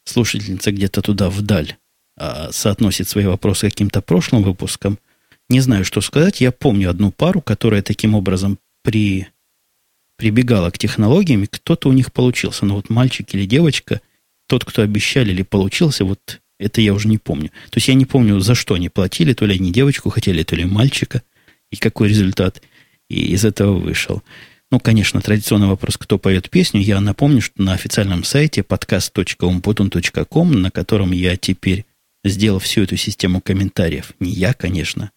слушательница 0.06 0.72
где-то 0.72 1.02
туда 1.02 1.30
вдаль 1.30 1.78
а, 2.18 2.52
соотносит 2.52 3.08
свои 3.08 3.26
вопросы 3.26 3.68
к 3.68 3.74
каким-то 3.74 4.02
прошлым 4.02 4.44
выпускам. 4.44 4.98
Не 5.50 5.60
знаю, 5.62 5.86
что 5.86 6.02
сказать. 6.02 6.42
Я 6.42 6.52
помню 6.52 6.90
одну 6.90 7.12
пару, 7.12 7.42
которая 7.42 7.82
таким 7.82 8.16
образом 8.16 8.60
при, 8.84 9.28
прибегала 10.16 10.72
к 10.72 10.78
технологиям, 10.78 11.46
кто-то 11.48 11.90
у 11.90 11.94
них 11.94 12.12
получился. 12.12 12.66
Но 12.66 12.76
вот 12.76 12.90
мальчик 12.90 13.34
или 13.34 13.46
девочка, 13.46 14.02
тот, 14.48 14.66
кто 14.66 14.82
обещали 14.82 15.32
или 15.32 15.44
получился, 15.44 16.06
вот 16.06 16.42
это 16.60 16.82
я 16.82 16.94
уже 16.94 17.08
не 17.08 17.18
помню. 17.18 17.50
То 17.70 17.78
есть 17.78 17.88
я 17.88 17.94
не 17.94 18.06
помню, 18.06 18.40
за 18.40 18.54
что 18.54 18.76
они 18.76 18.90
платили, 18.90 19.34
то 19.34 19.46
ли 19.46 19.56
они 19.56 19.72
девочку 19.72 20.10
хотели, 20.10 20.44
то 20.44 20.56
ли 20.56 20.66
мальчика, 20.66 21.24
и 21.72 21.78
какой 21.78 22.10
результат 22.10 22.62
и 23.10 23.34
из 23.34 23.46
этого 23.46 23.78
вышел. 23.78 24.22
Ну, 24.72 24.80
конечно, 24.80 25.20
традиционный 25.22 25.68
вопрос, 25.68 25.98
кто 25.98 26.20
поет 26.20 26.50
песню. 26.50 26.82
Я 26.82 27.02
напомню, 27.02 27.42
что 27.42 27.62
на 27.62 27.74
официальном 27.74 28.24
сайте 28.24 28.62
podcast.umputun.com, 28.62 30.52
на 30.62 30.70
котором 30.70 31.12
я 31.12 31.36
теперь 31.38 31.86
сделал 32.24 32.60
всю 32.60 32.84
эту 32.84 32.96
систему 32.98 33.42
комментариев, 33.42 34.14
не 34.20 34.30
я, 34.32 34.54
конечно, 34.54 35.12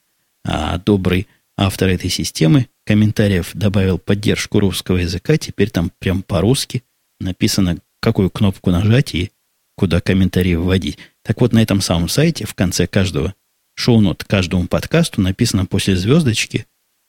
а 0.44 0.78
добрый 0.78 1.26
автор 1.56 1.90
этой 1.90 2.08
системы 2.08 2.68
комментариев 2.86 3.50
добавил 3.52 3.98
поддержку 3.98 4.58
русского 4.60 4.98
языка. 4.98 5.36
Теперь 5.36 5.70
там 5.70 5.92
прям 5.98 6.22
по-русски 6.22 6.82
написано, 7.20 7.78
какую 8.00 8.30
кнопку 8.30 8.70
нажать 8.70 9.14
и 9.14 9.30
куда 9.76 10.00
комментарии 10.00 10.54
вводить. 10.54 10.98
Так 11.24 11.40
вот, 11.40 11.52
на 11.52 11.62
этом 11.62 11.80
самом 11.80 12.08
сайте 12.08 12.46
в 12.46 12.54
конце 12.54 12.86
каждого 12.86 13.34
шоу-нот 13.74 14.24
каждому 14.24 14.66
подкасту 14.66 15.20
написано 15.20 15.66
после 15.66 15.96
звездочки 15.96 16.66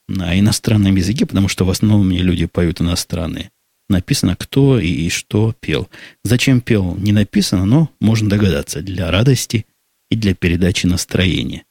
на 0.07 0.37
иностранном 0.39 0.95
языке, 0.95 1.25
потому 1.25 1.47
что 1.47 1.65
в 1.65 1.69
основном 1.69 2.07
мне 2.07 2.19
люди 2.19 2.45
поют 2.45 2.81
иностранные. 2.81 3.51
Написано, 3.89 4.35
кто 4.35 4.79
и 4.79 5.09
что 5.09 5.53
пел. 5.59 5.89
Зачем 6.23 6.61
пел, 6.61 6.95
не 6.95 7.11
написано, 7.11 7.65
но 7.65 7.89
можно 7.99 8.29
догадаться. 8.29 8.81
Для 8.81 9.11
радости 9.11 9.65
и 10.09 10.15
для 10.15 10.33
передачи 10.35 10.85
настроения. 10.85 11.65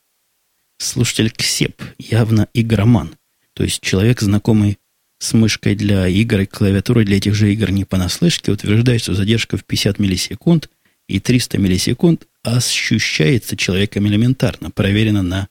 Слушатель 0.79 1.31
Ксеп 1.31 1.81
явно 1.99 2.49
игроман. 2.55 3.17
То 3.55 3.65
есть 3.65 3.81
человек, 3.81 4.21
знакомый 4.21 4.79
с 5.19 5.33
мышкой 5.33 5.75
для 5.77 6.09
игр 6.09 6.41
и 6.41 6.47
клавиатурой 6.47 7.05
для 7.05 7.19
этих 7.19 7.35
же 7.35 7.53
игр 7.53 7.71
не 7.71 7.85
понаслышке, 7.85 8.51
утверждает, 8.51 9.03
что 9.03 9.15
задержка 9.15 9.57
в 9.57 9.65
50 9.65 9.99
миллисекунд 9.99 10.69
и 11.13 11.21
300 11.21 11.59
миллисекунд 11.59 12.27
ощущается 12.43 13.55
человеком 13.55 14.09
элементарно, 14.09 14.71
проверено 14.71 15.23
на 15.23 15.49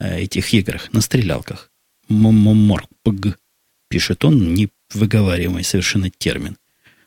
э, 0.00 0.22
этих 0.22 0.52
играх, 0.52 0.92
на 0.92 1.00
стрелялках. 1.00 1.70
Морпг, 2.08 3.38
пишет 3.88 4.24
он, 4.24 4.54
невыговариваемый 4.54 5.62
совершенно 5.62 6.10
термин. 6.10 6.56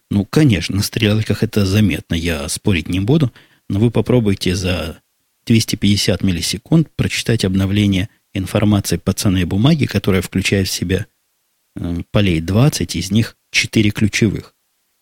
Ну, 0.10 0.24
конечно, 0.24 0.78
на 0.78 0.84
стрелялках 0.84 1.44
это 1.44 1.66
заметно, 1.66 2.16
я 2.16 2.48
спорить 2.48 2.88
не 2.88 3.02
буду, 3.02 3.34
но 3.68 3.80
вы 3.80 3.92
попробуйте 3.92 4.56
за 4.56 5.02
250 5.46 6.24
миллисекунд 6.24 6.90
прочитать 6.96 7.44
обновление 7.44 8.08
информация 8.34 9.00
по 9.00 9.12
ценной 9.12 9.44
бумаге, 9.44 9.86
которая 9.86 10.22
включает 10.22 10.70
в 10.70 10.72
себя 10.72 11.08
э, 11.76 12.04
полей 12.12 12.40
20, 12.40 12.96
из 12.96 13.12
них 13.12 13.36
4 13.52 13.90
ключевых, 13.90 14.56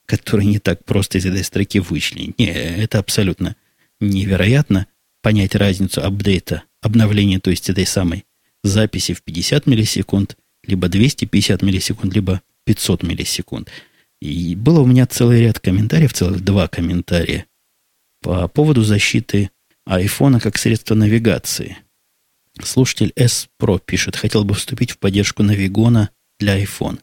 которые 0.05 0.47
не 0.47 0.59
так 0.59 0.83
просто 0.85 1.17
из 1.17 1.25
этой 1.25 1.43
строки 1.43 1.79
вычленить. 1.79 2.37
Не, 2.39 2.47
это 2.47 2.99
абсолютно 2.99 3.55
невероятно 3.99 4.87
понять 5.21 5.55
разницу 5.55 6.03
апдейта, 6.03 6.63
обновления, 6.81 7.39
то 7.39 7.49
есть 7.49 7.69
этой 7.69 7.85
самой 7.85 8.25
записи 8.63 9.13
в 9.13 9.23
50 9.23 9.65
миллисекунд, 9.67 10.37
либо 10.65 10.87
250 10.87 11.61
миллисекунд, 11.61 12.13
либо 12.13 12.41
500 12.65 13.03
миллисекунд. 13.03 13.69
И 14.21 14.55
было 14.55 14.81
у 14.81 14.85
меня 14.85 15.05
целый 15.07 15.41
ряд 15.41 15.59
комментариев, 15.59 16.13
целых 16.13 16.43
два 16.43 16.67
комментария 16.67 17.45
по 18.21 18.47
поводу 18.47 18.81
защиты 18.81 19.51
айфона 19.85 20.39
как 20.39 20.57
средства 20.57 20.95
навигации. 20.95 21.77
Слушатель 22.63 23.11
S 23.15 23.49
Pro 23.59 23.79
пишет, 23.83 24.15
хотел 24.15 24.45
бы 24.45 24.55
вступить 24.55 24.91
в 24.91 24.97
поддержку 24.97 25.43
Навигона 25.43 26.09
для 26.39 26.61
iPhone. 26.61 26.99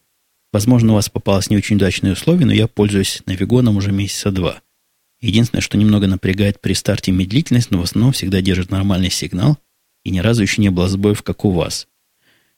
Возможно, 0.53 0.93
у 0.93 0.95
вас 0.97 1.09
попалось 1.09 1.49
не 1.49 1.57
очень 1.57 1.77
удачные 1.77 2.13
условия, 2.13 2.45
но 2.45 2.53
я 2.53 2.67
пользуюсь 2.67 3.23
Навигоном 3.27 3.77
уже 3.77 3.91
месяца 3.91 4.31
два. 4.31 4.61
Единственное, 5.21 5.63
что 5.63 5.79
немного 5.79 6.07
напрягает 6.07 6.61
при 6.61 6.75
старте 6.75 7.13
медлительность, 7.13 7.71
но 7.71 7.79
в 7.79 7.83
основном 7.83 8.13
всегда 8.13 8.41
держит 8.43 8.71
нормальный 8.71 9.11
сигнал, 9.11 9.57
и 10.05 10.11
ни 10.11 10.19
разу 10.19 10.43
еще 10.43 10.61
не 10.61 10.71
было 10.71 10.89
сбоев, 10.89 11.23
как 11.23 11.45
у 11.45 11.51
вас. 11.51 11.87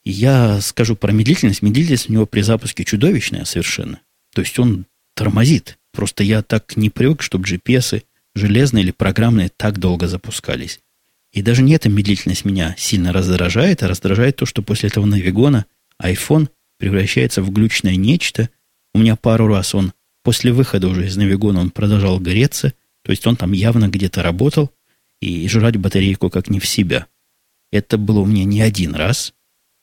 я 0.03 0.61
скажу 0.61 0.97
про 0.97 1.13
медлительность. 1.13 1.63
Медлительность 1.63 2.11
у 2.11 2.13
него 2.13 2.27
при 2.27 2.41
запуске 2.41 2.85
чудовищная 2.85 3.45
совершенно. 3.45 4.01
То 4.35 4.43
есть 4.43 4.59
он 4.59 4.87
тормозит. 5.15 5.79
Просто 5.93 6.25
я 6.25 6.43
так 6.43 6.77
не 6.77 6.91
привык, 6.91 7.23
чтобы 7.23 7.47
GPS 7.47 8.03
железные 8.35 8.83
или 8.85 8.91
программные 8.91 9.51
так 9.57 9.79
долго 9.79 10.09
запускались. 10.09 10.81
И 11.33 11.43
даже 11.43 11.63
не 11.63 11.75
эта 11.75 11.89
медлительность 11.89 12.45
меня 12.45 12.75
сильно 12.79 13.13
раздражает, 13.13 13.83
а 13.83 13.89
раздражает 13.89 14.37
то, 14.37 14.47
что 14.47 14.63
после 14.63 14.89
этого 14.89 15.07
навигона 15.07 15.67
iPhone 16.03 16.49
превращается 16.85 17.43
в 17.43 17.51
глючное 17.51 17.97
нечто. 17.97 18.51
У 18.93 18.99
меня 18.99 19.17
пару 19.17 19.47
раз 19.47 19.75
он 19.75 19.95
после 20.23 20.53
выхода 20.53 20.87
уже 20.89 21.07
из 21.07 21.17
навигона 21.17 21.61
он 21.61 21.71
продолжал 21.71 22.21
гореться, 22.21 22.75
то 23.03 23.11
есть 23.11 23.27
он 23.27 23.37
там 23.37 23.53
явно 23.53 23.89
где-то 23.89 24.23
работал 24.23 24.71
и 25.23 25.49
жрать 25.49 25.79
батарейку 25.79 26.29
как 26.29 26.51
не 26.51 26.61
в 26.61 26.67
себя. 26.67 27.07
Это 27.73 27.97
было 27.97 28.21
у 28.21 28.27
меня 28.27 28.45
не 28.45 28.61
один 28.61 28.95
раз. 28.95 29.33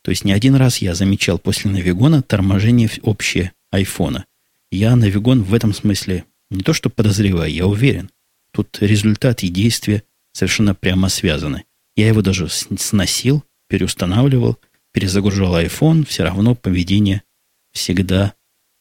То 0.03 0.11
есть 0.11 0.25
не 0.25 0.31
один 0.31 0.53
раз 0.53 0.77
я 0.77 0.93
замечал 0.93 1.39
после 1.39 1.71
навигона 1.71 2.21
торможение 2.21 2.87
общее 3.01 3.51
айфона. 3.71 4.25
Я 4.71 4.95
навигон 4.95 5.41
в 5.41 5.55
этом 5.55 5.73
смысле 5.73 6.25
не 6.51 6.61
то 6.61 6.71
что 6.71 6.91
подозреваю, 6.91 7.51
я 7.51 7.65
уверен. 7.65 8.11
Тут 8.53 8.77
результат 8.79 9.41
и 9.41 9.47
действия 9.47 10.03
совершенно 10.33 10.75
прямо 10.75 11.09
связаны. 11.09 11.63
Я 11.95 12.09
его 12.09 12.21
даже 12.21 12.47
сносил, 12.47 13.43
переустанавливал, 13.69 14.59
перезагружал 14.91 15.57
iPhone, 15.57 16.05
все 16.05 16.23
равно 16.23 16.55
поведение 16.55 17.23
всегда 17.71 18.33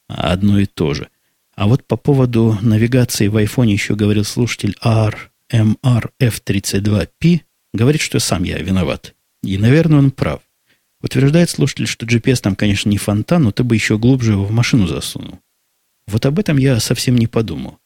одно 0.07 0.59
и 0.59 0.65
то 0.65 0.93
же. 0.93 1.09
А 1.55 1.67
вот 1.67 1.85
по 1.85 1.97
поводу 1.97 2.57
навигации 2.61 3.27
в 3.27 3.37
iPhone 3.37 3.67
еще 3.67 3.95
говорил 3.95 4.23
слушатель 4.23 4.75
RMRF32P, 4.83 7.41
говорит, 7.73 8.01
что 8.01 8.19
сам 8.19 8.43
я 8.43 8.57
виноват. 8.57 9.15
И, 9.43 9.57
наверное, 9.57 9.99
он 9.99 10.11
прав. 10.11 10.41
Утверждает 11.01 11.49
слушатель, 11.49 11.87
что 11.87 12.05
GPS 12.05 12.41
там, 12.41 12.55
конечно, 12.55 12.89
не 12.89 12.97
фонтан, 12.97 13.43
но 13.43 13.51
ты 13.51 13.63
бы 13.63 13.75
еще 13.75 13.97
глубже 13.97 14.33
его 14.33 14.45
в 14.45 14.51
машину 14.51 14.87
засунул. 14.87 15.39
Вот 16.07 16.25
об 16.25 16.39
этом 16.39 16.57
я 16.57 16.79
совсем 16.79 17.15
не 17.15 17.27
подумал. 17.27 17.79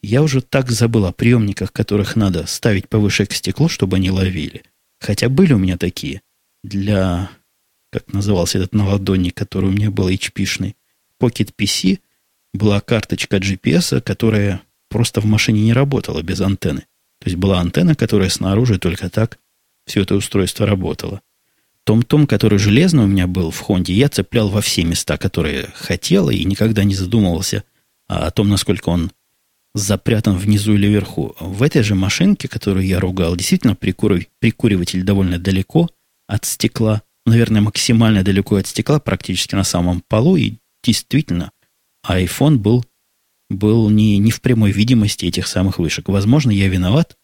Я 0.00 0.22
уже 0.22 0.42
так 0.42 0.70
забыл 0.70 1.06
о 1.06 1.12
приемниках, 1.12 1.72
которых 1.72 2.14
надо 2.14 2.46
ставить 2.46 2.88
повыше 2.88 3.26
к 3.26 3.32
стеклу, 3.32 3.68
чтобы 3.68 3.96
они 3.96 4.10
ловили. 4.10 4.62
Хотя 5.00 5.28
были 5.28 5.54
у 5.54 5.58
меня 5.58 5.76
такие. 5.76 6.22
Для, 6.62 7.30
как 7.90 8.12
назывался 8.12 8.58
этот 8.58 8.74
наладонник, 8.74 9.34
который 9.34 9.70
у 9.70 9.72
меня 9.72 9.90
был 9.90 10.08
HP-шный, 10.08 10.76
Pocket 11.20 11.52
PC, 11.58 12.00
была 12.54 12.80
карточка 12.80 13.36
GPS, 13.36 14.00
которая 14.00 14.62
просто 14.88 15.20
в 15.20 15.24
машине 15.24 15.62
не 15.62 15.72
работала 15.72 16.22
без 16.22 16.40
антенны. 16.40 16.82
То 17.20 17.26
есть 17.26 17.36
была 17.36 17.60
антенна, 17.60 17.94
которая 17.94 18.28
снаружи 18.28 18.78
только 18.78 19.10
так 19.10 19.38
все 19.86 20.02
это 20.02 20.14
устройство 20.14 20.66
работало. 20.66 21.20
Том-том, 21.84 22.26
который 22.26 22.58
железный 22.58 23.04
у 23.04 23.06
меня 23.06 23.26
был 23.26 23.50
в 23.50 23.58
Хонде, 23.58 23.94
я 23.94 24.08
цеплял 24.08 24.48
во 24.48 24.60
все 24.60 24.84
места, 24.84 25.16
которые 25.16 25.70
хотел, 25.74 26.28
и 26.28 26.44
никогда 26.44 26.84
не 26.84 26.94
задумывался 26.94 27.64
о 28.06 28.30
том, 28.30 28.50
насколько 28.50 28.90
он 28.90 29.10
запрятан 29.74 30.36
внизу 30.36 30.74
или 30.74 30.86
вверху. 30.86 31.34
В 31.40 31.62
этой 31.62 31.82
же 31.82 31.94
машинке, 31.94 32.48
которую 32.48 32.86
я 32.86 33.00
ругал, 33.00 33.36
действительно 33.36 33.74
прикуриватель 33.74 35.02
довольно 35.02 35.38
далеко 35.38 35.88
от 36.26 36.44
стекла, 36.44 37.02
наверное, 37.28 37.60
максимально 37.60 38.22
далеко 38.22 38.56
от 38.56 38.66
стекла, 38.66 39.00
практически 39.00 39.54
на 39.54 39.64
самом 39.64 40.02
полу, 40.06 40.36
и 40.36 40.54
действительно, 40.82 41.52
iPhone 42.06 42.56
был, 42.56 42.84
был 43.50 43.90
не, 43.90 44.18
не 44.18 44.30
в 44.30 44.40
прямой 44.40 44.72
видимости 44.72 45.26
этих 45.26 45.46
самых 45.46 45.78
вышек. 45.78 46.08
Возможно, 46.08 46.50
я 46.50 46.68
виноват, 46.68 47.16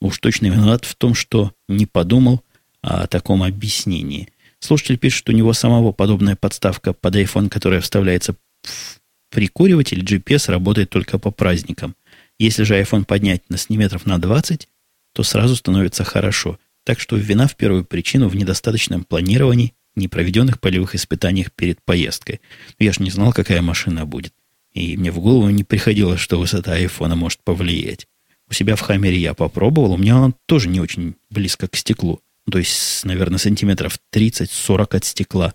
уж 0.00 0.18
точно 0.18 0.46
виноват 0.46 0.84
в 0.84 0.94
том, 0.94 1.14
что 1.14 1.52
не 1.68 1.86
подумал 1.86 2.42
о 2.82 3.06
таком 3.06 3.42
объяснении. 3.42 4.28
Слушатель 4.58 4.98
пишет, 4.98 5.18
что 5.18 5.32
у 5.32 5.34
него 5.34 5.52
самого 5.52 5.92
подобная 5.92 6.36
подставка 6.36 6.92
под 6.92 7.16
iPhone, 7.16 7.48
которая 7.48 7.80
вставляется 7.80 8.34
в 8.62 9.00
прикуриватель 9.32 10.02
GPS 10.02 10.50
работает 10.50 10.90
только 10.90 11.18
по 11.18 11.30
праздникам. 11.30 11.96
Если 12.38 12.62
же 12.62 12.80
iPhone 12.80 13.04
поднять 13.04 13.48
на 13.48 13.56
сантиметров 13.56 14.06
на 14.06 14.20
20, 14.20 14.68
то 15.14 15.22
сразу 15.22 15.56
становится 15.56 16.04
хорошо. 16.04 16.58
Так 16.84 17.00
что 17.00 17.16
вина 17.16 17.46
в 17.46 17.56
первую 17.56 17.84
причину 17.84 18.28
в 18.28 18.36
недостаточном 18.36 19.04
планировании, 19.04 19.74
непроведенных 19.94 20.60
полевых 20.60 20.94
испытаниях 20.94 21.52
перед 21.52 21.82
поездкой. 21.82 22.40
Я 22.78 22.92
же 22.92 23.02
не 23.02 23.10
знал, 23.10 23.32
какая 23.32 23.62
машина 23.62 24.06
будет. 24.06 24.32
И 24.72 24.96
мне 24.96 25.12
в 25.12 25.20
голову 25.20 25.48
не 25.50 25.64
приходило, 25.64 26.16
что 26.16 26.38
высота 26.38 26.72
айфона 26.72 27.14
может 27.14 27.42
повлиять. 27.44 28.06
У 28.48 28.54
себя 28.54 28.76
в 28.76 28.80
Хаммере 28.80 29.18
я 29.18 29.34
попробовал, 29.34 29.92
у 29.92 29.96
меня 29.96 30.16
она 30.16 30.34
тоже 30.46 30.68
не 30.68 30.80
очень 30.80 31.14
близко 31.30 31.68
к 31.68 31.76
стеклу. 31.76 32.20
То 32.50 32.58
есть, 32.58 33.04
наверное, 33.04 33.38
сантиметров 33.38 33.98
30-40 34.14 34.96
от 34.96 35.04
стекла. 35.04 35.54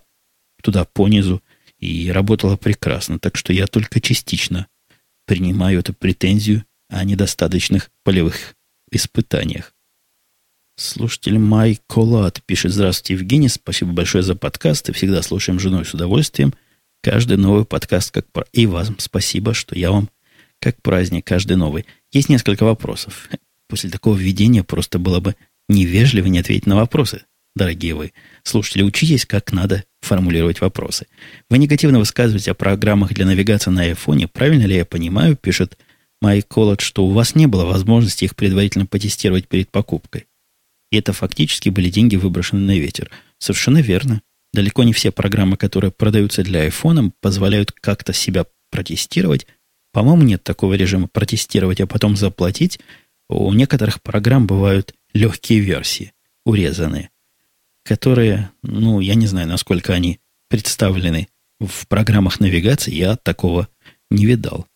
Туда 0.62 0.84
понизу 0.84 1.42
и 1.78 2.10
работала 2.10 2.56
прекрасно. 2.56 3.18
Так 3.18 3.36
что 3.36 3.52
я 3.52 3.66
только 3.66 4.00
частично 4.00 4.66
принимаю 5.26 5.80
эту 5.80 5.92
претензию 5.92 6.64
о 6.88 7.04
недостаточных 7.04 7.90
полевых 8.02 8.54
испытаниях. 8.90 9.74
Слушатель 10.78 11.38
Май 11.38 11.80
пишет 12.46 12.72
«Здравствуйте, 12.72 13.14
Евгений, 13.14 13.48
спасибо 13.48 13.92
большое 13.92 14.22
за 14.22 14.36
подкаст, 14.36 14.88
и 14.88 14.92
всегда 14.92 15.22
слушаем 15.22 15.58
женой 15.58 15.84
с 15.84 15.92
удовольствием. 15.92 16.54
Каждый 17.02 17.36
новый 17.36 17.64
подкаст 17.64 18.12
как 18.12 18.26
И 18.52 18.66
вам 18.66 18.96
спасибо, 18.98 19.54
что 19.54 19.76
я 19.76 19.90
вам 19.90 20.08
как 20.60 20.80
праздник 20.80 21.26
каждый 21.26 21.56
новый. 21.56 21.84
Есть 22.12 22.28
несколько 22.28 22.62
вопросов. 22.62 23.28
После 23.68 23.90
такого 23.90 24.16
введения 24.16 24.62
просто 24.62 24.98
было 24.98 25.18
бы 25.20 25.34
невежливо 25.68 26.28
не 26.28 26.38
ответить 26.38 26.66
на 26.66 26.76
вопросы 26.76 27.22
дорогие 27.58 27.94
вы 27.94 28.12
слушатели, 28.44 28.82
учитесь, 28.82 29.26
как 29.26 29.52
надо 29.52 29.84
формулировать 30.00 30.60
вопросы. 30.62 31.06
Вы 31.50 31.58
негативно 31.58 31.98
высказываете 31.98 32.52
о 32.52 32.54
программах 32.54 33.12
для 33.12 33.26
навигации 33.26 33.70
на 33.70 33.82
айфоне. 33.82 34.28
Правильно 34.28 34.64
ли 34.64 34.76
я 34.76 34.86
понимаю, 34.86 35.36
пишет 35.36 35.76
Майк 36.22 36.46
что 36.80 37.04
у 37.04 37.10
вас 37.10 37.34
не 37.34 37.46
было 37.46 37.64
возможности 37.64 38.24
их 38.24 38.34
предварительно 38.34 38.86
потестировать 38.86 39.48
перед 39.48 39.70
покупкой? 39.70 40.27
И 40.90 40.96
это 40.98 41.12
фактически 41.12 41.68
были 41.68 41.90
деньги, 41.90 42.16
выброшены 42.16 42.60
на 42.60 42.78
ветер. 42.78 43.10
Совершенно 43.38 43.78
верно. 43.78 44.22
Далеко 44.52 44.82
не 44.82 44.92
все 44.92 45.10
программы, 45.10 45.56
которые 45.56 45.90
продаются 45.90 46.42
для 46.42 46.62
айфона, 46.62 47.12
позволяют 47.20 47.72
как-то 47.72 48.12
себя 48.12 48.46
протестировать. 48.70 49.46
По-моему, 49.92 50.22
нет 50.22 50.42
такого 50.42 50.74
режима 50.74 51.08
протестировать, 51.08 51.80
а 51.80 51.86
потом 51.86 52.16
заплатить. 52.16 52.80
У 53.28 53.52
некоторых 53.52 54.02
программ 54.02 54.46
бывают 54.46 54.94
легкие 55.12 55.60
версии, 55.60 56.12
урезанные 56.44 57.10
которые, 57.88 58.50
ну, 58.62 59.00
я 59.00 59.14
не 59.14 59.26
знаю, 59.26 59.48
насколько 59.48 59.94
они 59.94 60.20
представлены 60.50 61.28
в 61.58 61.88
программах 61.88 62.38
навигации, 62.38 62.92
я 62.92 63.16
такого 63.16 63.66
не 64.10 64.26
видал. 64.26 64.66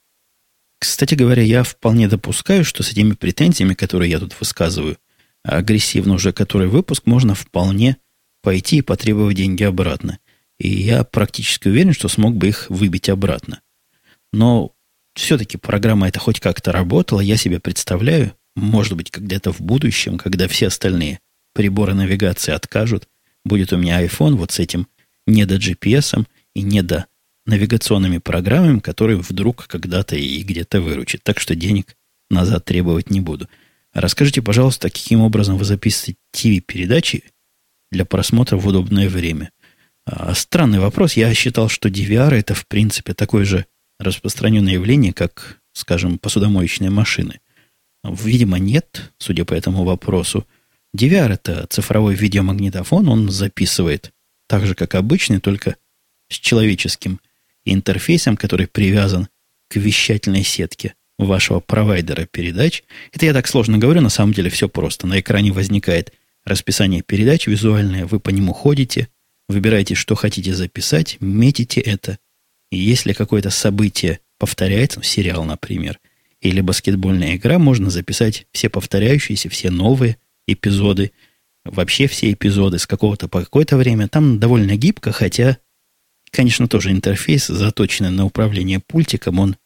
Кстати 0.80 1.14
говоря, 1.14 1.42
я 1.42 1.62
вполне 1.62 2.08
допускаю, 2.08 2.64
что 2.64 2.82
с 2.82 2.90
этими 2.90 3.12
претензиями, 3.12 3.74
которые 3.74 4.10
я 4.10 4.18
тут 4.18 4.34
высказываю, 4.40 4.96
агрессивно 5.44 6.14
уже 6.14 6.32
который 6.32 6.68
выпуск, 6.68 7.02
можно 7.06 7.34
вполне 7.34 7.96
пойти 8.42 8.78
и 8.78 8.82
потребовать 8.82 9.36
деньги 9.36 9.62
обратно. 9.62 10.18
И 10.58 10.68
я 10.68 11.04
практически 11.04 11.68
уверен, 11.68 11.92
что 11.92 12.08
смог 12.08 12.36
бы 12.36 12.48
их 12.48 12.66
выбить 12.68 13.08
обратно. 13.08 13.60
Но 14.32 14.72
все-таки 15.14 15.58
программа 15.58 16.08
эта 16.08 16.18
хоть 16.18 16.40
как-то 16.40 16.72
работала, 16.72 17.20
я 17.20 17.36
себе 17.36 17.60
представляю, 17.60 18.34
может 18.54 18.96
быть, 18.96 19.12
где-то 19.12 19.52
в 19.52 19.60
будущем, 19.60 20.18
когда 20.18 20.48
все 20.48 20.68
остальные 20.68 21.20
приборы 21.54 21.94
навигации 21.94 22.52
откажут, 22.52 23.08
будет 23.44 23.72
у 23.72 23.76
меня 23.76 24.04
iPhone 24.04 24.36
вот 24.36 24.52
с 24.52 24.58
этим 24.58 24.86
не 25.26 25.44
до 25.44 25.56
GPS 25.56 26.26
и 26.54 26.62
не 26.62 26.82
до 26.82 27.06
навигационными 27.46 28.18
программами, 28.18 28.78
которые 28.78 29.18
вдруг 29.18 29.66
когда-то 29.66 30.16
и 30.16 30.42
где-то 30.42 30.80
выручат. 30.80 31.22
Так 31.22 31.40
что 31.40 31.54
денег 31.54 31.96
назад 32.30 32.64
требовать 32.64 33.10
не 33.10 33.20
буду. 33.20 33.48
Расскажите, 33.92 34.40
пожалуйста, 34.40 34.88
каким 34.88 35.20
образом 35.20 35.56
вы 35.56 35.64
записываете 35.64 36.18
TV-передачи 36.34 37.24
для 37.90 38.04
просмотра 38.04 38.56
в 38.56 38.66
удобное 38.66 39.08
время. 39.08 39.50
А, 40.06 40.34
странный 40.34 40.78
вопрос. 40.78 41.14
Я 41.14 41.32
считал, 41.34 41.68
что 41.68 41.88
DVR 41.88 42.34
это, 42.34 42.54
в 42.54 42.66
принципе, 42.66 43.12
такое 43.12 43.44
же 43.44 43.66
распространенное 43.98 44.74
явление, 44.74 45.12
как, 45.12 45.60
скажем, 45.72 46.18
посудомоечные 46.18 46.90
машины. 46.90 47.40
Видимо, 48.02 48.58
нет, 48.58 49.12
судя 49.18 49.44
по 49.44 49.54
этому 49.54 49.84
вопросу. 49.84 50.46
DVR 50.96 51.34
это 51.34 51.66
цифровой 51.68 52.14
видеомагнитофон, 52.14 53.08
он 53.08 53.30
записывает 53.30 54.12
так 54.48 54.66
же, 54.66 54.74
как 54.74 54.94
обычный, 54.94 55.40
только 55.40 55.76
с 56.28 56.34
человеческим 56.34 57.20
интерфейсом, 57.64 58.36
который 58.36 58.66
привязан 58.66 59.28
к 59.68 59.76
вещательной 59.76 60.44
сетке 60.44 60.94
вашего 61.18 61.60
провайдера 61.60 62.26
передач. 62.26 62.82
Это 63.12 63.26
я 63.26 63.32
так 63.32 63.46
сложно 63.46 63.78
говорю, 63.78 64.00
на 64.00 64.08
самом 64.08 64.32
деле 64.32 64.50
все 64.50 64.68
просто. 64.68 65.06
На 65.06 65.20
экране 65.20 65.52
возникает 65.52 66.12
расписание 66.44 67.02
передач 67.02 67.46
визуальное, 67.46 68.06
вы 68.06 68.20
по 68.20 68.30
нему 68.30 68.52
ходите, 68.52 69.08
выбираете, 69.48 69.94
что 69.94 70.14
хотите 70.14 70.54
записать, 70.54 71.18
метите 71.20 71.80
это. 71.80 72.18
И 72.70 72.78
если 72.78 73.12
какое-то 73.12 73.50
событие 73.50 74.20
повторяется, 74.38 75.02
сериал, 75.02 75.44
например, 75.44 76.00
или 76.40 76.60
баскетбольная 76.60 77.36
игра, 77.36 77.58
можно 77.58 77.90
записать 77.90 78.46
все 78.52 78.68
повторяющиеся, 78.68 79.48
все 79.48 79.70
новые 79.70 80.16
эпизоды, 80.48 81.12
вообще 81.64 82.08
все 82.08 82.32
эпизоды 82.32 82.78
с 82.78 82.86
какого-то 82.86 83.28
по 83.28 83.40
какое-то 83.40 83.76
время. 83.76 84.08
Там 84.08 84.40
довольно 84.40 84.76
гибко, 84.76 85.12
хотя, 85.12 85.58
конечно, 86.32 86.66
тоже 86.66 86.90
интерфейс, 86.90 87.46
заточенный 87.46 88.10
на 88.10 88.24
управление 88.24 88.80
пультиком, 88.80 89.38
он 89.38 89.56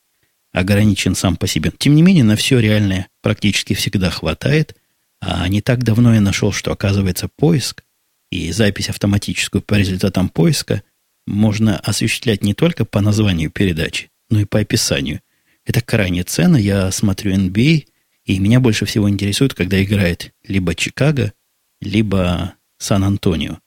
ограничен 0.57 1.15
сам 1.15 1.37
по 1.37 1.47
себе. 1.47 1.71
Тем 1.77 1.95
не 1.95 2.03
менее, 2.03 2.25
на 2.25 2.35
все 2.35 2.59
реальное 2.59 3.09
практически 3.21 3.75
всегда 3.75 4.09
хватает. 4.09 4.75
А 5.21 5.47
не 5.49 5.61
так 5.61 5.85
давно 5.85 6.15
я 6.15 6.21
нашел, 6.23 6.51
что, 6.51 6.73
оказывается, 6.73 7.29
поиск 7.29 7.85
и 8.31 8.51
запись 8.53 8.89
автоматическую 8.89 9.61
по 9.61 9.75
результатам 9.75 10.31
поиска 10.31 10.83
можно 11.27 11.79
осуществлять 11.79 12.43
не 12.43 12.55
только 12.55 12.87
по 12.87 13.03
названию 13.03 13.51
передачи, 13.51 14.11
но 14.31 14.41
и 14.41 14.45
по 14.47 14.61
описанию. 14.61 15.21
Это 15.67 15.83
крайне 15.83 16.23
ценно. 16.23 16.57
Я 16.57 16.91
смотрю 16.91 17.35
NBA, 17.35 17.87
и 18.25 18.39
меня 18.39 18.59
больше 18.59 18.87
всего 18.87 19.11
интересует, 19.11 19.53
когда 19.53 19.83
играет 19.83 20.33
либо 20.43 20.75
Чикаго, 20.75 21.35
либо 21.83 22.55
Сан-Антонио. 22.79 23.59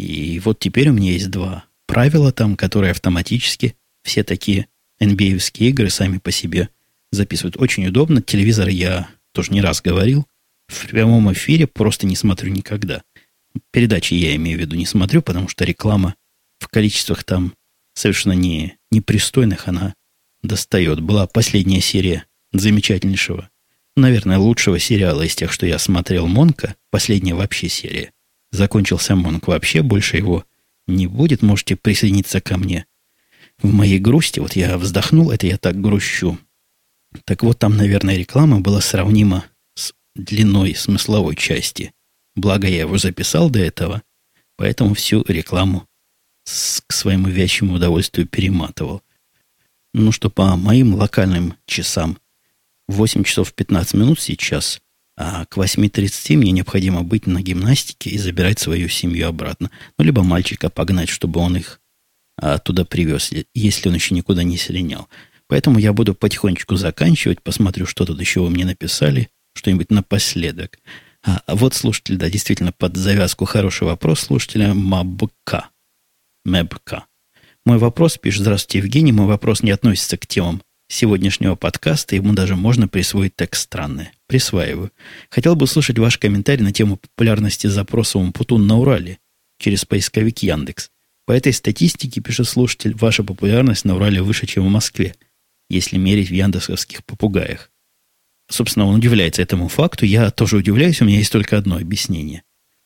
И 0.00 0.40
вот 0.40 0.58
теперь 0.58 0.88
у 0.88 0.94
меня 0.94 1.12
есть 1.12 1.30
два 1.30 1.66
правила 1.86 2.32
там, 2.32 2.56
которые 2.56 2.90
автоматически 2.90 3.76
все 4.02 4.24
такие 4.24 4.66
nba 5.00 5.40
игры 5.58 5.90
сами 5.90 6.18
по 6.18 6.30
себе 6.30 6.68
записывают. 7.10 7.56
Очень 7.56 7.86
удобно. 7.86 8.22
Телевизор 8.22 8.68
я 8.68 9.08
тоже 9.32 9.52
не 9.52 9.60
раз 9.60 9.82
говорил. 9.82 10.26
В 10.68 10.88
прямом 10.88 11.32
эфире 11.32 11.66
просто 11.66 12.06
не 12.06 12.16
смотрю 12.16 12.50
никогда. 12.50 13.02
Передачи 13.70 14.14
я 14.14 14.34
имею 14.36 14.58
в 14.58 14.60
виду 14.60 14.76
не 14.76 14.86
смотрю, 14.86 15.22
потому 15.22 15.48
что 15.48 15.64
реклама 15.64 16.14
в 16.58 16.68
количествах 16.68 17.24
там 17.24 17.54
совершенно 17.94 18.32
не, 18.32 18.76
непристойных 18.90 19.68
она 19.68 19.94
достает. 20.42 21.00
Была 21.00 21.26
последняя 21.26 21.80
серия 21.80 22.24
замечательнейшего, 22.52 23.50
наверное, 23.96 24.38
лучшего 24.38 24.78
сериала 24.78 25.22
из 25.22 25.34
тех, 25.36 25.52
что 25.52 25.66
я 25.66 25.78
смотрел, 25.78 26.26
Монка. 26.26 26.74
Последняя 26.90 27.34
вообще 27.34 27.68
серия. 27.68 28.12
Закончился 28.50 29.14
Монк 29.14 29.48
вообще, 29.48 29.82
больше 29.82 30.16
его 30.16 30.44
не 30.86 31.06
будет. 31.06 31.42
Можете 31.42 31.76
присоединиться 31.76 32.40
ко 32.40 32.56
мне 32.56 32.86
в 33.60 33.72
моей 33.72 33.98
грусти. 33.98 34.40
Вот 34.40 34.56
я 34.56 34.76
вздохнул, 34.78 35.30
это 35.30 35.46
я 35.46 35.58
так 35.58 35.80
грущу. 35.80 36.38
Так 37.24 37.42
вот, 37.42 37.58
там, 37.58 37.76
наверное, 37.76 38.16
реклама 38.16 38.60
была 38.60 38.80
сравнима 38.80 39.44
с 39.74 39.92
длиной 40.14 40.74
смысловой 40.74 41.36
части. 41.36 41.92
Благо, 42.34 42.66
я 42.66 42.80
его 42.80 42.98
записал 42.98 43.50
до 43.50 43.60
этого, 43.60 44.02
поэтому 44.56 44.94
всю 44.94 45.24
рекламу 45.28 45.86
с, 46.44 46.82
к 46.86 46.92
своему 46.92 47.28
вящему 47.28 47.74
удовольствию 47.74 48.26
перематывал. 48.26 49.02
Ну 49.92 50.10
что, 50.10 50.28
по 50.30 50.56
моим 50.56 50.94
локальным 50.94 51.54
часам 51.66 52.18
8 52.88 53.22
часов 53.24 53.54
15 53.54 53.94
минут 53.94 54.20
сейчас, 54.20 54.80
а 55.16 55.46
к 55.46 55.56
8.30 55.56 56.36
мне 56.36 56.50
необходимо 56.50 57.02
быть 57.02 57.26
на 57.26 57.40
гимнастике 57.40 58.10
и 58.10 58.18
забирать 58.18 58.58
свою 58.58 58.88
семью 58.88 59.28
обратно. 59.28 59.70
Ну, 59.96 60.04
либо 60.04 60.24
мальчика 60.24 60.68
погнать, 60.70 61.08
чтобы 61.08 61.40
он 61.40 61.56
их 61.56 61.80
оттуда 62.36 62.84
привез, 62.84 63.32
если 63.54 63.88
он 63.88 63.94
еще 63.94 64.14
никуда 64.14 64.42
не 64.42 64.56
слинял. 64.56 65.08
Поэтому 65.46 65.78
я 65.78 65.92
буду 65.92 66.14
потихонечку 66.14 66.76
заканчивать, 66.76 67.42
посмотрю, 67.42 67.86
что 67.86 68.06
тут 68.06 68.18
еще 68.20 68.40
вы 68.40 68.50
мне 68.50 68.64
написали, 68.64 69.28
что-нибудь 69.54 69.90
напоследок. 69.90 70.78
А, 71.22 71.42
а 71.46 71.54
вот 71.54 71.74
слушатель, 71.74 72.16
да, 72.16 72.28
действительно, 72.28 72.72
под 72.72 72.96
завязку 72.96 73.44
хороший 73.44 73.84
вопрос 73.84 74.20
слушателя 74.20 74.74
Мабка. 74.74 75.68
Мэбка. 76.44 77.06
Мой 77.64 77.78
вопрос, 77.78 78.18
пишет, 78.18 78.42
здравствуйте, 78.42 78.78
Евгений, 78.78 79.12
мой 79.12 79.26
вопрос 79.26 79.62
не 79.62 79.70
относится 79.70 80.18
к 80.18 80.26
темам 80.26 80.60
сегодняшнего 80.88 81.54
подкаста, 81.54 82.14
ему 82.14 82.34
даже 82.34 82.56
можно 82.56 82.88
присвоить 82.88 83.36
текст 83.36 83.62
странный. 83.62 84.10
Присваиваю. 84.26 84.92
Хотел 85.30 85.56
бы 85.56 85.64
услышать 85.64 85.98
ваш 85.98 86.18
комментарий 86.18 86.62
на 86.62 86.72
тему 86.72 86.98
популярности 86.98 87.66
запроса 87.66 88.18
Умпутун 88.18 88.66
на 88.66 88.78
Урале 88.78 89.18
через 89.58 89.84
поисковик 89.84 90.40
Яндекс. 90.40 90.90
По 91.26 91.32
этой 91.32 91.52
статистике, 91.52 92.20
пишет 92.20 92.48
слушатель, 92.48 92.94
ваша 92.94 93.24
популярность 93.24 93.84
на 93.84 93.96
Урале 93.96 94.22
выше, 94.22 94.46
чем 94.46 94.66
в 94.66 94.70
Москве, 94.70 95.14
если 95.70 95.96
мерить 95.96 96.28
в 96.28 96.34
яндексовских 96.34 97.04
попугаях. 97.04 97.70
Собственно, 98.50 98.86
он 98.86 98.96
удивляется 98.96 99.40
этому 99.40 99.68
факту. 99.68 100.04
Я 100.04 100.30
тоже 100.30 100.58
удивляюсь, 100.58 101.00
у 101.00 101.06
меня 101.06 101.18
есть 101.18 101.32
только 101.32 101.56
одно 101.56 101.76
объяснение. 101.76 102.42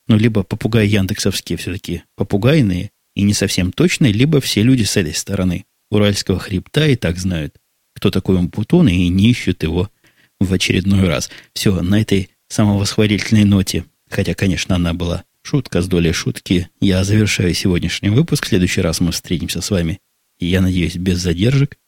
Ну, 0.07 0.17
либо 0.17 0.45
попугаи 0.45 0.87
яндексовские 0.87 1.59
все-таки 1.59 2.05
попугайные 2.15 2.93
и 3.15 3.23
не 3.23 3.35
совсем 3.35 3.73
точные, 3.73 4.13
либо 4.13 4.41
все 4.41 4.63
люди 4.63 4.85
с 4.85 4.97
этой 4.97 5.15
стороны 5.15 5.67
уральского 5.91 6.39
хребта 6.39 6.87
и 6.87 6.95
так 6.95 7.19
знают, 7.19 7.57
кто 7.95 8.11
такой 8.11 8.37
Умпутун, 8.37 8.89
и 8.89 9.09
не 9.09 9.31
ищут 9.31 9.65
его 9.65 9.91
в 10.39 10.53
очередной 10.53 11.09
раз. 11.09 11.29
Все, 11.53 11.83
на 11.83 12.01
этой 12.01 12.31
самовосхвалительной 12.49 13.45
ноте, 13.45 13.85
хотя, 14.09 14.35
конечно, 14.35 14.77
она 14.77 14.95
была 14.95 15.25
шутка 15.49 15.81
с 15.81 15.89
долей 15.89 16.13
шутки, 16.13 16.69
я 16.79 17.05
завершаю 17.05 17.55
сегодняшний 17.55 18.11
выпуск. 18.11 18.45
В 18.45 18.49
следующий 18.49 18.83
раз 18.83 19.01
мы 19.01 19.13
встретимся 19.13 19.63
с 19.63 19.71
вами, 19.71 19.99
я 20.39 20.61
надеюсь, 20.61 20.97
без 20.97 21.21
задержек, 21.21 21.79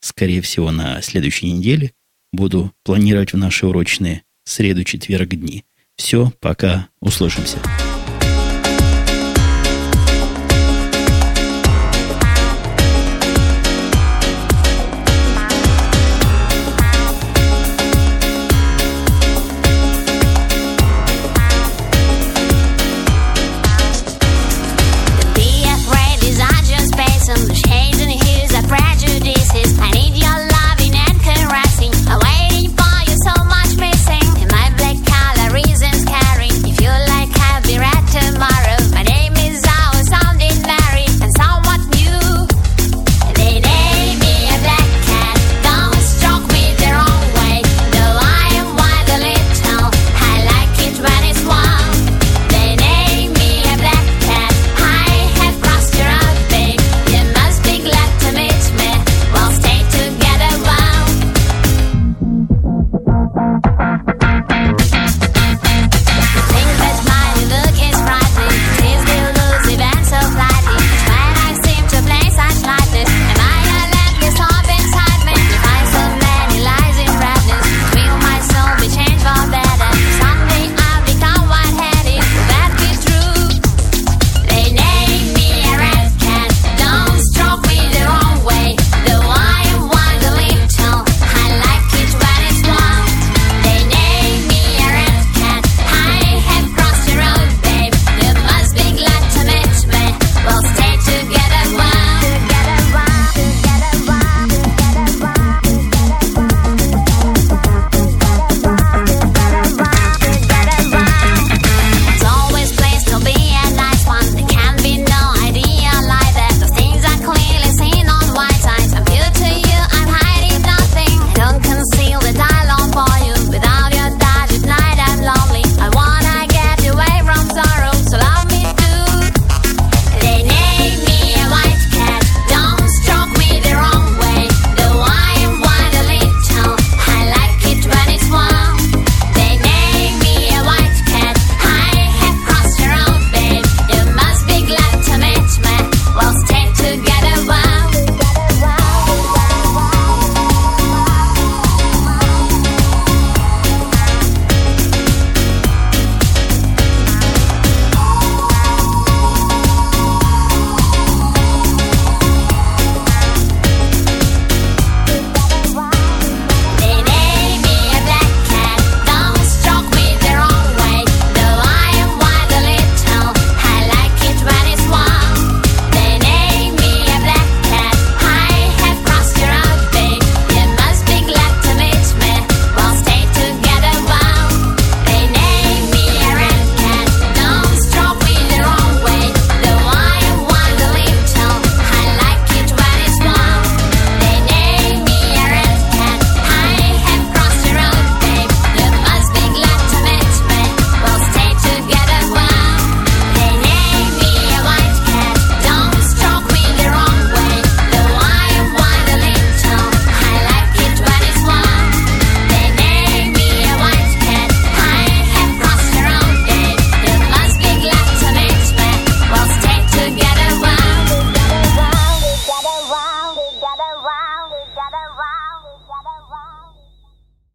скорее 0.00 0.40
всего, 0.40 0.72
на 0.72 1.00
следующей 1.00 1.52
неделе– 1.52 1.92
буду 2.32 2.72
планировать 2.82 3.32
в 3.32 3.36
наши 3.36 3.68
урочные 3.68 4.24
среду-четверг 4.42 5.28
дни. 5.28 5.64
Все, 5.94 6.32
пока 6.40 6.88
услышимся. 6.98 7.58